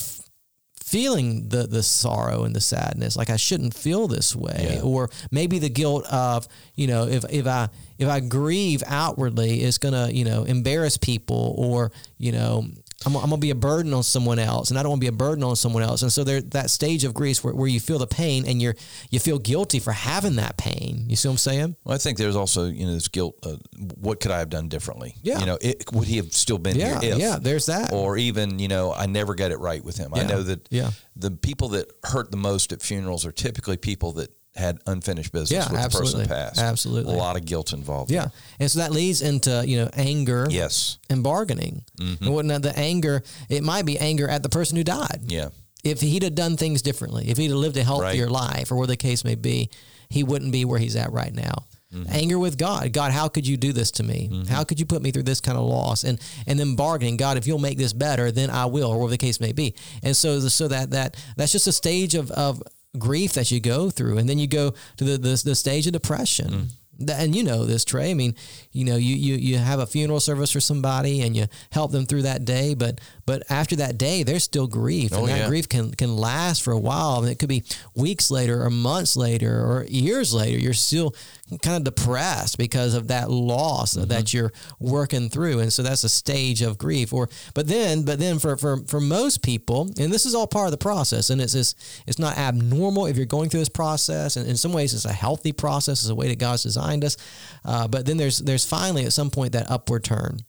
feeling 0.90 1.50
the 1.50 1.68
the 1.68 1.84
sorrow 1.84 2.46
and 2.46 2.56
the 2.56 2.62
sadness 2.62 3.16
like 3.16 3.30
I 3.30 3.36
shouldn't 3.36 3.76
feel 3.76 4.08
this 4.08 4.36
way. 4.36 4.72
Yeah. 4.76 4.82
or 4.82 5.10
maybe 5.30 5.60
the 5.60 5.70
guilt 5.70 6.06
of 6.12 6.48
you 6.76 6.88
know 6.88 7.08
if 7.08 7.26
if 7.30 7.46
I 7.46 7.70
if 8.00 8.08
I 8.08 8.22
grieve 8.22 8.82
outwardly 8.88 9.62
it's 9.62 9.78
going 9.78 9.94
to 9.94 10.16
you 10.16 10.26
know 10.26 10.46
embarrass 10.46 10.98
people 10.98 11.54
or 11.58 11.92
you 12.18 12.32
know 12.32 12.66
I'm, 13.06 13.16
I'm 13.16 13.30
gonna 13.30 13.38
be 13.38 13.52
a 13.52 13.56
burden 13.56 13.94
on 13.94 14.04
someone 14.04 14.40
else, 14.40 14.70
and 14.70 14.80
I 14.80 14.84
don't 14.84 14.92
want 14.92 15.02
to 15.02 15.06
be 15.06 15.08
a 15.08 15.18
burden 15.18 15.44
on 15.44 15.56
someone 15.56 15.84
else. 15.84 16.02
And 16.02 16.12
so 16.12 16.24
there, 16.24 16.42
that 16.42 16.70
stage 16.70 17.04
of 17.06 17.14
grief 17.14 17.44
where, 17.44 17.54
where 17.54 17.68
you 17.68 17.80
feel 17.80 17.98
the 17.98 18.08
pain 18.08 18.46
and 18.46 18.62
you're 18.62 18.76
you 19.10 19.20
feel 19.20 19.40
guilty 19.40 19.80
for 19.80 19.92
having 19.92 20.36
that 20.36 20.58
pain. 20.58 21.06
You 21.08 21.16
see 21.16 21.28
what 21.28 21.34
I'm 21.34 21.38
saying? 21.38 21.76
Well, 21.84 21.96
I 21.96 21.98
think 21.98 22.18
there's 22.18 22.36
also 22.36 22.66
you 22.66 22.86
know 22.86 22.94
this 22.94 23.08
guilt. 23.08 23.36
Uh, 23.44 23.56
what 23.96 24.20
could 24.20 24.32
I 24.32 24.40
have 24.40 24.50
done 24.50 24.68
differently? 24.68 25.16
Yeah. 25.22 25.40
you 25.40 25.46
know, 25.46 25.58
it, 25.62 25.92
would 25.94 26.08
he 26.08 26.18
have 26.18 26.34
still 26.34 26.58
been 26.58 26.76
Yeah, 26.76 27.00
here? 27.00 27.14
If, 27.14 27.20
yeah. 27.20 27.38
There's 27.42 27.68
that. 27.68 27.94
or 27.94 28.18
even 28.18 28.60
you 28.60 28.68
know 28.68 28.94
I 28.94 29.06
never 29.06 29.34
got 29.34 29.52
it 29.52 29.60
right 29.60 29.84
with 29.84 29.98
him. 29.98 30.14
I 30.14 30.24
know 30.24 30.44
that 30.44 30.68
yeah. 30.70 30.92
the 31.16 31.32
people 31.32 31.70
that 31.70 31.92
hurt 32.04 32.32
the 32.32 32.38
most 32.38 32.74
at 32.74 32.82
funerals 32.82 33.26
are 33.26 33.32
typically 33.32 33.78
people 33.78 34.12
that 34.14 34.32
had 34.56 34.80
unfinished 34.88 35.32
business 35.32 35.52
Yeah, 35.52 35.72
with 35.72 35.80
absolutely. 35.80 36.24
the 36.24 36.28
person 36.28 36.36
passed. 36.36 36.60
Absolutely. 36.60 37.14
a 37.14 37.18
lot 37.18 37.36
of 37.38 37.46
guilt 37.46 37.72
involved. 37.74 38.12
yeah, 38.12 38.28
and 38.60 38.70
so 38.70 38.80
that 38.80 38.92
leads 38.92 39.22
into 39.22 39.64
you 39.66 39.78
know 39.78 39.90
anger. 39.96 40.48
Yes. 40.50 40.98
and 41.10 41.24
bargaining. 41.24 41.84
Mm-hmm. 42.00 42.26
And 42.26 42.34
what 42.34 42.46
now 42.46 42.60
the 42.60 42.78
anger? 42.78 43.24
It 43.50 43.64
might 43.64 43.86
be 43.86 43.98
anger 44.00 44.28
at 44.28 44.44
the 44.44 44.50
person 44.50 44.76
who 44.78 44.84
died. 44.84 45.22
Yeah. 45.28 45.50
If 45.84 46.02
he'd 46.02 46.24
have 46.24 46.36
done 46.36 46.58
things 46.58 46.82
differently, 46.82 47.30
if 47.30 47.38
he'd 47.38 47.52
have 47.52 47.58
lived 47.58 47.78
a 47.78 47.84
healthier 47.84 48.26
Right. 48.26 48.32
life, 48.58 48.72
or 48.72 48.76
where 48.76 48.88
the 48.88 48.98
case 48.98 49.24
may 49.24 49.36
be, 49.36 49.70
he 50.10 50.24
wouldn't 50.24 50.52
be 50.52 50.66
where 50.66 50.80
he's 50.80 50.96
at 50.98 51.12
right 51.14 51.34
now. 51.34 51.66
Mm-hmm. 51.94 52.12
Anger 52.12 52.38
with 52.38 52.58
God. 52.58 52.92
God, 52.94 53.12
how 53.12 53.30
could 53.30 53.48
you 53.48 53.56
do 53.58 53.72
this 53.74 53.90
to 53.92 54.04
me? 54.04 54.30
Mm-hmm. 54.32 54.54
How 54.54 54.64
could 54.64 54.80
you 54.80 54.86
put 54.86 55.02
me 55.02 55.10
through 55.12 55.24
this 55.24 55.40
kind 55.42 55.58
of 55.58 55.64
loss? 55.64 56.04
And 56.04 56.20
and 56.46 56.60
then 56.60 56.76
bargaining. 56.76 57.18
God, 57.18 57.38
if 57.38 57.48
you'll 57.48 57.58
make 57.60 57.78
this 57.78 57.94
better, 57.94 58.30
then 58.32 58.50
I 58.50 58.66
will, 58.66 58.90
or 58.90 58.98
whatever 58.98 59.12
the 59.12 59.18
case 59.18 59.40
may 59.40 59.54
be. 59.54 59.74
And 60.04 60.16
so 60.18 60.40
so 60.42 60.68
that 60.68 60.92
that 60.92 61.16
that's 61.38 61.52
just 61.52 61.66
a 61.68 61.72
stage 61.72 62.14
of 62.14 62.30
of 62.32 62.62
grief 62.98 63.34
that 63.34 63.52
you 63.52 63.60
go 63.60 63.90
through, 63.90 64.18
and 64.18 64.28
then 64.28 64.40
you 64.40 64.48
go 64.48 64.74
to 64.98 65.04
the 65.04 65.18
the, 65.18 65.42
the 65.44 65.56
stage 65.56 65.86
of 65.88 65.94
depression. 65.94 66.50
Mm. 66.50 66.68
That- 67.06 67.22
And 67.22 67.34
you 67.34 67.44
know 67.44 67.64
this, 67.66 67.86
Trey. 67.86 68.12
I 68.12 68.14
mean, 68.14 68.36
you 68.74 68.84
know, 68.84 68.98
you, 68.98 69.16
you 69.16 69.36
you 69.36 69.58
have 69.58 69.80
a 69.80 69.86
funeral 69.88 70.20
service 70.20 70.52
for 70.52 70.60
somebody 70.60 71.22
and 71.22 71.34
you 71.34 71.46
help 71.72 71.92
them 71.94 72.06
through 72.06 72.24
that 72.24 72.44
day, 72.44 72.74
but 72.74 73.00
but 73.26 73.44
after 73.50 73.78
that 73.78 73.98
day, 73.98 74.24
there's 74.24 74.44
still 74.44 74.68
grief, 74.68 75.12
and 75.14 75.22
Oh, 75.22 75.28
that 75.28 75.38
yeah. 75.40 75.48
grief 75.48 75.70
can 75.70 75.92
can 75.94 76.18
last 76.18 76.62
for 76.62 76.74
a 76.74 76.80
while. 76.80 77.22
And 77.22 77.30
it 77.32 77.40
could 77.40 77.48
be 77.48 77.64
weeks 77.96 78.30
later, 78.30 78.64
or 78.66 78.70
months 78.70 79.16
later, 79.16 79.62
or 79.62 79.86
years 79.88 80.34
later. 80.34 80.60
You're 80.60 80.74
still 80.74 81.16
kind 81.62 81.78
of 81.78 81.84
depressed 81.84 82.58
because 82.58 82.94
of 82.94 83.08
that 83.08 83.30
loss 83.30 83.96
Mm-hmm. 83.96 84.10
that 84.10 84.34
you're 84.34 84.52
working 84.80 85.30
through, 85.30 85.60
and 85.60 85.72
so 85.72 85.82
that's 85.82 86.04
a 86.04 86.10
stage 86.10 86.62
of 86.62 86.78
grief. 86.78 87.14
Or 87.14 87.30
but 87.54 87.68
then 87.68 88.04
but 88.04 88.20
then 88.20 88.40
for 88.40 88.58
for 88.58 88.78
for 88.86 89.00
most 89.00 89.42
people, 89.42 89.90
and 90.00 90.12
this 90.12 90.26
is 90.26 90.36
all 90.36 90.48
part 90.48 90.66
of 90.68 90.72
the 90.72 90.78
process, 90.78 91.30
and 91.30 91.42
it's 91.42 91.56
it's 91.56 91.76
it's 92.06 92.20
not 92.20 92.38
abnormal 92.38 93.06
if 93.08 93.18
you're 93.18 93.26
going 93.26 93.50
through 93.50 93.62
this 93.62 93.70
process, 93.70 94.36
and 94.38 94.48
in 94.48 94.58
some 94.58 94.74
ways, 94.74 94.94
it's 94.94 95.06
a 95.06 95.14
healthy 95.14 95.52
process. 95.52 96.02
It's 96.02 96.10
a 96.10 96.16
way 96.16 96.28
that 96.28 96.40
God's 96.40 96.64
designed 96.64 97.04
us. 97.04 97.18
Uh, 97.66 97.88
but 97.88 98.06
then 98.06 98.18
there's 98.18 98.40
there's 98.40 98.66
finally 98.66 99.06
at 99.06 99.14
some 99.14 99.30
point 99.30 99.54
that 99.54 99.70
upward 99.72 100.04
turn, 100.04 100.40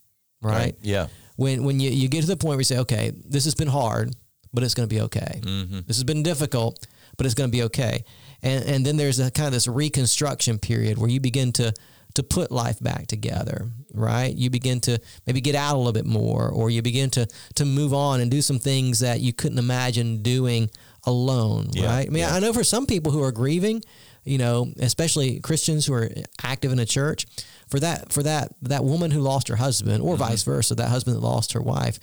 right? 0.43 0.77
Yeah. 0.83 1.07
When 1.37 1.65
when 1.65 1.81
you, 1.81 1.91
you 1.91 2.09
get 2.09 2.21
to 2.23 2.27
the 2.27 2.37
point 2.37 2.57
where 2.57 2.61
you 2.61 2.65
say, 2.65 2.79
okay, 2.79 3.13
this 3.25 3.45
has 3.45 3.55
been 3.55 3.69
hard, 3.69 4.15
but 4.53 4.63
it's 4.63 4.75
going 4.75 4.89
to 4.89 4.95
be 4.95 5.01
okay. 5.03 5.41
Mm-hmm. 5.43 5.81
This 5.87 5.97
has 5.97 6.05
been 6.05 6.23
difficult, 6.23 6.87
but 7.17 7.25
it's 7.27 7.35
going 7.35 7.51
to 7.51 7.57
be 7.57 7.63
okay. 7.65 8.05
And 8.43 8.65
and 8.65 8.87
then 8.87 8.97
there's 8.97 9.19
a 9.19 9.31
kind 9.31 9.47
of 9.47 9.53
this 9.53 9.67
reconstruction 9.69 10.59
period 10.59 10.99
where 10.99 11.11
you 11.11 11.21
begin 11.21 11.53
to 11.53 11.73
to 12.15 12.23
put 12.25 12.51
life 12.51 12.81
back 12.81 13.07
together, 13.07 13.69
right? 13.95 14.35
You 14.35 14.51
begin 14.51 14.81
to 14.81 14.99
maybe 15.27 15.41
get 15.41 15.55
out 15.55 15.77
a 15.77 15.79
little 15.79 15.93
bit 15.93 16.07
more, 16.07 16.49
or 16.49 16.69
you 16.69 16.83
begin 16.83 17.09
to 17.11 17.27
to 17.55 17.65
move 17.65 17.95
on 17.95 18.21
and 18.21 18.31
do 18.31 18.43
some 18.43 18.59
things 18.59 18.99
that 19.01 19.21
you 19.21 19.33
couldn't 19.33 19.59
imagine 19.59 20.23
doing 20.23 20.71
alone, 21.07 21.69
Yeah, 21.73 21.87
right? 21.87 22.07
I 22.07 22.11
mean, 22.11 22.23
yeah. 22.25 22.35
I 22.35 22.41
know 22.41 22.53
for 22.53 22.65
some 22.65 22.87
people 22.87 23.13
who 23.13 23.23
are 23.23 23.33
grieving, 23.33 23.83
you 24.25 24.39
know, 24.39 24.73
especially 24.81 25.41
Christians 25.41 25.87
who 25.87 25.95
are 25.95 26.11
active 26.43 26.73
in 26.73 26.79
a 26.79 26.85
church, 26.87 27.27
for 27.69 27.79
that 27.81 28.13
for 28.13 28.23
that 28.25 28.53
that 28.63 28.85
woman 28.85 29.11
who 29.13 29.21
lost 29.21 29.47
her 29.49 29.57
husband, 29.57 30.03
or 30.03 30.15
Mm-hmm. 30.15 30.25
vice 30.25 30.43
versa, 30.43 30.75
that 30.75 30.89
husband 30.89 31.17
that 31.17 31.21
lost 31.21 31.53
her 31.53 31.63
wife, 31.63 32.01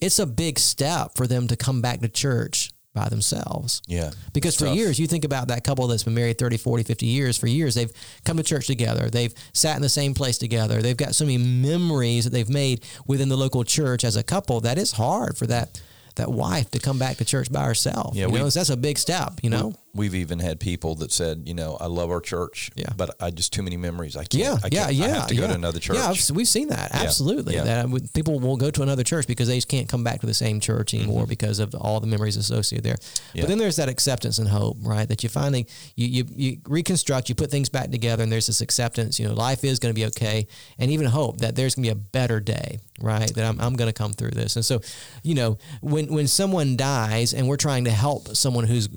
it's 0.00 0.18
a 0.18 0.26
big 0.26 0.58
step 0.58 1.12
for 1.16 1.26
them 1.26 1.46
to 1.48 1.56
come 1.56 1.82
back 1.82 2.00
to 2.00 2.08
church 2.08 2.72
by 2.94 3.08
themselves. 3.08 3.82
Yeah. 3.86 4.10
Because 4.32 4.56
for 4.56 4.66
tough. 4.66 4.76
years, 4.76 4.98
you 4.98 5.06
think 5.06 5.24
about 5.24 5.48
that 5.48 5.62
couple 5.64 5.86
that's 5.86 6.02
been 6.02 6.14
married 6.14 6.38
30, 6.38 6.56
40, 6.56 6.82
50 6.82 7.06
years. 7.06 7.36
For 7.38 7.46
years, 7.46 7.74
they've 7.74 7.92
come 8.24 8.36
to 8.36 8.42
church 8.42 8.66
together. 8.66 9.08
They've 9.08 9.32
sat 9.52 9.76
in 9.76 9.82
the 9.82 9.88
same 9.88 10.14
place 10.14 10.38
together. 10.38 10.82
They've 10.82 10.96
got 10.96 11.14
so 11.14 11.24
many 11.24 11.38
memories 11.38 12.24
that 12.24 12.30
they've 12.30 12.48
made 12.48 12.84
within 13.06 13.28
the 13.28 13.36
local 13.36 13.64
church 13.64 14.04
as 14.04 14.16
a 14.16 14.22
couple 14.22 14.60
that 14.62 14.78
it's 14.78 14.92
hard 14.92 15.36
for 15.36 15.46
that 15.46 15.80
that 16.16 16.30
wife 16.30 16.68
to 16.72 16.80
come 16.80 16.98
back 16.98 17.16
to 17.18 17.24
church 17.24 17.50
by 17.52 17.64
herself. 17.64 18.16
Yeah, 18.16 18.26
you 18.26 18.32
we- 18.32 18.38
know, 18.40 18.50
that's 18.50 18.68
a 18.68 18.76
big 18.76 18.98
step, 18.98 19.34
you 19.42 19.48
know? 19.48 19.72
We've 19.92 20.14
even 20.14 20.38
had 20.38 20.60
people 20.60 20.94
that 20.96 21.10
said, 21.10 21.42
you 21.46 21.54
know, 21.54 21.76
I 21.80 21.86
love 21.86 22.10
our 22.10 22.20
church, 22.20 22.70
Yeah. 22.76 22.90
but 22.96 23.16
I 23.20 23.30
just 23.30 23.52
too 23.52 23.62
many 23.62 23.76
memories. 23.76 24.16
I 24.16 24.24
can't. 24.24 24.34
Yeah, 24.44 24.52
I 24.62 24.68
yeah, 24.70 24.84
can't, 24.84 24.94
yeah. 24.94 25.04
I 25.04 25.08
have 25.08 25.26
to 25.26 25.34
go 25.34 25.40
yeah. 25.42 25.48
to 25.48 25.54
another 25.54 25.80
church. 25.80 25.96
Yeah, 25.96 26.10
I've- 26.10 26.32
we've 26.32 26.46
seen 26.46 26.68
that. 26.68 26.94
Absolutely. 26.94 27.54
yeah. 27.54 27.64
That 27.64 28.10
people 28.14 28.38
will 28.38 28.56
go 28.56 28.70
to 28.70 28.82
another 28.82 29.02
church 29.02 29.26
because 29.26 29.48
they 29.48 29.56
just 29.56 29.68
can't 29.68 29.88
come 29.88 30.04
back 30.04 30.20
to 30.20 30.26
the 30.26 30.34
same 30.34 30.60
church 30.60 30.94
anymore 30.94 31.26
because 31.26 31.58
of 31.58 31.74
all 31.74 31.98
the 31.98 32.06
memories 32.06 32.36
associated 32.36 32.84
there. 32.84 32.94
Mm-hmm. 32.94 33.38
Yeah. 33.38 33.42
But 33.42 33.48
then 33.48 33.58
there's 33.58 33.76
that 33.76 33.88
acceptance 33.88 34.38
and 34.38 34.48
hope, 34.48 34.76
right? 34.82 35.08
That 35.08 35.22
you 35.24 35.28
finally 35.28 35.66
you, 35.96 36.06
you 36.06 36.24
you 36.36 36.56
reconstruct, 36.68 37.28
you 37.28 37.34
put 37.34 37.50
things 37.50 37.68
back 37.68 37.90
together, 37.90 38.22
and 38.22 38.30
there's 38.30 38.46
this 38.46 38.60
acceptance. 38.60 39.18
You 39.18 39.26
know, 39.26 39.34
life 39.34 39.64
is 39.64 39.80
going 39.80 39.92
to 39.92 39.98
be 40.00 40.06
okay, 40.06 40.46
and 40.78 40.90
even 40.92 41.06
hope 41.06 41.38
that 41.38 41.56
there's 41.56 41.74
going 41.74 41.88
to 41.88 41.94
be 41.94 42.00
a 42.00 42.02
better 42.12 42.38
day, 42.38 42.78
right? 43.00 43.32
That 43.34 43.44
I'm 43.44 43.60
I'm 43.60 43.74
going 43.74 43.88
to 43.88 43.92
come 43.92 44.12
through 44.12 44.30
this. 44.32 44.54
And 44.54 44.64
so, 44.64 44.80
you 45.24 45.34
know, 45.34 45.58
when 45.80 46.06
when 46.12 46.28
someone 46.28 46.76
dies 46.76 47.34
and 47.34 47.48
we're 47.48 47.56
trying 47.56 47.84
to 47.86 47.90
help 47.90 48.36
someone 48.36 48.64
who's 48.64 48.88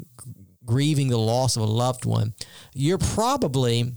grieving 0.66 1.10
the 1.10 1.18
loss 1.18 1.56
of 1.56 1.64
a 1.64 1.66
loved 1.66 2.06
one, 2.06 2.34
you're 2.74 2.98
probably 2.98 3.94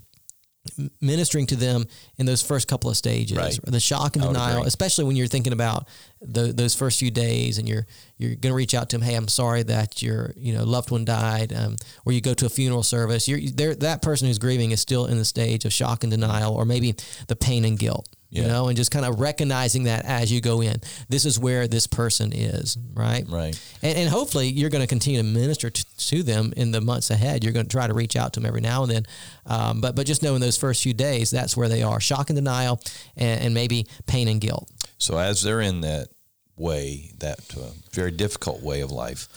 ministering 1.00 1.46
to 1.46 1.54
them 1.54 1.84
in 2.18 2.26
those 2.26 2.42
first 2.42 2.66
couple 2.66 2.90
of 2.90 2.96
stages, 2.96 3.36
Right. 3.38 3.58
the 3.66 3.78
shock 3.78 4.16
and 4.16 4.24
denial, 4.24 4.64
especially 4.64 5.04
when 5.04 5.14
you're 5.14 5.28
thinking 5.28 5.52
about 5.52 5.86
the, 6.20 6.52
those 6.52 6.74
first 6.74 6.98
few 6.98 7.10
days, 7.10 7.58
and 7.58 7.68
you're 7.68 7.86
you're 8.18 8.30
going 8.34 8.50
to 8.52 8.54
reach 8.54 8.74
out 8.74 8.90
to 8.90 8.98
them. 8.98 9.06
Hey, 9.06 9.14
I'm 9.14 9.28
sorry 9.28 9.62
that 9.64 10.02
your 10.02 10.32
you 10.36 10.52
know 10.52 10.64
loved 10.64 10.90
one 10.90 11.04
died, 11.04 11.52
um, 11.52 11.76
or 12.04 12.12
you 12.12 12.20
go 12.20 12.34
to 12.34 12.46
a 12.46 12.48
funeral 12.48 12.82
service. 12.82 13.28
You're 13.28 13.40
there. 13.54 13.74
That 13.76 14.02
person 14.02 14.26
who's 14.26 14.38
grieving 14.38 14.72
is 14.72 14.80
still 14.80 15.06
in 15.06 15.18
the 15.18 15.24
stage 15.24 15.64
of 15.64 15.72
shock 15.72 16.02
and 16.02 16.10
denial, 16.10 16.52
or 16.54 16.64
maybe 16.64 16.96
the 17.28 17.36
pain 17.36 17.64
and 17.64 17.78
guilt. 17.78 18.08
You 18.28 18.42
know, 18.42 18.68
and 18.68 18.76
just 18.76 18.90
kind 18.90 19.06
of 19.06 19.20
recognizing 19.20 19.84
that 19.84 20.04
as 20.04 20.30
you 20.30 20.40
go 20.40 20.60
in, 20.60 20.76
this 21.08 21.24
is 21.24 21.38
where 21.38 21.66
this 21.68 21.86
person 21.86 22.32
is, 22.34 22.76
right? 22.92 23.24
Right. 23.28 23.58
And, 23.82 23.96
and 23.98 24.10
hopefully 24.10 24.48
you're 24.48 24.68
going 24.68 24.82
to 24.82 24.88
continue 24.88 25.22
to 25.22 25.26
minister 25.26 25.70
to, 25.70 25.96
to 26.08 26.22
them 26.22 26.52
in 26.56 26.70
the 26.70 26.80
months 26.80 27.10
ahead. 27.10 27.44
You're 27.44 27.52
going 27.52 27.66
to 27.66 27.70
try 27.70 27.86
to 27.86 27.94
reach 27.94 28.16
out 28.16 28.32
to 28.34 28.40
them 28.40 28.46
every 28.46 28.60
now 28.60 28.82
and 28.82 28.92
then. 28.92 29.06
Um, 29.46 29.80
but, 29.80 29.94
but 29.94 30.06
just 30.06 30.22
know 30.22 30.34
in 30.34 30.40
those 30.40 30.56
first 30.56 30.82
few 30.82 30.92
days, 30.92 31.30
that's 31.30 31.56
where 31.56 31.68
they 31.68 31.82
are 31.82 32.00
shock 32.00 32.28
and 32.28 32.36
denial 32.36 32.80
and, 33.16 33.40
and 33.40 33.54
maybe 33.54 33.86
pain 34.06 34.28
and 34.28 34.40
guilt. 34.40 34.70
So 34.98 35.18
as 35.18 35.42
they're 35.42 35.60
in 35.60 35.80
that 35.82 36.08
way, 36.56 37.12
that 37.18 37.38
uh, 37.56 37.70
very 37.92 38.10
difficult 38.10 38.60
way 38.62 38.80
of 38.80 38.90
life, 38.90 39.28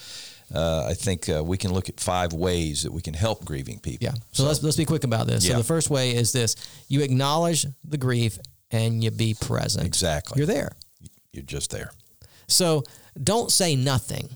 uh, 0.53 0.88
I 0.89 0.96
think 0.96 1.29
uh, 1.29 1.43
we 1.43 1.58
can 1.58 1.72
look 1.74 1.89
at 1.89 2.00
five 2.00 2.34
ways 2.34 2.84
that 2.84 2.91
we 2.91 3.01
can 3.01 3.13
help 3.13 3.46
grieving 3.46 3.79
people. 3.79 4.05
Yeah. 4.05 4.13
So, 4.31 4.46
let's, 4.46 4.63
let's 4.63 4.77
be 4.77 4.86
quick 4.86 5.03
about 5.03 5.27
this. 5.27 5.46
Yeah. 5.46 5.53
So 5.53 5.58
the 5.60 5.63
first 5.63 5.89
way 5.89 6.15
is 6.15 6.31
this 6.31 6.55
you 6.88 7.01
acknowledge 7.01 7.67
the 7.84 7.98
grief 7.98 8.40
and 8.72 9.03
you 9.03 9.12
be 9.12 9.36
present. 9.40 9.86
exactly. 9.86 10.38
You're 10.38 10.48
there. 10.48 10.72
You're 11.34 11.44
just 11.44 11.72
there. 11.72 11.92
So 12.48 12.84
don't 13.22 13.51
say 13.51 13.75
nothing. 13.75 14.29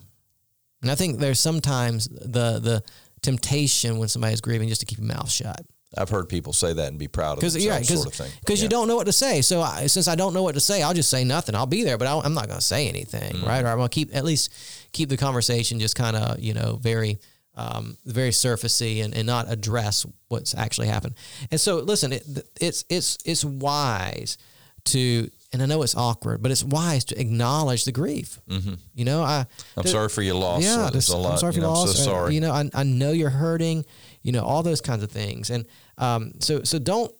And 0.81 0.91
I 0.91 0.95
think 0.95 1.19
there's 1.19 1.39
sometimes 1.39 2.07
the, 2.07 2.59
the 2.59 2.83
temptation 3.21 3.97
when 3.97 4.09
somebody's 4.09 4.41
grieving 4.41 4.67
just 4.69 4.81
to 4.81 4.85
keep 4.85 4.99
your 4.99 5.07
mouth 5.07 5.29
shut. 5.31 5.61
I've 5.95 6.09
heard 6.09 6.27
people 6.27 6.53
say 6.53 6.73
that 6.73 6.87
and 6.87 6.97
be 6.97 7.07
proud 7.07 7.33
of 7.37 7.41
themselves, 7.41 7.65
yeah, 7.65 7.79
sort 7.81 8.07
of 8.07 8.13
thing. 8.13 8.31
because 8.39 8.59
Yeah. 8.59 8.63
you 8.63 8.69
don't 8.69 8.87
know 8.87 8.95
what 8.95 9.05
to 9.05 9.11
say. 9.13 9.41
So 9.41 9.61
I, 9.61 9.85
since 9.85 10.07
I 10.07 10.15
don't 10.15 10.33
know 10.33 10.41
what 10.41 10.55
to 10.55 10.59
say, 10.59 10.81
I'll 10.81 10.93
just 10.95 11.09
say 11.09 11.23
nothing. 11.23 11.53
I'll 11.53 11.67
be 11.67 11.83
there, 11.83 11.99
but 11.99 12.07
I, 12.07 12.19
I'm 12.19 12.33
not 12.33 12.47
going 12.47 12.57
to 12.59 12.65
say 12.65 12.87
anything, 12.89 13.33
Mm-hmm. 13.35 13.45
right? 13.47 13.63
Or 13.63 13.67
I'm 13.67 13.77
going 13.77 13.89
to 13.89 13.93
keep 13.93 14.15
at 14.15 14.25
least 14.25 14.51
keep 14.91 15.09
the 15.09 15.17
conversation 15.17 15.79
just 15.79 15.95
kind 15.95 16.15
of 16.17 16.39
you 16.39 16.53
know 16.55 16.79
very 16.81 17.19
um, 17.55 17.97
very 18.05 18.31
surfacey 18.31 19.03
and, 19.03 19.13
and 19.15 19.27
not 19.27 19.51
address 19.51 20.05
what's 20.27 20.55
actually 20.55 20.87
happened. 20.87 21.15
And 21.51 21.59
so 21.59 21.77
listen, 21.77 22.13
it, 22.13 22.23
it's 22.59 22.85
it's 22.89 23.17
it's 23.25 23.45
wise 23.45 24.37
to. 24.85 25.29
And 25.51 25.61
I 25.61 25.67
know 25.67 25.83
it's 25.83 25.95
awkward, 25.95 26.41
but 26.41 26.49
it's 26.51 26.63
wise 26.63 27.03
to 27.05 27.21
acknowledge 27.21 27.85
the 27.85 27.91
grief. 27.91 28.39
Mm-hmm. 28.49 28.73
You 28.95 29.05
know, 29.05 29.21
I 29.21 29.45
I'm 29.77 29.85
sorry 29.85 30.09
for 30.09 30.23
your 30.23 30.33
loss. 30.33 30.63
yeah, 30.63 30.89
just, 30.91 31.09
a 31.09 31.15
lot. 31.15 31.33
I'm 31.33 31.37
sorry 31.37 31.53
for 31.53 31.59
you 31.59 31.61
your 31.61 31.69
know, 31.69 31.79
I'm 31.79 31.87
loss. 31.87 31.95
so 31.95 32.03
sorry. 32.03 32.33
You 32.33 32.41
know, 32.41 32.51
I, 32.51 32.71
I 32.73 32.81
know 32.81 33.11
you're 33.11 33.29
hurting. 33.29 33.85
You 34.23 34.31
know, 34.31 34.43
all 34.43 34.63
those 34.63 34.81
kinds 34.81 35.03
of 35.03 35.11
things, 35.11 35.51
and 35.51 35.67
um, 35.99 36.31
so 36.39 36.63
so 36.63 36.79
don't 36.79 37.13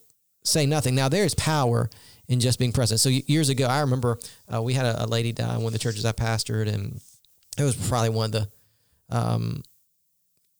say 0.43 0.65
nothing. 0.65 0.96
Now 0.96 1.10
there's 1.10 1.36
power 1.36 1.91
in 2.28 2.39
just 2.39 2.58
being 2.58 2.72
present. 2.72 3.00
So 3.00 3.10
years 3.10 3.50
ago, 3.50 3.67
I 3.67 3.82
remember 3.82 4.17
uh, 4.52 4.63
we 4.63 4.74
had 4.74 4.86
a, 4.88 5.06
a 5.06 5.08
lady 5.08 5.32
die 5.32 5.54
in 5.56 5.62
one 5.62 5.67
of 5.67 5.74
the 5.74 5.80
churches 5.80 6.04
I 6.06 6.12
pastored, 6.12 6.67
and 6.67 7.00
it 7.58 7.63
was 7.63 7.76
probably 7.76 8.10
one 8.10 8.26
of 8.26 8.32
the, 8.32 8.50
um, 9.15 9.63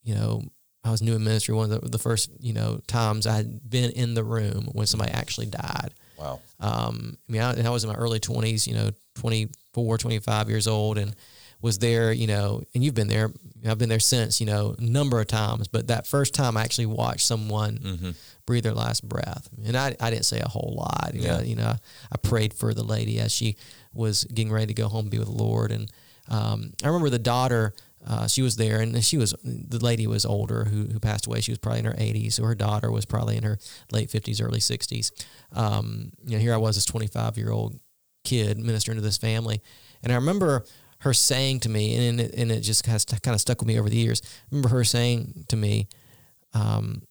you 0.04 0.16
know, 0.16 0.42
I 0.84 0.92
was 0.92 1.02
new 1.02 1.16
in 1.16 1.24
ministry. 1.24 1.56
One 1.56 1.72
of 1.72 1.82
the, 1.82 1.90
the 1.90 1.98
first 2.00 2.30
you 2.40 2.54
know 2.54 2.80
times 2.88 3.26
I 3.28 3.36
had 3.38 3.70
been 3.70 3.92
in 3.92 4.14
the 4.14 4.24
room 4.24 4.70
when 4.74 4.86
somebody 4.88 5.12
actually 5.12 5.48
died. 5.48 5.94
wow. 6.18 6.40
Um, 6.60 7.18
I 7.28 7.32
mean, 7.32 7.42
I, 7.42 7.66
I 7.66 7.70
was 7.70 7.84
in 7.84 7.90
my 7.90 7.96
early 7.96 8.20
20s, 8.20 8.68
you 8.68 8.74
know, 8.74 8.92
24, 9.16 9.98
25 9.98 10.50
years 10.50 10.68
old, 10.68 10.98
and 10.98 11.16
was 11.62 11.78
there, 11.80 12.12
you 12.12 12.28
know, 12.28 12.62
and 12.74 12.84
you've 12.84 12.94
been 12.96 13.08
there. 13.08 13.32
I've 13.66 13.78
been 13.78 13.88
there 13.90 14.00
since, 14.00 14.42
you 14.42 14.46
know, 14.46 14.76
a 14.78 14.82
number 14.82 15.20
of 15.22 15.28
times. 15.28 15.68
But 15.70 15.88
that 15.88 16.06
first 16.08 16.34
time 16.34 16.58
I 16.58 16.64
actually 16.64 16.88
watched 16.88 17.26
someone 17.26 17.78
Mm-hmm. 17.78 18.12
breathe 18.46 18.64
their 18.64 18.74
last 18.74 19.08
breath, 19.08 19.48
and 19.66 19.78
I, 19.78 19.96
I 20.02 20.10
didn't 20.10 20.26
say 20.26 20.40
a 20.42 20.48
whole 20.50 20.74
lot. 20.78 21.12
You 21.14 21.22
Yeah. 21.22 21.38
know, 21.38 21.44
you 21.44 21.56
know, 21.56 21.74
I 22.12 22.18
prayed 22.18 22.54
for 22.54 22.74
the 22.74 22.84
lady 22.84 23.20
as 23.20 23.32
she 23.32 23.56
was 23.94 24.26
getting 24.26 24.52
ready 24.52 24.68
to 24.68 24.74
go 24.74 24.90
home 24.90 25.02
and 25.06 25.10
be 25.12 25.20
with 25.20 25.28
the 25.30 25.34
Lord, 25.34 25.72
and 25.72 25.90
um, 26.28 26.74
I 26.84 26.88
remember 26.88 27.10
the 27.10 27.20
daughter. 27.20 27.74
Uh, 28.06 28.28
she 28.28 28.42
was 28.42 28.58
there, 28.58 28.82
and 28.82 29.04
she 29.04 29.18
was 29.18 29.34
the 29.44 29.80
lady 29.80 30.08
was 30.08 30.26
older 30.26 30.66
who 30.66 30.86
who 30.86 31.00
passed 31.00 31.26
away. 31.26 31.40
She 31.42 31.52
was 31.52 31.60
probably 31.60 31.80
in 31.80 31.86
her 31.86 31.94
80s, 31.94 32.34
so 32.34 32.44
her 32.44 32.56
daughter 32.56 32.92
was 32.92 33.06
probably 33.06 33.38
in 33.38 33.44
her 33.44 33.58
late 33.92 34.10
50s, 34.10 34.44
early 34.44 34.60
60s. 34.60 35.12
Um, 35.54 36.12
you 36.26 36.34
know, 36.34 36.40
here 36.40 36.54
I 36.54 36.58
was, 36.58 36.76
this 36.76 36.86
25 36.86 37.38
year 37.38 37.52
old 37.52 37.80
kid 38.24 38.58
ministering 38.58 38.98
to 38.98 39.02
this 39.02 39.18
family, 39.18 39.62
and 40.02 40.12
I 40.12 40.16
remember 40.16 40.66
her 41.00 41.14
saying 41.14 41.62
to 41.62 41.70
me, 41.70 42.08
and 42.08 42.20
it, 42.20 42.34
and 42.36 42.52
it 42.52 42.62
just 42.62 42.86
has 42.88 43.06
kind 43.06 43.36
of 43.36 43.42
stuck 43.42 43.60
with 43.60 43.68
me 43.68 43.80
over 43.80 43.90
the 43.90 43.98
years. 43.98 44.22
I 44.24 44.28
remember 44.52 44.70
her 44.70 44.84
saying 44.84 45.46
to 45.48 45.56
me, 45.56 45.88
um, 46.54 47.04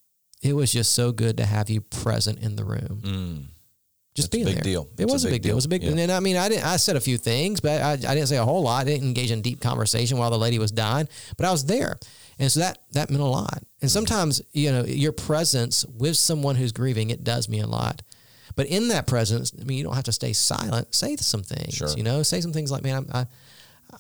"It 0.43 0.55
was 0.55 0.73
just 0.73 0.93
so 0.93 1.13
good 1.13 1.39
to 1.39 1.47
have 1.47 1.71
you 1.71 1.81
present 1.81 2.39
in 2.41 2.57
the 2.57 2.65
room." 2.65 3.01
Mm. 3.03 3.45
Just 4.15 4.31
That's 4.31 4.43
a 4.43 4.45
big 4.45 4.55
there. 4.57 4.63
deal. 4.63 4.83
It 4.83 4.97
That's 4.97 5.13
was 5.13 5.25
a 5.25 5.29
big 5.29 5.35
big 5.35 5.43
deal. 5.43 5.53
It 5.53 5.55
was 5.55 5.65
a 5.65 5.69
big. 5.69 5.81
deal. 5.81 5.97
Yeah. 5.97 6.03
And 6.03 6.13
I 6.13 6.21
mean, 6.21 6.37
I 6.37 6.49
didn't. 6.49 6.67
I 6.67 6.77
said 6.77 6.97
a 6.97 7.01
few 7.01 7.17
things, 7.17 7.61
but 7.61 7.81
I, 7.81 7.93
I 7.93 7.97
didn't 7.97 8.27
say 8.27 8.37
a 8.37 8.45
whole 8.45 8.63
lot. 8.63 8.83
I 8.83 8.85
didn't 8.85 9.07
engage 9.07 9.31
in 9.31 9.41
deep 9.41 9.61
conversation 9.61 10.19
while 10.19 10.31
the 10.31 10.39
lady 10.39 10.59
was 10.59 10.71
dying. 10.71 11.09
But 11.37 11.47
I 11.47 11.51
was 11.51 11.65
there, 11.65 11.99
and 12.39 12.53
so 12.53 12.61
that 12.61 12.79
that 12.93 13.11
meant 13.11 13.23
a 13.23 13.27
lot. 13.27 13.49
Mm-hmm. 13.55 13.83
And 13.83 13.91
sometimes, 13.91 14.43
you 14.53 14.71
know, 14.71 14.85
your 14.85 15.13
presence 15.13 15.87
with 15.87 16.17
someone 16.17 16.57
who's 16.57 16.73
grieving, 16.73 17.11
it 17.11 17.25
does 17.25 17.49
mean 17.49 17.63
a 17.63 17.67
lot. 17.67 18.03
But 18.55 18.67
in 18.67 18.89
that 18.89 19.07
presence, 19.07 19.53
I 19.59 19.65
mean, 19.65 19.79
you 19.79 19.85
don't 19.85 19.95
have 19.95 20.05
to 20.05 20.13
stay 20.13 20.35
silent. 20.35 20.95
Say 20.95 21.17
some 21.17 21.43
things. 21.43 21.75
Sure. 21.75 21.89
You 21.97 22.03
know, 22.03 22.23
say 22.23 22.41
some 22.43 22.53
things 22.53 22.71
like, 22.71 22.83
"Man, 22.83 22.97
I'm." 22.97 23.07
I, 23.13 23.27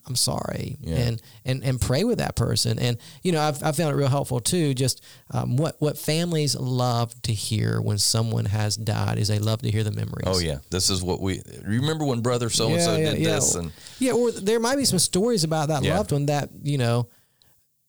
I'm 0.06 0.16
sorry, 0.16 0.76
Yeah. 0.80 0.96
and 0.96 1.22
and 1.44 1.62
and 1.64 1.80
pray 1.80 2.04
with 2.04 2.18
that 2.18 2.34
person. 2.34 2.78
And 2.78 2.98
you 3.22 3.32
know, 3.32 3.40
I've, 3.40 3.62
I've 3.62 3.76
found 3.76 3.92
it 3.92 3.96
real 3.96 4.08
helpful 4.08 4.40
too. 4.40 4.74
Just 4.74 5.02
um, 5.30 5.56
what 5.56 5.76
what 5.80 5.96
families 5.98 6.56
love 6.56 7.20
to 7.22 7.32
hear 7.32 7.80
when 7.80 7.98
someone 7.98 8.46
has 8.46 8.76
died 8.76 9.18
is 9.18 9.28
they 9.28 9.38
love 9.38 9.62
to 9.62 9.70
hear 9.70 9.84
the 9.84 9.92
memories. 9.92 10.24
Oh 10.26 10.38
yeah, 10.38 10.58
this 10.70 10.90
is 10.90 11.02
what 11.02 11.20
we 11.20 11.42
remember 11.64 12.04
when 12.04 12.20
brother 12.20 12.50
so 12.50 12.68
and 12.70 12.80
so 12.82 12.96
did 12.96 13.18
yeah. 13.18 13.34
this, 13.34 13.54
and 13.54 13.72
Yeah, 13.98 14.12
or 14.12 14.30
there 14.32 14.58
might 14.60 14.76
be 14.76 14.84
some 14.84 14.98
stories 14.98 15.44
about 15.44 15.68
that 15.68 15.82
loved 15.82 16.12
one 16.12 16.26
that 16.26 16.50
you 16.62 16.78
know 16.78 17.08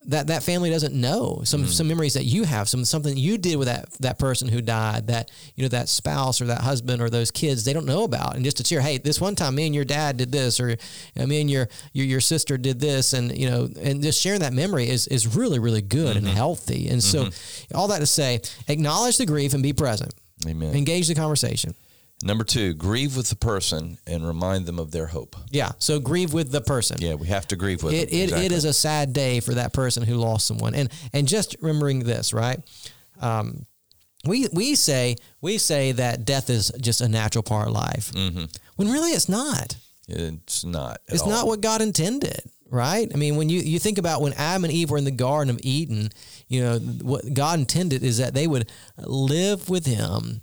that 0.07 0.27
that 0.27 0.43
family 0.43 0.69
doesn't 0.69 0.93
know. 0.93 1.41
Some 1.45 1.61
Mm-hmm. 1.63 1.71
some 1.71 1.87
memories 1.87 2.13
that 2.15 2.25
you 2.25 2.43
have, 2.43 2.67
some 2.69 2.83
something 2.85 3.15
you 3.17 3.37
did 3.37 3.55
with 3.57 3.67
that 3.67 3.91
that 3.99 4.19
person 4.19 4.47
who 4.47 4.61
died. 4.61 5.07
That 5.07 5.31
you 5.55 5.63
know 5.63 5.69
that 5.69 5.89
spouse 5.89 6.41
or 6.41 6.45
that 6.45 6.61
husband 6.61 7.01
or 7.01 7.09
those 7.09 7.31
kids 7.31 7.63
they 7.65 7.73
don't 7.73 7.85
know 7.85 8.03
about. 8.03 8.35
And 8.35 8.43
just 8.43 8.57
to 8.57 8.63
cheer, 8.63 8.81
hey, 8.81 8.97
this 8.97 9.21
one 9.21 9.35
time 9.35 9.55
me 9.55 9.65
and 9.65 9.75
your 9.75 9.85
dad 9.85 10.17
did 10.17 10.31
this, 10.31 10.59
or 10.59 10.69
you 10.69 10.77
know, 11.15 11.25
me 11.25 11.41
and 11.41 11.49
your, 11.49 11.69
your 11.93 12.05
your 12.05 12.21
sister 12.21 12.57
did 12.57 12.79
this, 12.79 13.13
and 13.13 13.35
you 13.37 13.49
know, 13.49 13.69
and 13.81 14.01
just 14.03 14.21
sharing 14.21 14.41
that 14.41 14.53
memory 14.53 14.89
is 14.89 15.07
is 15.07 15.35
really 15.35 15.59
really 15.59 15.81
good 15.81 16.15
Mm-hmm. 16.17 16.25
and 16.27 16.35
healthy. 16.35 16.89
And 16.89 17.01
so, 17.03 17.29
all 17.73 17.87
that 17.89 17.99
to 17.99 18.05
say, 18.07 18.41
acknowledge 18.67 19.17
the 19.17 19.25
grief 19.25 19.53
and 19.53 19.63
be 19.63 19.73
present. 19.73 20.13
amen. 20.47 20.75
Engage 20.75 21.07
the 21.07 21.15
conversation. 21.15 21.73
Number 22.23 22.43
two, 22.43 22.73
grieve 22.73 23.15
with 23.17 23.29
the 23.29 23.35
person 23.35 23.97
and 24.07 24.25
remind 24.25 24.65
them 24.65 24.79
of 24.79 24.91
their 24.91 25.07
hope. 25.07 25.35
Yeah. 25.51 25.73
So 25.77 25.99
grieve 25.99 26.33
with 26.33 26.51
the 26.51 26.61
person. 26.61 26.97
Yeah, 26.99 27.15
we 27.15 27.27
have 27.27 27.47
to 27.49 27.55
grieve 27.55 27.83
with 27.83 27.93
It, 27.93 28.09
them. 28.09 28.19
it, 28.19 28.23
Exactly. 28.23 28.45
it 28.45 28.51
is 28.53 28.65
a 28.65 28.73
sad 28.73 29.13
day 29.13 29.39
for 29.41 29.53
that 29.55 29.73
person 29.73 30.03
who 30.03 30.15
lost 30.15 30.47
someone. 30.47 30.73
And 30.73 30.89
and 31.11 31.27
just 31.27 31.55
remembering 31.61 31.99
this, 31.99 32.33
right? 32.33 32.59
Um, 33.19 33.65
we 34.25 34.47
we 34.53 34.75
say 34.75 35.17
we 35.41 35.57
say 35.57 35.91
that 35.91 36.23
death 36.25 36.49
is 36.49 36.71
just 36.79 37.01
a 37.01 37.07
natural 37.09 37.43
part 37.43 37.67
of 37.67 37.73
life, 37.73 38.11
Mm-hmm. 38.13 38.45
when 38.77 38.89
really 38.91 39.11
it's 39.11 39.27
not. 39.29 39.75
It's 40.07 40.63
not. 40.65 40.99
at 41.07 41.13
It's 41.15 41.23
all. 41.23 41.29
not 41.29 41.47
what 41.47 41.61
God 41.61 41.81
intended, 41.81 42.41
right? 42.69 43.09
I 43.13 43.17
mean, 43.17 43.35
when 43.37 43.47
you, 43.49 43.59
you 43.61 43.79
think 43.79 43.97
about 43.97 44.21
when 44.21 44.33
Adam 44.33 44.65
and 44.65 44.73
Eve 44.73 44.89
were 44.91 44.97
in 44.97 45.05
the 45.05 45.11
Garden 45.11 45.49
of 45.53 45.59
Eden, 45.63 46.09
you 46.49 46.61
know, 46.61 46.77
what 46.79 47.33
God 47.33 47.59
intended 47.59 48.03
is 48.03 48.17
that 48.17 48.33
they 48.33 48.45
would 48.47 48.69
live 48.97 49.69
with 49.69 49.85
Him, 49.85 50.41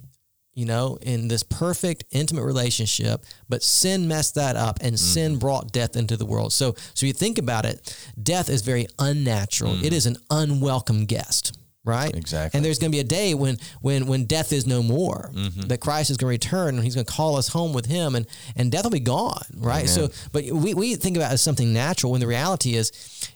you 0.54 0.66
know, 0.66 0.98
in 1.02 1.28
this 1.28 1.42
perfect, 1.42 2.04
intimate 2.10 2.44
relationship, 2.44 3.24
but 3.48 3.62
sin 3.62 4.08
messed 4.08 4.34
that 4.34 4.56
up 4.56 4.78
and 4.82 4.98
sin 4.98 5.32
mm-hmm. 5.32 5.38
brought 5.38 5.72
death 5.72 5.96
into 5.96 6.16
the 6.16 6.26
world. 6.26 6.52
So, 6.52 6.74
so 6.94 7.06
you 7.06 7.12
think 7.12 7.38
about 7.38 7.64
it, 7.64 7.96
death 8.20 8.48
is 8.48 8.62
very 8.62 8.86
unnatural. 8.98 9.74
Mm. 9.74 9.84
It 9.84 9.92
is 9.92 10.06
an 10.06 10.16
unwelcome 10.30 11.06
guest. 11.06 11.56
Right. 11.82 12.14
Exactly. 12.14 12.58
And 12.58 12.64
there's 12.64 12.78
going 12.78 12.92
to 12.92 12.94
be 12.94 13.00
a 13.00 13.04
day 13.04 13.32
when 13.32 13.56
when 13.80 14.06
when 14.06 14.26
death 14.26 14.52
is 14.52 14.66
no 14.66 14.82
more. 14.82 15.30
Mm-hmm. 15.32 15.62
That 15.62 15.80
Christ 15.80 16.10
is 16.10 16.18
going 16.18 16.28
to 16.28 16.32
return 16.32 16.74
and 16.74 16.84
He's 16.84 16.94
going 16.94 17.06
to 17.06 17.12
call 17.12 17.36
us 17.36 17.48
home 17.48 17.72
with 17.72 17.86
Him, 17.86 18.14
and 18.14 18.26
and 18.54 18.70
death 18.70 18.84
will 18.84 18.90
be 18.90 19.00
gone. 19.00 19.42
Right. 19.56 19.88
So, 19.88 20.10
but 20.30 20.44
we 20.44 20.74
we 20.74 20.94
think 20.96 21.16
about 21.16 21.30
it 21.30 21.34
as 21.34 21.42
something 21.42 21.72
natural 21.72 22.12
when 22.12 22.20
the 22.20 22.26
reality 22.26 22.74
is, 22.74 22.92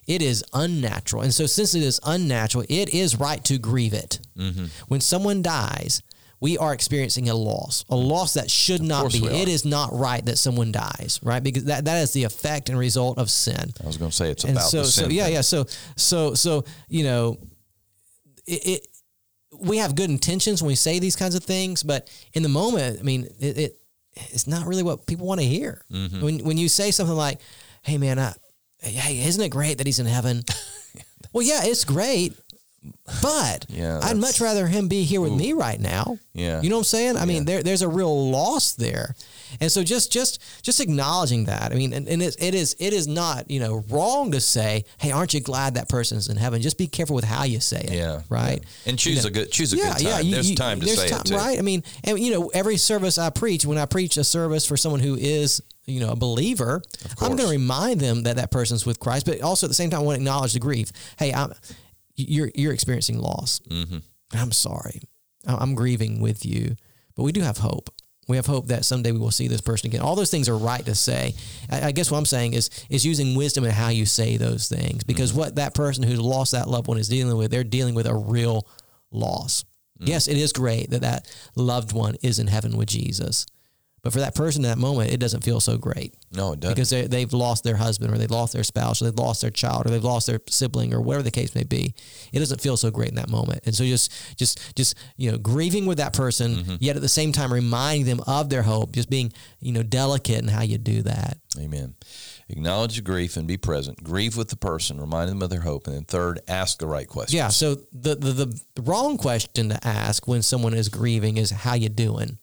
it 0.07 0.21
is 0.21 0.45
unnatural. 0.53 1.23
And 1.23 1.33
so, 1.33 1.47
since 1.47 1.75
it 1.75 1.83
is 1.83 1.99
unnatural, 2.05 2.65
it 2.69 2.93
is 2.93 3.19
right 3.19 3.43
to 3.45 3.57
grieve 3.57 3.95
it. 3.95 4.21
Mm-hmm. 4.37 4.67
When 4.89 5.01
someone 5.01 5.41
dies. 5.41 6.03
We 6.45 6.59
are 6.59 6.75
experiencing 6.75 7.29
a 7.31 7.35
loss, 7.35 7.85
a 7.89 7.97
loss 7.97 8.35
that 8.35 8.51
should 8.51 8.83
not 8.83 9.11
be. 9.13 9.25
It 9.43 9.49
is 9.49 9.65
not 9.65 9.89
right 9.93 10.23
that 10.27 10.37
someone 10.37 10.73
dies, 10.73 11.19
right? 11.23 11.43
Because 11.43 11.65
that, 11.65 11.87
that 11.87 12.03
is 12.03 12.13
the 12.13 12.25
effect 12.25 12.69
and 12.69 12.79
result 12.79 13.17
of 13.19 13.31
sin 13.31 13.65
I 13.83 13.87
was 13.87 13.97
going 13.97 14.11
to 14.11 14.17
say 14.17 14.31
it's 14.31 14.45
and 14.45 14.53
about 14.57 14.69
so 14.69 14.79
the 14.83 14.85
so 14.85 15.03
sin 15.03 15.11
yeah 15.11 15.25
thing. 15.25 15.35
yeah 15.35 15.41
so 15.41 15.65
so 15.97 16.35
so 16.35 16.65
you 16.89 17.05
know 17.05 17.39
it, 18.47 18.63
it 18.73 18.81
we 19.71 19.79
have 19.79 19.95
good 19.95 20.11
intentions 20.11 20.61
when 20.63 20.69
we 20.69 20.75
say 20.75 20.99
these 20.99 21.17
kinds 21.17 21.35
of 21.35 21.43
things 21.45 21.83
but 21.83 22.11
in 22.35 22.43
the 22.43 22.49
moment 22.49 22.99
i 23.01 23.03
mean 23.03 23.23
it, 23.41 23.57
it 23.65 23.73
it's 24.35 24.47
not 24.47 24.67
really 24.67 24.83
what 24.83 25.07
people 25.07 25.27
want 25.27 25.41
to 25.41 25.47
hear 25.47 25.81
Mm-hmm. 25.91 26.21
when 26.25 26.39
when 26.45 26.59
you 26.59 26.69
say 26.69 26.91
something 26.91 27.17
like 27.17 27.41
hey 27.83 27.97
man 27.99 28.19
I, 28.19 28.35
hey 28.83 29.21
isn't 29.29 29.43
it 29.43 29.51
great 29.51 29.79
that 29.79 29.87
he's 29.87 29.99
in 30.01 30.07
heaven 30.07 30.43
well 31.33 31.45
yeah 31.47 31.61
it's 31.65 31.85
great 31.85 32.35
but 33.23 33.67
Yeah, 33.69 34.01
I'd 34.03 34.17
much 34.17 34.41
rather 34.41 34.67
him 34.67 34.89
be 34.89 35.03
here 35.05 35.21
with 35.21 35.33
me 35.33 35.53
right 35.53 35.81
now. 35.81 36.19
Yeah. 36.33 36.61
You 36.63 36.69
know 36.71 36.77
what 36.77 36.81
I'm 36.81 36.85
saying? 36.85 37.17
I 37.17 37.25
mean, 37.25 37.45
there, 37.45 37.63
there's 37.63 37.83
a 37.83 37.89
real 37.89 38.31
loss 38.31 38.73
there. 38.73 39.15
And 39.61 39.71
so 39.71 39.85
just 39.85 40.11
just 40.11 40.41
just 40.63 40.81
acknowledging 40.81 41.45
that. 41.45 41.71
I 41.71 41.77
mean, 41.77 41.93
and, 41.93 42.09
and 42.09 42.21
it's, 42.23 42.35
it 42.37 42.55
is 42.55 42.75
it 42.81 42.93
is 42.93 43.07
not, 43.07 43.49
you 43.51 43.61
know, 43.61 43.85
wrong 43.89 44.33
to 44.33 44.41
say, 44.41 44.85
"Hey, 44.99 45.13
aren't 45.13 45.33
you 45.33 45.41
glad 45.41 45.75
that 45.75 45.89
person's 45.89 46.29
in 46.29 46.37
heaven?" 46.37 46.61
Just 46.61 46.77
be 46.77 46.89
careful 46.89 47.15
with 47.15 47.25
how 47.25 47.45
you 47.45 47.61
say 47.61 47.81
it. 47.81 47.93
Yeah, 47.93 48.23
Right? 48.29 48.61
yeah. 48.85 48.91
And 48.91 48.99
choose 48.99 49.25
a 49.25 49.31
good 49.31 49.53
choose 49.53 49.73
a 49.73 49.77
Yeah, 49.77 49.93
good 49.95 50.03
yeah. 50.03 50.11
time. 50.17 50.25
you- 50.27 50.35
there's 50.35 50.51
you- 50.51 50.57
time 50.57 50.81
to 50.81 50.87
there's 50.87 50.99
say 51.01 51.09
time, 51.09 51.21
it 51.21 51.27
too. 51.27 51.37
right? 51.37 51.57
I 51.59 51.63
mean, 51.63 51.85
and 52.03 52.19
you 52.19 52.33
know, 52.33 52.49
every 52.49 52.77
service 52.79 53.17
I 53.17 53.31
preach, 53.31 53.65
when 53.65 53.79
I 53.79 53.87
preach 53.87 54.17
a 54.17 54.25
service 54.25 54.67
for 54.67 54.77
someone 54.77 55.01
who 55.01 55.15
is, 55.15 55.63
you 55.87 56.01
know, 56.01 56.11
a 56.11 56.17
believer, 56.17 56.83
I'm 57.21 57.29
going 57.37 57.39
to 57.39 57.49
remind 57.49 58.01
them 58.01 58.25
that 58.25 58.35
that 58.37 58.51
person's 58.51 58.85
with 58.85 58.99
Christ, 58.99 59.25
but 59.25 59.41
also 59.41 59.67
at 59.67 59.71
the 59.71 59.75
same 59.75 59.91
time, 59.91 60.01
I 60.01 60.03
want 60.03 60.17
to 60.17 60.21
acknowledge 60.21 60.55
the 60.55 60.59
grief. 60.61 60.91
Hey, 61.17 61.33
I'm, 61.33 61.53
you're 62.17 62.51
you're 62.55 62.73
experiencing 62.73 63.19
loss. 63.19 63.61
Mm-hmm. 63.71 63.99
I'm 64.33 64.53
sorry. 64.53 65.03
I- 65.47 65.57
I'm 65.57 65.75
grieving 65.75 66.21
with 66.21 66.45
you, 66.47 66.77
but 67.17 67.23
we 67.25 67.33
do 67.33 67.41
have 67.43 67.59
hope. 67.59 67.91
We 68.27 68.37
have 68.37 68.47
hope 68.47 68.69
that 68.69 68.87
someday 68.87 69.13
we 69.13 69.19
will 69.19 69.31
see 69.31 69.49
this 69.49 69.61
person 69.61 69.89
again. 69.89 70.01
All 70.01 70.17
those 70.17 70.31
things 70.31 70.49
are 70.49 70.57
right 70.57 70.85
to 70.87 70.95
say. 70.95 71.35
I, 71.71 71.89
I 71.89 71.93
guess 71.93 72.11
what 72.11 72.17
I'm 72.19 72.25
saying 72.25 72.55
is 72.55 72.71
is 72.89 73.05
using 73.05 73.35
wisdom 73.35 73.65
in 73.65 73.71
how 73.71 73.89
you 73.91 74.07
say 74.07 74.37
those 74.39 74.69
things 74.69 75.05
because 75.05 75.31
Mm-hmm. 75.31 75.39
what 75.41 75.57
that 75.57 75.75
person 75.75 76.05
who's 76.05 76.21
lost 76.21 76.53
that 76.53 76.69
loved 76.69 76.89
one 76.89 76.97
is 76.99 77.09
dealing 77.09 77.37
with, 77.37 77.51
they're 77.51 77.65
dealing 77.65 77.95
with 77.95 78.07
a 78.07 78.15
real 78.15 78.67
loss. 79.11 79.65
Mm. 80.01 80.09
Yes, 80.09 80.27
it 80.27 80.37
is 80.39 80.53
great 80.53 80.91
that 80.91 81.03
that 81.03 81.29
loved 81.55 81.93
one 81.93 82.17
is 82.23 82.39
in 82.39 82.47
heaven 82.47 82.77
with 82.79 82.89
Jesus, 82.89 83.47
but 84.05 84.13
for 84.13 84.21
that 84.21 84.37
person 84.37 84.65
in 84.65 84.71
that 84.71 84.79
moment, 84.79 85.11
it 85.11 85.19
doesn't 85.19 85.43
feel 85.43 85.59
so 85.59 85.77
great 85.77 86.15
No, 86.31 86.53
it 86.53 86.61
doesn't. 86.61 86.75
because 86.77 86.91
they, 86.91 87.07
they've 87.09 87.33
lost 87.33 87.65
their 87.65 87.75
husband 87.77 88.15
or 88.15 88.19
they've 88.19 88.31
lost 88.31 88.53
their 88.53 88.63
spouse 88.63 89.03
or 89.03 89.07
they've 89.07 89.19
lost 89.19 89.41
their 89.41 89.51
child 89.51 89.87
or 89.87 89.91
they've 89.91 90.05
lost 90.05 90.29
their 90.29 90.41
sibling 90.49 90.95
or 90.95 91.01
whatever 91.01 91.25
the 91.25 91.33
case 91.33 91.55
may 91.57 91.65
be 91.65 91.93
it 92.33 92.39
doesn't 92.39 92.61
feel 92.61 92.77
so 92.77 92.91
great 92.93 93.09
in 93.09 93.17
that 93.17 93.29
moment 93.29 93.61
and 93.67 93.75
so 93.75 93.83
just 93.85 94.13
just 94.39 94.77
just 94.77 94.95
you 95.17 95.33
know 95.33 95.39
grieving 95.39 95.87
with 95.87 95.99
that 95.99 96.13
person 96.13 96.55
Mm-hmm. 96.55 96.77
yet 96.79 96.95
at 96.95 97.03
the 97.03 97.09
same 97.09 97.33
time 97.33 97.53
reminding 97.53 98.05
them 98.07 98.21
of 98.27 98.49
their 98.51 98.63
hope 98.63 98.93
just 98.93 99.11
being 99.11 99.33
you 99.59 99.73
know 99.73 99.83
delicate 99.83 100.39
in 100.43 100.49
how 100.49 100.63
you 100.63 100.79
do 100.79 101.03
that 101.03 101.39
Amen. 101.59 101.95
Acknowledge 102.49 102.97
the 102.97 103.03
grief 103.03 103.37
and 103.37 103.47
be 103.47 103.57
present. 103.57 104.03
Grieve 104.03 104.37
with 104.37 104.49
the 104.49 104.57
person. 104.57 105.01
Remind 105.01 105.31
them 105.31 105.41
of 105.41 105.51
their 105.51 105.61
hope. 105.61 105.87
And 105.87 105.95
then 105.95 106.05
third, 106.05 106.41
ask 106.49 106.79
the 106.79 106.87
right 106.89 107.07
question. 107.09 107.37
yeah 107.39 107.49
so 107.49 107.77
the, 107.93 108.17
the 108.17 108.33
the 108.75 108.83
wrong 108.83 109.17
question 109.17 109.69
to 109.71 109.87
ask 109.87 110.27
when 110.27 110.43
someone 110.43 110.75
is 110.75 110.89
grieving 110.89 111.37
is 111.37 111.51
how 111.51 111.75
you 111.75 111.89
doing 111.89 112.39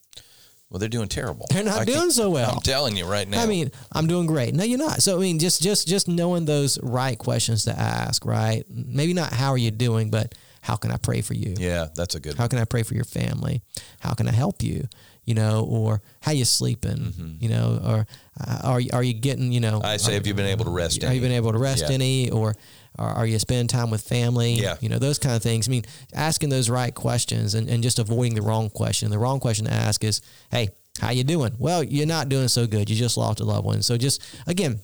Well, 0.71 0.79
they're 0.79 0.87
doing 0.89 1.09
terrible. 1.09 1.45
They're 1.51 1.63
not 1.65 1.81
I 1.81 1.85
doing 1.85 1.97
can't- 1.99 2.11
so 2.13 2.29
well. 2.31 2.49
I'm 2.51 2.61
telling 2.61 2.95
you 2.95 3.05
right 3.05 3.27
now. 3.27 3.43
I 3.43 3.45
mean, 3.45 3.69
I'm 3.91 4.07
doing 4.07 4.25
great. 4.25 4.55
No, 4.55 4.63
you're 4.63 4.79
not. 4.79 5.03
So 5.03 5.17
I 5.17 5.19
mean, 5.21 5.37
just 5.37 5.61
just 5.61 5.85
just 5.87 6.07
knowing 6.07 6.45
those 6.45 6.81
right 6.81 7.17
questions 7.17 7.65
to 7.65 7.77
ask, 7.77 8.25
right? 8.25 8.63
Maybe 8.69 9.13
not 9.13 9.33
how 9.33 9.49
are 9.51 9.57
you 9.57 9.69
doing, 9.71 10.09
but 10.09 10.33
how 10.61 10.77
can 10.77 10.91
I 10.91 10.97
pray 10.97 11.21
for 11.21 11.33
you? 11.33 11.55
yeah, 11.59 11.87
that's 11.93 12.15
a 12.15 12.19
good. 12.21 12.35
How 12.37 12.47
can 12.47 12.57
I 12.59 12.65
pray 12.65 12.83
for 12.83 12.93
your 12.95 13.03
family? 13.03 13.61
How 13.99 14.13
can 14.13 14.27
I 14.27 14.31
help 14.31 14.63
you? 14.63 14.87
You 15.25 15.35
know, 15.35 15.65
or 15.69 16.01
how 16.21 16.31
you 16.31 16.45
sleeping? 16.45 17.37
You 17.39 17.49
know, 17.49 17.79
or 17.85 18.07
uh, 18.39 18.59
are 18.63 18.79
you, 18.79 18.89
are 18.93 19.03
you 19.03 19.13
getting? 19.13 19.51
You 19.51 19.59
know, 19.59 19.77
Mm-hmm. 19.79 19.85
I 19.85 19.97
say, 19.97 20.13
have 20.15 20.25
you 20.25 20.33
been 20.33 20.47
able 20.47 20.65
to 20.65 20.71
rest? 20.71 21.01
have 21.03 21.13
you 21.13 21.21
been 21.21 21.31
able 21.33 21.51
to 21.51 21.59
rest 21.59 21.83
Yeah. 21.87 21.93
any, 21.93 22.31
or 22.31 22.55
are, 23.01 23.13
are 23.15 23.25
you 23.25 23.39
spending 23.39 23.67
time 23.67 23.89
with 23.89 24.01
family? 24.01 24.53
Yeah. 24.53 24.77
You 24.79 24.89
know, 24.89 24.99
those 24.99 25.19
kind 25.19 25.35
of 25.35 25.41
things. 25.41 25.67
I 25.67 25.71
mean, 25.71 25.83
asking 26.13 26.49
those 26.49 26.69
right 26.69 26.93
questions 26.93 27.55
and, 27.55 27.69
and 27.69 27.83
just 27.83 27.99
avoiding 27.99 28.35
the 28.35 28.41
wrong 28.41 28.69
question. 28.69 29.09
The 29.09 29.19
wrong 29.19 29.39
question 29.39 29.65
to 29.65 29.73
ask 29.73 30.03
is, 30.03 30.21
hey, 30.51 30.69
how 30.99 31.09
you 31.11 31.23
doing? 31.23 31.53
Well, 31.57 31.83
you're 31.83 32.05
not 32.05 32.29
doing 32.29 32.47
so 32.47 32.67
good. 32.67 32.89
You 32.89 32.95
just 32.95 33.17
lost 33.17 33.39
a 33.39 33.43
loved 33.43 33.65
one. 33.65 33.81
So 33.81 33.97
just, 33.97 34.21
again, 34.45 34.79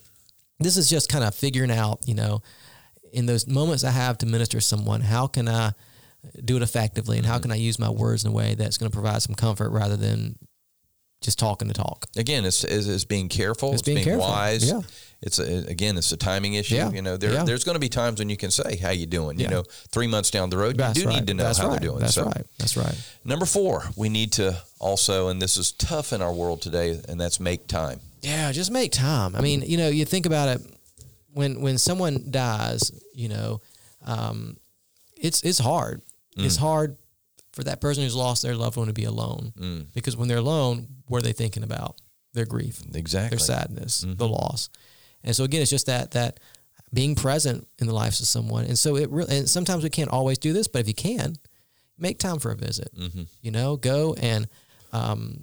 this 0.60 0.78
is 0.78 0.90
just 0.90 1.10
kind 1.10 1.24
of 1.24 1.36
figuring 1.36 1.72
out, 1.72 2.00
you 2.06 2.16
know, 2.16 2.42
in 3.14 3.26
those 3.26 3.48
moments 3.48 3.84
I 3.84 3.92
have 3.92 4.18
to 4.20 4.26
minister 4.26 4.58
to 4.58 4.62
someone, 4.62 5.02
how 5.02 5.28
can 5.28 5.48
I 5.48 5.74
do 6.44 6.58
it 6.58 6.64
effectively 6.64 7.18
and 7.18 7.26
Mm-hmm. 7.26 7.34
how 7.34 7.40
can 7.40 7.52
I 7.52 7.56
use 7.56 7.80
my 7.80 7.90
words 7.90 8.26
in 8.26 8.32
a 8.32 8.34
way 8.34 8.56
that's 8.56 8.78
going 8.78 8.92
to 8.92 8.96
provide 8.96 9.22
some 9.22 9.36
comfort 9.36 9.70
rather 9.70 9.96
than 9.96 10.38
just 11.22 11.40
talking 11.40 11.68
to 11.68 11.74
talk. 11.74 12.06
Again, 12.16 12.46
it's, 12.46 12.64
it's, 12.64 12.88
it's 12.88 13.06
being 13.06 13.28
careful. 13.30 13.70
It's 13.70 13.82
It's, 13.82 13.86
being 13.86 13.96
being, 13.98 14.06
careful. 14.06 14.28
wise. 14.28 14.70
Yeah. 14.70 14.82
It's 15.22 15.40
a, 15.40 15.68
again, 15.68 15.98
it's 15.98 16.12
a 16.12 16.18
timing 16.18 16.54
issue. 16.54 16.76
Yeah. 16.76 16.92
You 16.92 17.02
know, 17.02 17.18
there, 17.18 17.34
Yeah. 17.34 17.44
there's 17.44 17.64
going 17.64 17.74
to 17.76 17.80
be 17.80 17.90
times 17.90 18.20
when 18.20 18.30
you 18.30 18.38
can 18.38 18.52
say, 18.52 18.78
"How 18.78 18.92
you 18.92 19.08
doing?" 19.08 19.40
Yeah. 19.40 19.46
You 19.46 19.50
know, 19.56 19.64
three 19.92 20.06
months 20.06 20.30
down 20.30 20.52
the 20.52 20.58
road, 20.60 20.78
That's 20.78 20.96
you 20.96 21.04
do 21.06 21.10
right. 21.10 21.16
need 21.16 21.28
to 21.28 21.34
know 21.34 21.44
That's 21.44 21.58
how 21.58 21.70
right. 21.70 21.80
they're 21.82 21.90
doing. 21.90 22.02
That's 22.02 22.14
so, 22.14 22.26
right. 22.26 22.46
That's 22.60 22.78
right. 22.78 22.96
number 23.26 23.48
four, 23.48 23.84
we 23.96 24.10
need 24.10 24.34
to 24.34 24.62
also, 24.80 25.30
and 25.30 25.42
this 25.42 25.58
is 25.58 25.72
tough 25.72 26.14
in 26.14 26.22
our 26.22 26.32
world 26.32 26.62
today, 26.62 27.02
and 27.10 27.20
that's 27.20 27.40
make 27.40 27.68
time. 27.68 28.00
Yeah, 28.22 28.52
just 28.52 28.70
make 28.70 28.92
time. 28.92 29.36
I 29.36 29.42
mean, 29.42 29.64
you 29.66 29.78
know, 29.78 29.88
you 29.90 30.06
think 30.06 30.28
about 30.28 30.50
it 30.50 30.62
when 31.34 31.62
when 31.62 31.80
someone 31.80 32.28
dies, 32.30 32.92
you 33.16 33.30
know, 33.30 33.62
um, 34.06 34.58
it's 35.20 35.42
it's 35.42 35.60
hard. 35.60 36.04
It's 36.36 36.58
hard 36.58 36.96
for 37.58 37.64
that 37.66 37.82
person 37.82 38.04
who's 38.04 38.16
lost 38.16 38.42
their 38.44 38.56
loved 38.56 38.78
one 38.78 38.88
to 38.88 38.94
be 38.94 39.04
alone 39.04 39.52
because 39.94 40.16
when 40.16 40.28
they're 40.30 40.38
alone, 40.38 40.88
what 41.08 41.18
are 41.20 41.26
they 41.28 41.34
thinking 41.34 41.64
about? 41.64 42.00
Their 42.34 42.46
grief, 42.46 42.82
Exactly. 42.94 43.36
their 43.36 43.40
sadness, 43.46 44.06
the 44.08 44.28
loss, 44.28 44.70
and 45.24 45.36
so 45.36 45.44
again, 45.44 45.62
it's 45.62 45.72
just 45.72 45.88
that 45.88 46.12
that 46.12 46.40
being 46.94 47.16
present 47.16 47.68
in 47.80 47.88
the 47.88 47.94
lives 47.94 48.22
of 48.22 48.28
someone. 48.28 48.64
And 48.66 48.78
so 48.80 48.96
it 48.96 49.10
really, 49.10 49.38
and 49.40 49.50
sometimes 49.50 49.84
we 49.84 49.90
can't 49.90 50.10
always 50.10 50.38
do 50.38 50.54
this, 50.54 50.68
but 50.70 50.80
if 50.80 50.88
you 50.88 50.94
can, 50.94 51.36
make 51.98 52.18
time 52.20 52.40
for 52.40 52.52
a 52.52 52.56
visit. 52.56 52.90
You 53.42 53.52
know, 53.52 53.76
go 53.76 54.14
and 54.14 54.48
um, 54.94 55.42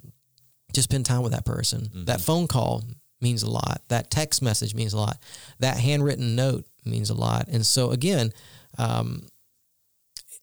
just 0.73 0.89
spend 0.89 1.05
time 1.05 1.21
with 1.21 1.33
that 1.33 1.45
person. 1.45 1.89
That 2.05 2.21
phone 2.21 2.47
call 2.47 2.83
means 3.21 3.43
a 3.43 3.49
lot. 3.49 3.81
That 3.89 4.09
text 4.09 4.41
message 4.41 4.73
means 4.73 4.93
a 4.93 4.97
lot. 4.97 5.17
That 5.59 5.77
handwritten 5.77 6.35
note 6.35 6.65
means 6.85 7.09
a 7.09 7.13
lot. 7.15 7.47
And 7.49 7.65
so 7.65 7.91
again, 7.91 8.31
um, 8.77 9.27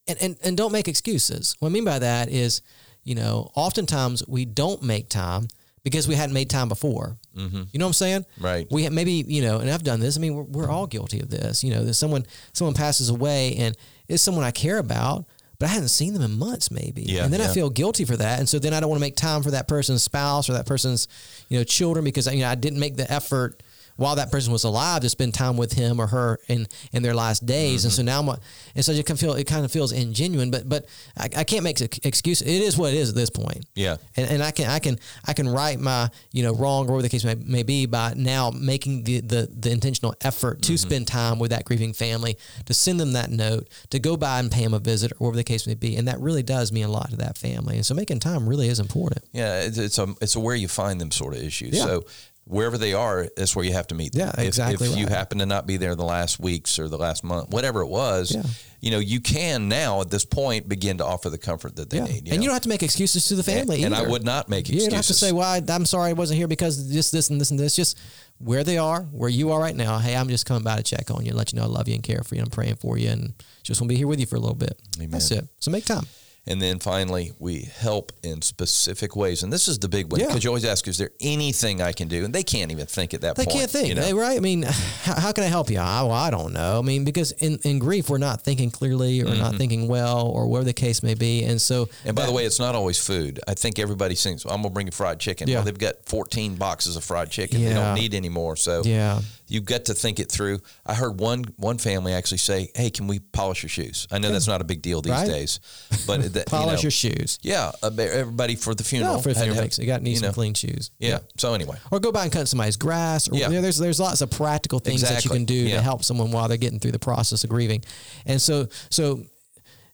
and, 0.09 0.21
and 0.21 0.37
and 0.43 0.57
don't 0.57 0.73
make 0.73 0.89
excuses. 0.89 1.57
What 1.59 1.69
I 1.69 1.73
mean 1.73 1.85
by 1.85 1.99
that 1.99 2.29
is, 2.29 2.63
you 3.05 3.15
know, 3.15 3.51
oftentimes 3.55 4.27
we 4.27 4.45
don't 4.45 4.83
make 4.83 5.09
time 5.09 5.49
because 5.85 6.07
we 6.07 6.15
hadn't 6.15 6.35
made 6.35 6.49
time 6.51 6.69
before. 6.69 7.17
Mm-hmm. 7.37 7.63
You 7.73 7.79
know 7.79 7.87
what 7.87 7.91
I'm 7.91 7.95
saying? 7.95 8.27
Right. 8.41 8.67
We 8.71 8.85
have 8.85 8.93
maybe 8.93 9.25
you 9.27 9.43
know, 9.43 9.59
and 9.59 9.71
I've 9.71 9.83
done 9.83 10.01
this. 10.01 10.17
I 10.17 10.21
mean, 10.21 10.35
we're, 10.35 10.43
we're 10.43 10.71
all 10.71 10.87
guilty 10.87 11.21
of 11.21 11.31
this. 11.31 11.65
You 11.65 11.75
know, 11.75 11.85
that 11.85 11.95
someone 11.95 12.27
someone 12.53 12.75
passes 12.75 13.09
away 13.09 13.57
and 13.57 13.77
it's 14.09 14.23
someone 14.23 14.45
I 14.45 14.51
care 14.51 14.79
about, 14.79 15.27
but 15.59 15.69
I 15.69 15.73
hadn't 15.73 15.89
seen 15.89 16.13
them 16.13 16.23
in 16.23 16.39
months, 16.39 16.71
maybe. 16.71 17.03
Yeah, 17.03 17.25
and 17.25 17.33
then 17.33 17.41
I 17.41 17.49
feel 17.49 17.71
guilty 17.71 18.05
for 18.05 18.17
that, 18.17 18.39
and 18.39 18.49
so 18.49 18.59
then 18.59 18.75
I 18.75 18.81
don't 18.81 18.91
want 18.91 18.99
to 18.99 19.07
make 19.07 19.17
time 19.17 19.43
for 19.43 19.53
that 19.53 19.69
person's 19.69 20.03
spouse 20.03 20.51
or 20.51 20.55
that 20.55 20.67
person's 20.67 21.09
you 21.49 21.59
know 21.59 21.65
children 21.65 22.05
because 22.05 22.33
you 22.33 22.41
know 22.41 22.49
I 22.49 22.55
didn't 22.55 22.81
make 22.81 22.97
the 22.97 23.11
effort 23.11 23.63
while 23.97 24.17
that 24.17 24.31
person 24.31 24.53
was 24.53 24.65
alive 24.65 25.03
to 25.03 25.09
spend 25.09 25.35
time 25.35 25.57
with 25.57 25.73
him 25.73 26.01
or 26.01 26.07
her 26.07 26.39
in 26.49 26.67
in 26.93 27.03
their 27.03 27.15
last 27.15 27.47
days. 27.47 27.81
Mm-hmm. 27.81 27.87
And 27.87 27.93
so 27.93 28.03
now 28.03 28.21
I'm, 28.21 28.41
and 28.75 28.85
so 28.85 28.93
you 28.93 29.05
can 29.05 29.17
feel 29.17 29.35
it 29.35 29.47
kind 29.47 29.65
of 29.65 29.73
feels 29.73 29.93
ingenuine, 29.93 30.51
but 30.51 30.69
but 30.69 30.87
I, 31.17 31.29
I 31.39 31.45
can't 31.45 31.65
make 31.65 31.81
excuses. 32.05 32.47
It 32.47 32.63
is 32.63 32.77
what 32.77 32.93
it 32.93 32.97
is 32.97 33.11
at 33.11 33.15
this 33.15 33.31
point. 33.31 33.65
Yeah, 33.75 33.97
and, 34.17 34.31
and 34.31 34.43
I 34.43 34.51
can 34.51 34.69
I 34.69 34.79
can 34.79 34.99
I 35.27 35.33
can 35.33 35.49
right 35.49 35.79
my 35.79 36.11
you 36.33 36.43
know 36.43 36.55
wrong 36.55 36.85
or 36.89 36.93
whatever 36.93 37.03
the 37.03 37.09
case 37.09 37.25
may, 37.25 37.35
may 37.35 37.63
be 37.63 37.87
by 37.87 38.15
now 38.17 38.51
making 38.51 39.05
the 39.05 39.21
the, 39.21 39.49
the 39.53 39.71
intentional 39.71 40.15
effort 40.23 40.63
to 40.63 40.73
mm-hmm. 40.73 40.89
spend 40.89 41.07
time 41.07 41.39
with 41.39 41.51
that 41.51 41.65
grieving 41.65 41.93
family, 41.93 42.37
to 42.67 42.75
send 42.75 43.01
them 43.01 43.13
that 43.13 43.31
note, 43.31 43.69
to 43.91 43.99
go 43.99 44.17
by 44.17 44.39
and 44.39 44.51
pay 44.51 44.63
them 44.63 44.75
a 44.75 44.79
visit 44.79 45.13
or 45.13 45.29
whatever 45.29 45.37
the 45.37 45.45
case 45.45 45.67
may 45.67 45.75
be, 45.75 45.97
and 45.97 46.09
that 46.09 46.21
really 46.21 46.43
does 46.43 46.73
mean 46.73 46.85
a 46.85 46.91
lot 46.91 47.11
to 47.11 47.17
that 47.17 47.37
family. 47.39 47.77
And 47.77 47.87
so 47.87 47.95
making 47.95 48.21
time 48.21 48.49
really 48.49 48.69
is 48.69 48.81
important. 48.81 49.25
Yeah, 49.33 49.61
it's, 49.61 49.79
it's 49.79 49.99
a 49.99 50.15
it's 50.21 50.37
a 50.37 50.41
where 50.41 50.57
you 50.57 50.69
find 50.69 51.01
them 51.01 51.11
sort 51.11 51.35
of 51.35 51.43
issue. 51.43 51.71
Yeah. 51.73 51.85
So 51.85 52.05
wherever 52.45 52.77
they 52.77 52.93
are, 52.93 53.29
that's 53.37 53.55
where 53.55 53.65
you 53.65 53.73
have 53.73 53.87
to 53.89 53.95
meet 53.95 54.13
them. 54.13 54.33
Yeah, 54.37 54.43
exactly. 54.43 54.75
If, 54.75 54.81
if 54.81 54.89
right. 54.91 55.01
you 55.01 55.07
happen 55.07 55.39
to 55.39 55.47
not 55.47 55.67
be 55.67 55.77
there 55.77 55.95
the 55.95 56.05
last 56.05 56.41
weeks 56.41 56.79
or 56.79 56.89
the 56.89 56.99
last 56.99 57.23
month, 57.25 57.51
whatever 57.51 57.81
it 57.81 57.87
was, 57.87 58.35
yeah. 58.35 58.43
you 58.81 58.91
know, 58.91 58.99
you 58.99 59.21
can 59.21 59.69
now 59.69 60.01
at 60.01 60.11
this 60.11 60.25
point 60.25 60.69
begin 60.69 60.99
to 60.99 61.05
offer 61.05 61.31
the 61.31 61.39
comfort 61.39 61.77
that 61.77 61.91
they 61.91 61.99
yeah. 61.99 62.05
need. 62.05 62.13
You 62.13 62.19
and 62.19 62.27
know? 62.29 62.35
you 62.35 62.49
don't 62.49 62.55
have 62.55 62.63
to 62.63 62.69
make 62.69 62.83
excuses 62.83 63.27
to 63.29 63.37
the 63.37 63.43
family. 63.43 63.85
And, 63.85 63.95
and 63.95 63.95
I 63.95 64.09
would 64.09 64.25
not 64.25 64.49
make 64.49 64.61
excuses. 64.61 64.85
You 64.85 64.91
don't 64.91 64.97
have 64.97 65.07
to 65.07 65.15
say, 65.15 65.33
"Well, 65.33 65.49
I, 65.49 65.63
am 65.75 65.87
sorry 65.87 66.11
I 66.11 66.15
wasn't 66.15 66.39
here 66.39 66.49
because 66.49 66.93
this, 66.93 67.11
this, 67.11 67.31
and 67.31 67.41
this, 67.41 67.51
and 67.51 67.59
this." 67.59 67.77
Just 67.77 67.99
where 68.39 68.65
they 68.65 68.79
are, 68.79 69.03
where 69.03 69.31
you 69.31 69.53
are 69.53 69.61
right 69.61 69.77
now. 69.77 69.99
Hey, 69.99 70.17
I'm 70.17 70.29
just 70.29 70.47
coming 70.47 70.65
by 70.65 70.77
to 70.77 70.83
check 70.83 71.11
on 71.11 71.25
you, 71.25 71.31
and 71.31 71.39
let 71.39 71.53
you 71.53 71.59
know 71.59 71.65
I 71.65 71.69
love 71.69 71.89
you 71.89 71.95
and 71.95 72.03
care 72.03 72.23
for 72.23 72.35
you. 72.35 72.43
I'm 72.43 72.51
praying 72.51 72.77
for 72.77 72.99
you, 72.99 73.11
and 73.11 73.35
just 73.63 73.81
want 73.81 73.89
to 73.89 73.95
be 73.95 73.99
here 73.99 74.09
with 74.09 74.21
you 74.21 74.27
for 74.27 74.37
a 74.37 74.41
little 74.41 74.57
bit. 74.57 74.79
Amen. 74.97 75.11
That's 75.11 75.31
it. 75.31 75.47
So 75.61 75.71
make 75.71 75.85
time. 75.85 76.07
And 76.45 76.61
then 76.61 76.81
finally, 76.81 77.33
we 77.39 77.61
help 77.61 78.11
in 78.25 78.43
specific 78.43 79.15
ways. 79.15 79.45
And 79.45 79.53
this 79.53 79.69
is 79.69 79.79
the 79.79 79.89
big 79.89 80.11
one 80.11 80.21
because 80.21 80.35
yeah. 80.35 80.41
you 80.41 80.51
always 80.51 80.65
ask, 80.65 80.89
is 80.89 80.99
there 80.99 81.11
anything 81.21 81.81
I 81.81 81.93
can 81.93 82.09
do? 82.09 82.25
And 82.25 82.35
they 82.35 82.43
can't 82.43 82.73
even 82.73 82.87
think 82.87 83.15
at 83.15 83.21
that 83.21 83.37
they 83.37 83.45
point. 83.45 83.55
They 83.55 83.59
can't 83.61 83.71
think, 83.71 83.89
you 83.89 83.95
know? 83.95 84.03
they, 84.03 84.13
right? 84.13 84.37
I 84.37 84.41
mean, 84.41 84.63
how, 85.03 85.21
how, 85.21 85.33
can 85.33 85.45
I 85.45 85.47
help 85.47 85.71
you? 85.71 85.79
I, 85.79 86.03
well, 86.03 86.11
I 86.11 86.31
don't 86.31 86.53
know. 86.53 86.81
I 86.81 86.83
mean, 86.83 87.05
because 87.05 87.31
in, 87.31 87.59
in 87.63 87.79
grief, 87.79 88.11
we're 88.11 88.19
not 88.19 88.43
thinking 88.43 88.73
clearly 88.73 89.21
or 89.21 89.27
mm-hmm. 89.27 89.39
not 89.39 89.55
thinking 89.55 89.87
well 89.87 90.27
or 90.27 90.49
whatever 90.49 90.65
the 90.65 90.73
case 90.73 91.05
may 91.05 91.15
be. 91.15 91.45
And 91.45 91.61
so. 91.61 91.89
And 92.05 92.17
by 92.17 92.23
that, 92.23 92.29
the 92.29 92.35
way, 92.35 92.45
it's 92.45 92.59
not 92.59 92.75
always 92.75 92.99
food. 92.99 93.39
I 93.47 93.55
think 93.55 93.79
everybody 93.79 94.17
thinks, 94.17 94.45
well, 94.45 94.53
I'm 94.53 94.63
going 94.63 94.73
to 94.73 94.75
bring 94.75 94.87
you 94.89 94.93
fried 94.93 95.21
chicken. 95.21 95.49
Yeah. 95.49 95.59
Well, 95.59 95.67
they've 95.67 95.79
got 95.79 96.05
14 96.07 96.57
boxes 96.57 96.97
of 96.97 97.05
fried 97.05 97.31
chicken. 97.31 97.61
Yeah. 97.61 97.69
They 97.69 97.75
don't 97.75 97.95
need 97.95 98.15
any 98.15 98.29
more. 98.29 98.57
So 98.57 98.83
yeah. 98.85 99.21
You've 99.53 99.67
got 99.67 99.85
to 99.85 99.95
think 99.95 100.19
it 100.19 100.33
through. 100.33 100.61
I 100.87 100.95
heard 100.95 101.21
one 101.21 101.45
one 101.57 101.79
family 101.79 102.13
actually 102.15 102.39
say, 102.39 102.71
hey, 102.75 102.91
can 102.91 103.07
we 103.07 103.19
polish 103.19 103.63
your 103.63 103.71
shoes? 103.71 104.09
I 104.11 104.19
know 104.19 104.31
that's 104.31 104.49
not 104.49 104.61
a 104.61 104.65
big 104.65 104.81
deal 104.81 105.03
these 105.03 105.13
right? 105.13 105.27
days. 105.27 105.61
But 106.07 106.23
that, 106.33 106.47
polish 106.47 106.67
you 106.67 106.77
know, 106.77 106.83
your 106.83 106.91
shoes. 106.91 107.39
Yeah, 107.43 107.73
uh, 107.83 107.91
everybody 107.99 108.57
for 108.57 108.75
the 108.75 108.83
funeral. 108.83 109.21
for 109.21 109.29
the 109.29 109.41
funeral 109.41 109.63
it 109.63 109.87
got 109.87 110.03
need 110.03 110.17
some 110.17 110.29
know. 110.29 110.33
clean 110.33 110.55
shoes. 110.55 110.91
Yeah. 110.99 111.11
yeah. 111.11 111.19
So 111.37 111.53
anyway, 111.53 111.77
or 111.91 112.01
go 112.01 112.11
by 112.11 112.25
and 112.25 112.33
cut 112.33 112.49
somebody's 112.49 112.77
grass. 112.77 113.29
Or, 113.29 113.37
yeah. 113.37 113.49
You 113.49 113.57
know, 113.57 113.63
there's 113.63 113.79
there's 113.79 114.01
lots 114.01 114.23
of 114.23 114.31
practical 114.31 114.79
things 114.79 115.03
exactly. 115.03 115.17
that 115.17 115.25
you 115.25 115.39
can 115.39 115.45
do 115.45 115.55
yeah. 115.55 115.77
to 115.77 115.83
help 115.83 116.03
someone 116.03 116.31
while 116.33 116.49
they're 116.49 116.57
getting 116.57 116.81
through 116.81 116.93
the 116.93 116.99
process 116.99 117.45
of 117.45 117.51
grieving. 117.51 117.85
And 118.25 118.41
so 118.41 118.69
so, 118.91 119.23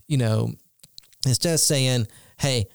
you 0.07 0.19
know, 0.19 0.53
instead 1.27 1.55
of 1.55 1.61
saying, 1.61 2.07
"Hey, 2.39 2.67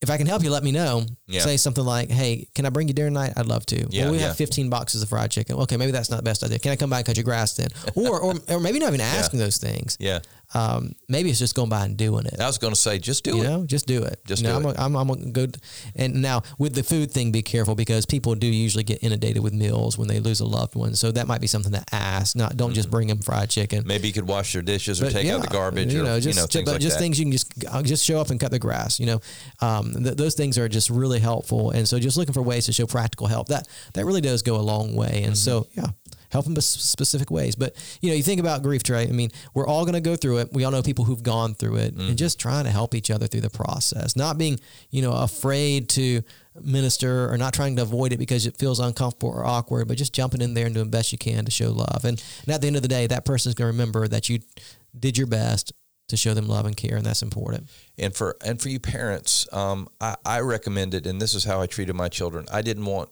if 0.00 0.10
I 0.10 0.18
can 0.18 0.26
help 0.26 0.42
you, 0.42 0.50
let 0.50 0.62
me 0.62 0.72
know. 0.72 1.04
Yeah. 1.26 1.40
Say 1.40 1.56
something 1.56 1.84
like, 1.84 2.10
"Hey, 2.10 2.48
can 2.54 2.66
I 2.66 2.70
bring 2.70 2.88
you 2.88 2.94
dinner 2.94 3.08
tonight? 3.08 3.32
I'd 3.36 3.46
love 3.46 3.64
to." 3.66 3.86
Yeah, 3.88 4.04
well, 4.04 4.12
we 4.12 4.18
yeah. 4.18 4.28
have 4.28 4.36
15 4.36 4.68
boxes 4.68 5.02
of 5.02 5.08
fried 5.08 5.30
chicken. 5.30 5.56
Okay, 5.56 5.76
maybe 5.76 5.90
that's 5.92 6.10
not 6.10 6.16
the 6.16 6.22
best 6.22 6.42
idea. 6.44 6.58
Can 6.58 6.72
I 6.72 6.76
come 6.76 6.90
by 6.90 6.98
and 6.98 7.06
cut 7.06 7.16
your 7.16 7.24
grass 7.24 7.54
then? 7.56 7.68
Or, 7.94 8.20
or, 8.20 8.34
or 8.48 8.60
maybe 8.60 8.80
not 8.80 8.88
even 8.88 9.00
asking 9.00 9.38
those 9.38 9.56
things. 9.56 9.96
Yeah. 10.00 10.18
Um, 10.54 10.94
maybe 11.08 11.30
it's 11.30 11.38
just 11.38 11.54
going 11.54 11.68
by 11.68 11.84
and 11.84 11.96
doing 11.96 12.26
it. 12.26 12.40
I 12.40 12.46
was 12.46 12.58
going 12.58 12.72
to 12.72 12.78
say, 12.78 12.98
just 12.98 13.24
do 13.24 13.36
you 13.36 13.42
it. 13.42 13.44
Know, 13.44 13.66
just 13.66 13.86
do 13.86 14.02
it. 14.04 14.20
Just 14.24 14.42
know, 14.42 14.60
do 14.60 14.68
I'm 14.68 14.74
it. 14.74 14.78
A, 14.78 14.82
I'm, 14.82 14.96
I'm 14.96 15.10
a 15.10 15.16
good. 15.16 15.58
And 15.96 16.22
now 16.22 16.42
with 16.58 16.74
the 16.74 16.84
food 16.84 17.10
thing, 17.10 17.32
be 17.32 17.42
careful 17.42 17.74
because 17.74 18.06
people 18.06 18.34
do 18.36 18.46
usually 18.46 18.84
get 18.84 19.02
inundated 19.02 19.42
with 19.42 19.52
meals 19.52 19.98
when 19.98 20.06
they 20.06 20.20
lose 20.20 20.40
a 20.40 20.44
loved 20.44 20.76
one. 20.76 20.94
So 20.94 21.10
that 21.10 21.26
might 21.26 21.40
be 21.40 21.48
something 21.48 21.72
to 21.72 21.82
ask. 21.92 22.36
Not 22.36 22.56
don't 22.56 22.68
mm-hmm. 22.68 22.74
just 22.74 22.90
bring 22.90 23.08
them 23.08 23.18
fried 23.18 23.50
chicken. 23.50 23.82
Maybe 23.84 24.06
you 24.06 24.14
could 24.14 24.28
wash 24.28 24.52
their 24.52 24.62
dishes 24.62 25.02
or 25.02 25.10
take 25.10 25.26
yeah, 25.26 25.34
out 25.34 25.42
the 25.42 25.48
garbage. 25.48 25.92
You 25.92 26.04
know, 26.04 26.16
or, 26.16 26.20
just, 26.20 26.36
you 26.36 26.42
know, 26.42 26.46
things 26.46 26.64
but 26.64 26.72
like 26.72 26.80
just 26.80 26.96
that. 26.96 27.02
things 27.02 27.18
you 27.18 27.24
can 27.24 27.32
just 27.32 27.64
uh, 27.68 27.82
just 27.82 28.04
show 28.04 28.20
up 28.20 28.30
and 28.30 28.38
cut 28.38 28.52
the 28.52 28.60
grass. 28.60 29.00
You 29.00 29.06
know, 29.06 29.20
um, 29.60 29.92
th- 30.04 30.16
those 30.16 30.34
things 30.34 30.56
are 30.56 30.68
just 30.68 30.88
really 30.88 31.13
helpful. 31.20 31.70
And 31.70 31.88
so 31.88 31.98
just 31.98 32.16
looking 32.16 32.34
for 32.34 32.42
ways 32.42 32.66
to 32.66 32.72
show 32.72 32.86
practical 32.86 33.26
help 33.26 33.48
that 33.48 33.68
that 33.94 34.04
really 34.04 34.20
does 34.20 34.42
go 34.42 34.56
a 34.56 34.62
long 34.62 34.94
way. 34.94 35.22
And 35.24 35.32
mm-hmm. 35.32 35.34
so 35.34 35.66
yeah, 35.74 35.86
help 36.30 36.44
them 36.44 36.54
in 36.54 36.60
specific 36.60 37.30
ways. 37.30 37.54
But 37.54 37.74
you 38.00 38.10
know, 38.10 38.16
you 38.16 38.22
think 38.22 38.40
about 38.40 38.62
grief, 38.62 38.82
right? 38.88 39.08
I 39.08 39.12
mean, 39.12 39.30
we're 39.54 39.66
all 39.66 39.84
going 39.84 39.94
to 39.94 40.00
go 40.00 40.16
through 40.16 40.38
it. 40.38 40.52
We 40.52 40.64
all 40.64 40.72
know 40.72 40.82
people 40.82 41.04
who've 41.04 41.22
gone 41.22 41.54
through 41.54 41.76
it, 41.76 41.94
mm-hmm. 41.94 42.08
and 42.10 42.18
just 42.18 42.38
trying 42.38 42.64
to 42.64 42.70
help 42.70 42.94
each 42.94 43.10
other 43.10 43.26
through 43.26 43.42
the 43.42 43.50
process, 43.50 44.16
not 44.16 44.36
being 44.36 44.60
you 44.90 45.02
know 45.02 45.12
afraid 45.12 45.88
to 45.90 46.22
minister 46.60 47.32
or 47.32 47.36
not 47.36 47.52
trying 47.52 47.76
to 47.76 47.82
avoid 47.82 48.12
it 48.12 48.18
because 48.18 48.46
it 48.46 48.56
feels 48.58 48.80
uncomfortable 48.80 49.30
or 49.30 49.44
awkward, 49.44 49.88
but 49.88 49.96
just 49.96 50.12
jumping 50.12 50.40
in 50.40 50.54
there 50.54 50.66
and 50.66 50.74
doing 50.74 50.90
best 50.90 51.12
you 51.12 51.18
can 51.18 51.44
to 51.44 51.50
show 51.50 51.70
love. 51.70 52.04
And, 52.04 52.22
and 52.44 52.54
at 52.54 52.60
the 52.60 52.68
end 52.68 52.76
of 52.76 52.82
the 52.82 52.88
day, 52.88 53.06
that 53.08 53.24
person 53.24 53.50
is 53.50 53.54
going 53.54 53.66
to 53.66 53.72
remember 53.72 54.06
that 54.06 54.28
you 54.28 54.38
did 54.96 55.18
your 55.18 55.26
best 55.26 55.72
to 56.08 56.16
show 56.16 56.34
them 56.34 56.46
love 56.46 56.66
and 56.66 56.76
care, 56.76 56.96
and 56.96 57.06
that's 57.06 57.22
important. 57.22 57.68
And 57.98 58.14
for 58.14 58.36
and 58.44 58.60
for 58.60 58.68
you 58.68 58.80
parents, 58.80 59.46
um, 59.52 59.88
I, 60.00 60.16
I 60.24 60.40
it. 60.40 61.06
and 61.06 61.20
this 61.20 61.34
is 61.34 61.44
how 61.44 61.60
I 61.60 61.66
treated 61.66 61.94
my 61.94 62.08
children. 62.08 62.46
I 62.52 62.62
didn't 62.62 62.84
want 62.84 63.10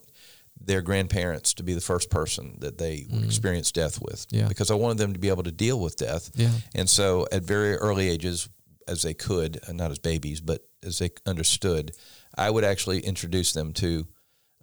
their 0.59 0.81
grandparents 0.81 1.53
to 1.55 1.63
be 1.63 1.73
the 1.73 1.81
first 1.81 2.09
person 2.09 2.57
that 2.59 2.77
they 2.77 2.99
mm. 2.99 3.25
experience 3.25 3.71
death 3.71 4.01
with 4.01 4.25
yeah. 4.29 4.47
because 4.47 4.71
I 4.71 4.75
wanted 4.75 4.97
them 4.97 5.13
to 5.13 5.19
be 5.19 5.29
able 5.29 5.43
to 5.43 5.51
deal 5.51 5.79
with 5.79 5.97
death. 5.97 6.29
Yeah. 6.35 6.51
And 6.75 6.89
so 6.89 7.27
at 7.31 7.43
very 7.43 7.75
early 7.75 8.07
ages, 8.07 8.47
as 8.87 9.01
they 9.01 9.13
could, 9.13 9.59
uh, 9.67 9.73
not 9.73 9.91
as 9.91 9.99
babies, 9.99 10.41
but 10.41 10.61
as 10.83 10.99
they 10.99 11.09
understood, 11.25 11.93
I 12.37 12.49
would 12.49 12.63
actually 12.63 12.99
introduce 12.99 13.53
them 13.53 13.73
to 13.73 14.07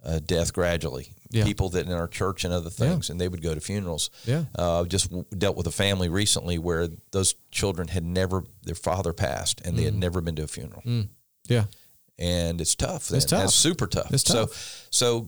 uh, 0.03 0.19
death 0.19 0.53
gradually. 0.53 1.13
Yeah. 1.29 1.45
People 1.45 1.69
that 1.69 1.85
in 1.85 1.93
our 1.93 2.09
church 2.09 2.43
and 2.43 2.53
other 2.53 2.69
things, 2.69 3.07
yeah. 3.07 3.13
and 3.13 3.21
they 3.21 3.29
would 3.29 3.41
go 3.41 3.55
to 3.55 3.61
funerals. 3.61 4.09
Yeah. 4.25 4.43
Uh, 4.53 4.83
just 4.83 5.09
w- 5.11 5.25
dealt 5.37 5.55
with 5.55 5.65
a 5.65 5.71
family 5.71 6.09
recently 6.09 6.57
where 6.57 6.89
those 7.11 7.35
children 7.51 7.87
had 7.87 8.03
never, 8.03 8.43
their 8.63 8.75
father 8.75 9.13
passed, 9.13 9.61
and 9.61 9.73
mm. 9.73 9.77
they 9.77 9.83
had 9.85 9.93
mm. 9.93 9.99
never 9.99 10.19
been 10.19 10.35
to 10.35 10.43
a 10.43 10.47
funeral. 10.47 10.81
Mm. 10.85 11.07
Yeah. 11.47 11.65
And 12.19 12.59
it's 12.59 12.75
tough. 12.75 13.11
It's 13.11 13.25
tough. 13.25 13.45
It's 13.45 13.55
super 13.55 13.87
tough. 13.87 14.11
It's 14.13 14.23
tough. 14.23 14.53
So, 14.91 15.27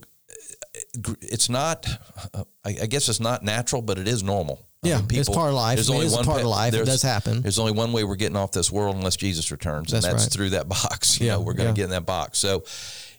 it's 1.22 1.48
not. 1.48 1.86
I 2.64 2.72
guess 2.72 3.08
it's 3.08 3.20
not 3.20 3.42
natural, 3.42 3.80
but 3.80 3.98
it 3.98 4.06
is 4.06 4.22
normal. 4.22 4.60
Yeah, 4.82 4.96
I 4.96 4.98
mean, 4.98 5.08
people, 5.08 5.20
it's 5.20 5.30
part 5.30 5.48
of 5.48 5.54
life. 5.54 5.76
There's 5.76 5.90
only 5.90 6.08
one 6.08 6.24
part 6.24 6.40
of 6.40 6.46
life. 6.46 6.74
It 6.74 6.84
does 6.84 7.02
happen. 7.02 7.40
There's 7.40 7.58
only 7.58 7.72
one 7.72 7.92
way 7.92 8.04
we're 8.04 8.16
getting 8.16 8.36
off 8.36 8.52
this 8.52 8.70
world 8.70 8.96
unless 8.96 9.16
Jesus 9.16 9.50
returns, 9.50 9.90
that's 9.90 10.04
and 10.04 10.12
that's 10.12 10.26
right. 10.26 10.32
through 10.32 10.50
that 10.50 10.68
box. 10.68 11.20
You 11.20 11.26
yeah, 11.26 11.32
know, 11.34 11.40
we're 11.40 11.54
going 11.54 11.74
to 11.74 11.80
yeah. 11.80 11.84
get 11.84 11.84
in 11.84 11.90
that 11.90 12.06
box. 12.06 12.38
So, 12.38 12.64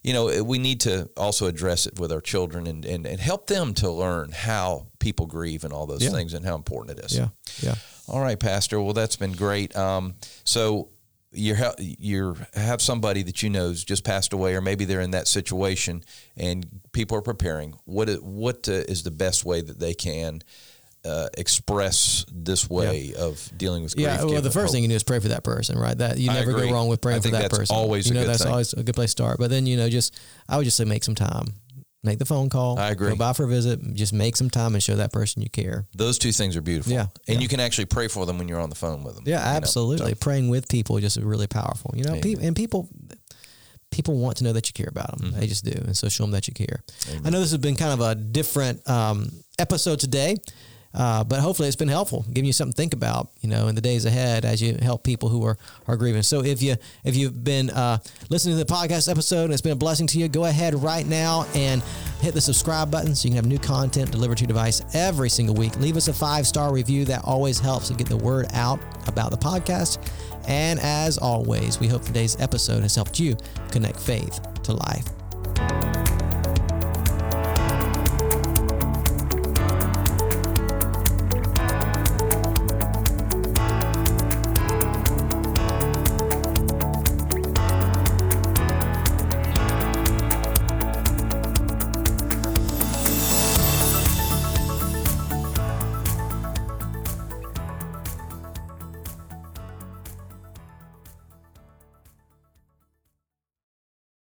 you 0.05 0.13
know, 0.13 0.43
we 0.43 0.59
need 0.59 0.81
to 0.81 1.09
also 1.17 1.47
address 1.47 1.87
it 1.87 1.99
with 1.99 2.11
our 2.11 2.21
children 2.21 2.67
and, 2.67 2.85
and, 2.85 3.07
and 3.07 3.19
help 3.19 3.47
them 3.47 3.73
to 3.73 3.89
learn 3.89 4.31
how 4.31 4.85
people 4.99 5.25
grieve 5.25 5.63
and 5.63 5.73
all 5.73 5.87
those 5.87 6.03
yeah. 6.03 6.11
things 6.11 6.35
and 6.35 6.45
how 6.45 6.53
important 6.53 6.99
it 6.99 7.05
is. 7.05 7.17
Yeah, 7.17 7.29
yeah. 7.59 7.73
All 8.07 8.21
right, 8.21 8.39
Pastor. 8.39 8.79
Well, 8.79 8.93
that's 8.93 9.15
been 9.15 9.31
great. 9.31 9.75
Um, 9.75 10.13
so 10.43 10.89
you 11.31 11.55
you 11.79 12.35
have 12.53 12.83
somebody 12.83 13.23
that 13.23 13.41
you 13.41 13.49
know 13.49 13.69
has 13.69 13.83
just 13.83 14.03
passed 14.03 14.31
away, 14.31 14.53
or 14.53 14.61
maybe 14.61 14.85
they're 14.85 15.01
in 15.01 15.11
that 15.11 15.27
situation, 15.27 16.03
and 16.37 16.67
people 16.91 17.17
are 17.17 17.23
preparing. 17.23 17.73
What 17.85 18.07
what 18.21 18.69
uh, 18.69 18.73
is 18.73 19.01
the 19.01 19.11
best 19.11 19.43
way 19.43 19.61
that 19.61 19.79
they 19.79 19.95
can 19.95 20.43
uh, 21.05 21.29
express 21.37 22.25
this 22.31 22.69
way 22.69 23.13
yeah. 23.15 23.23
of 23.23 23.51
dealing 23.57 23.83
with 23.83 23.95
grief? 23.95 24.07
Yeah, 24.07 24.23
well, 24.23 24.41
the 24.41 24.51
first 24.51 24.67
hope. 24.67 24.71
thing 24.73 24.83
you 24.83 24.89
do 24.89 24.95
is 24.95 25.03
pray 25.03 25.19
for 25.19 25.29
that 25.29 25.43
person, 25.43 25.77
right? 25.77 25.97
That 25.97 26.17
you 26.17 26.29
never 26.29 26.51
go 26.51 26.71
wrong 26.71 26.87
with 26.87 27.01
praying 27.01 27.21
for 27.21 27.29
that 27.29 27.51
person. 27.51 27.75
Always, 27.75 28.07
you 28.07 28.13
know, 28.13 28.25
that's 28.25 28.43
thing. 28.43 28.51
always 28.51 28.73
a 28.73 28.83
good 28.83 28.95
place 28.95 29.13
to 29.13 29.23
start. 29.23 29.37
But 29.39 29.49
then 29.49 29.65
you 29.65 29.77
know, 29.77 29.89
just 29.89 30.17
I 30.49 30.57
would 30.57 30.65
just 30.65 30.77
say 30.77 30.85
make 30.85 31.03
some 31.03 31.15
time 31.15 31.45
make 32.05 32.19
the 32.19 32.25
phone 32.25 32.49
call. 32.49 32.79
I 32.79 32.91
agree. 32.91 33.09
Go 33.09 33.15
by 33.15 33.33
for 33.33 33.43
a 33.43 33.47
visit. 33.47 33.81
Just 33.93 34.13
make 34.13 34.37
some 34.37 34.49
time 34.49 34.75
and 34.75 34.83
show 34.83 34.95
that 34.95 35.11
person 35.11 35.41
you 35.41 35.49
care. 35.49 35.87
Those 35.93 36.17
two 36.17 36.31
things 36.31 36.55
are 36.55 36.61
beautiful. 36.61 36.93
Yeah, 36.93 37.07
and 37.27 37.35
yeah. 37.35 37.39
you 37.39 37.47
can 37.47 37.59
actually 37.59 37.85
pray 37.85 38.07
for 38.07 38.25
them 38.25 38.37
when 38.37 38.47
you're 38.47 38.59
on 38.59 38.69
the 38.69 38.75
phone 38.75 39.03
with 39.03 39.15
them. 39.15 39.23
Yeah, 39.27 39.39
absolutely. 39.39 40.11
So. 40.11 40.15
Praying 40.15 40.49
with 40.49 40.69
people 40.69 40.99
just 40.99 41.17
really 41.17 41.47
powerful. 41.47 41.93
You 41.95 42.03
know, 42.03 42.19
pe- 42.21 42.35
and 42.41 42.55
people 42.55 42.87
people 43.91 44.17
want 44.17 44.37
to 44.37 44.43
know 44.43 44.53
that 44.53 44.69
you 44.69 44.73
care 44.73 44.89
about 44.89 45.17
them. 45.17 45.29
Mm-hmm. 45.29 45.39
They 45.39 45.47
just 45.47 45.65
do, 45.65 45.71
and 45.71 45.97
so 45.97 46.07
show 46.07 46.23
them 46.23 46.31
that 46.31 46.47
you 46.47 46.53
care. 46.53 46.83
Amen. 47.09 47.21
I 47.25 47.29
know 47.31 47.39
this 47.39 47.51
has 47.51 47.59
been 47.59 47.75
kind 47.75 47.93
of 47.93 48.01
a 48.01 48.15
different 48.15 48.87
um, 48.89 49.29
episode 49.59 49.99
today. 49.99 50.37
Uh, 50.95 51.23
but 51.25 51.41
hopefully 51.41 51.67
it's 51.67 51.75
been 51.75 51.89
helpful, 51.89 52.25
giving 52.31 52.45
you 52.45 52.53
something 52.53 52.71
to 52.71 52.77
think 52.77 52.93
about, 52.93 53.29
you 53.41 53.49
know, 53.49 53.67
in 53.67 53.75
the 53.75 53.81
days 53.81 54.05
ahead 54.05 54.45
as 54.45 54.61
you 54.61 54.77
help 54.81 55.03
people 55.03 55.27
who 55.27 55.45
are, 55.45 55.57
are 55.87 55.97
grieving. 55.97 56.23
So 56.23 56.41
if 56.41 56.61
you 56.61 56.77
if 57.03 57.15
you've 57.15 57.43
been 57.43 57.69
uh, 57.69 57.97
listening 58.29 58.57
to 58.57 58.63
the 58.63 58.73
podcast 58.73 59.11
episode 59.11 59.45
and 59.45 59.53
it's 59.53 59.61
been 59.61 59.73
a 59.73 59.75
blessing 59.75 60.07
to 60.07 60.19
you, 60.19 60.29
go 60.29 60.45
ahead 60.45 60.73
right 60.73 61.05
now 61.05 61.45
and 61.53 61.83
hit 62.21 62.33
the 62.33 62.41
subscribe 62.41 62.89
button 62.89 63.13
so 63.13 63.27
you 63.27 63.31
can 63.31 63.35
have 63.35 63.45
new 63.45 63.59
content 63.59 64.11
delivered 64.11 64.37
to 64.37 64.43
your 64.43 64.47
device 64.47 64.81
every 64.93 65.29
single 65.29 65.55
week. 65.55 65.77
Leave 65.79 65.97
us 65.97 66.07
a 66.07 66.13
five 66.13 66.47
star 66.47 66.73
review 66.73 67.03
that 67.05 67.21
always 67.25 67.59
helps 67.59 67.89
to 67.89 67.93
get 67.93 68.07
the 68.07 68.17
word 68.17 68.47
out 68.53 68.79
about 69.07 69.31
the 69.31 69.37
podcast. 69.37 69.99
And 70.47 70.79
as 70.79 71.17
always, 71.17 71.79
we 71.79 71.87
hope 71.87 72.03
today's 72.03 72.39
episode 72.39 72.81
has 72.83 72.95
helped 72.95 73.19
you 73.19 73.35
connect 73.71 73.99
faith 73.99 74.39
to 74.63 74.73
life. 74.73 76.24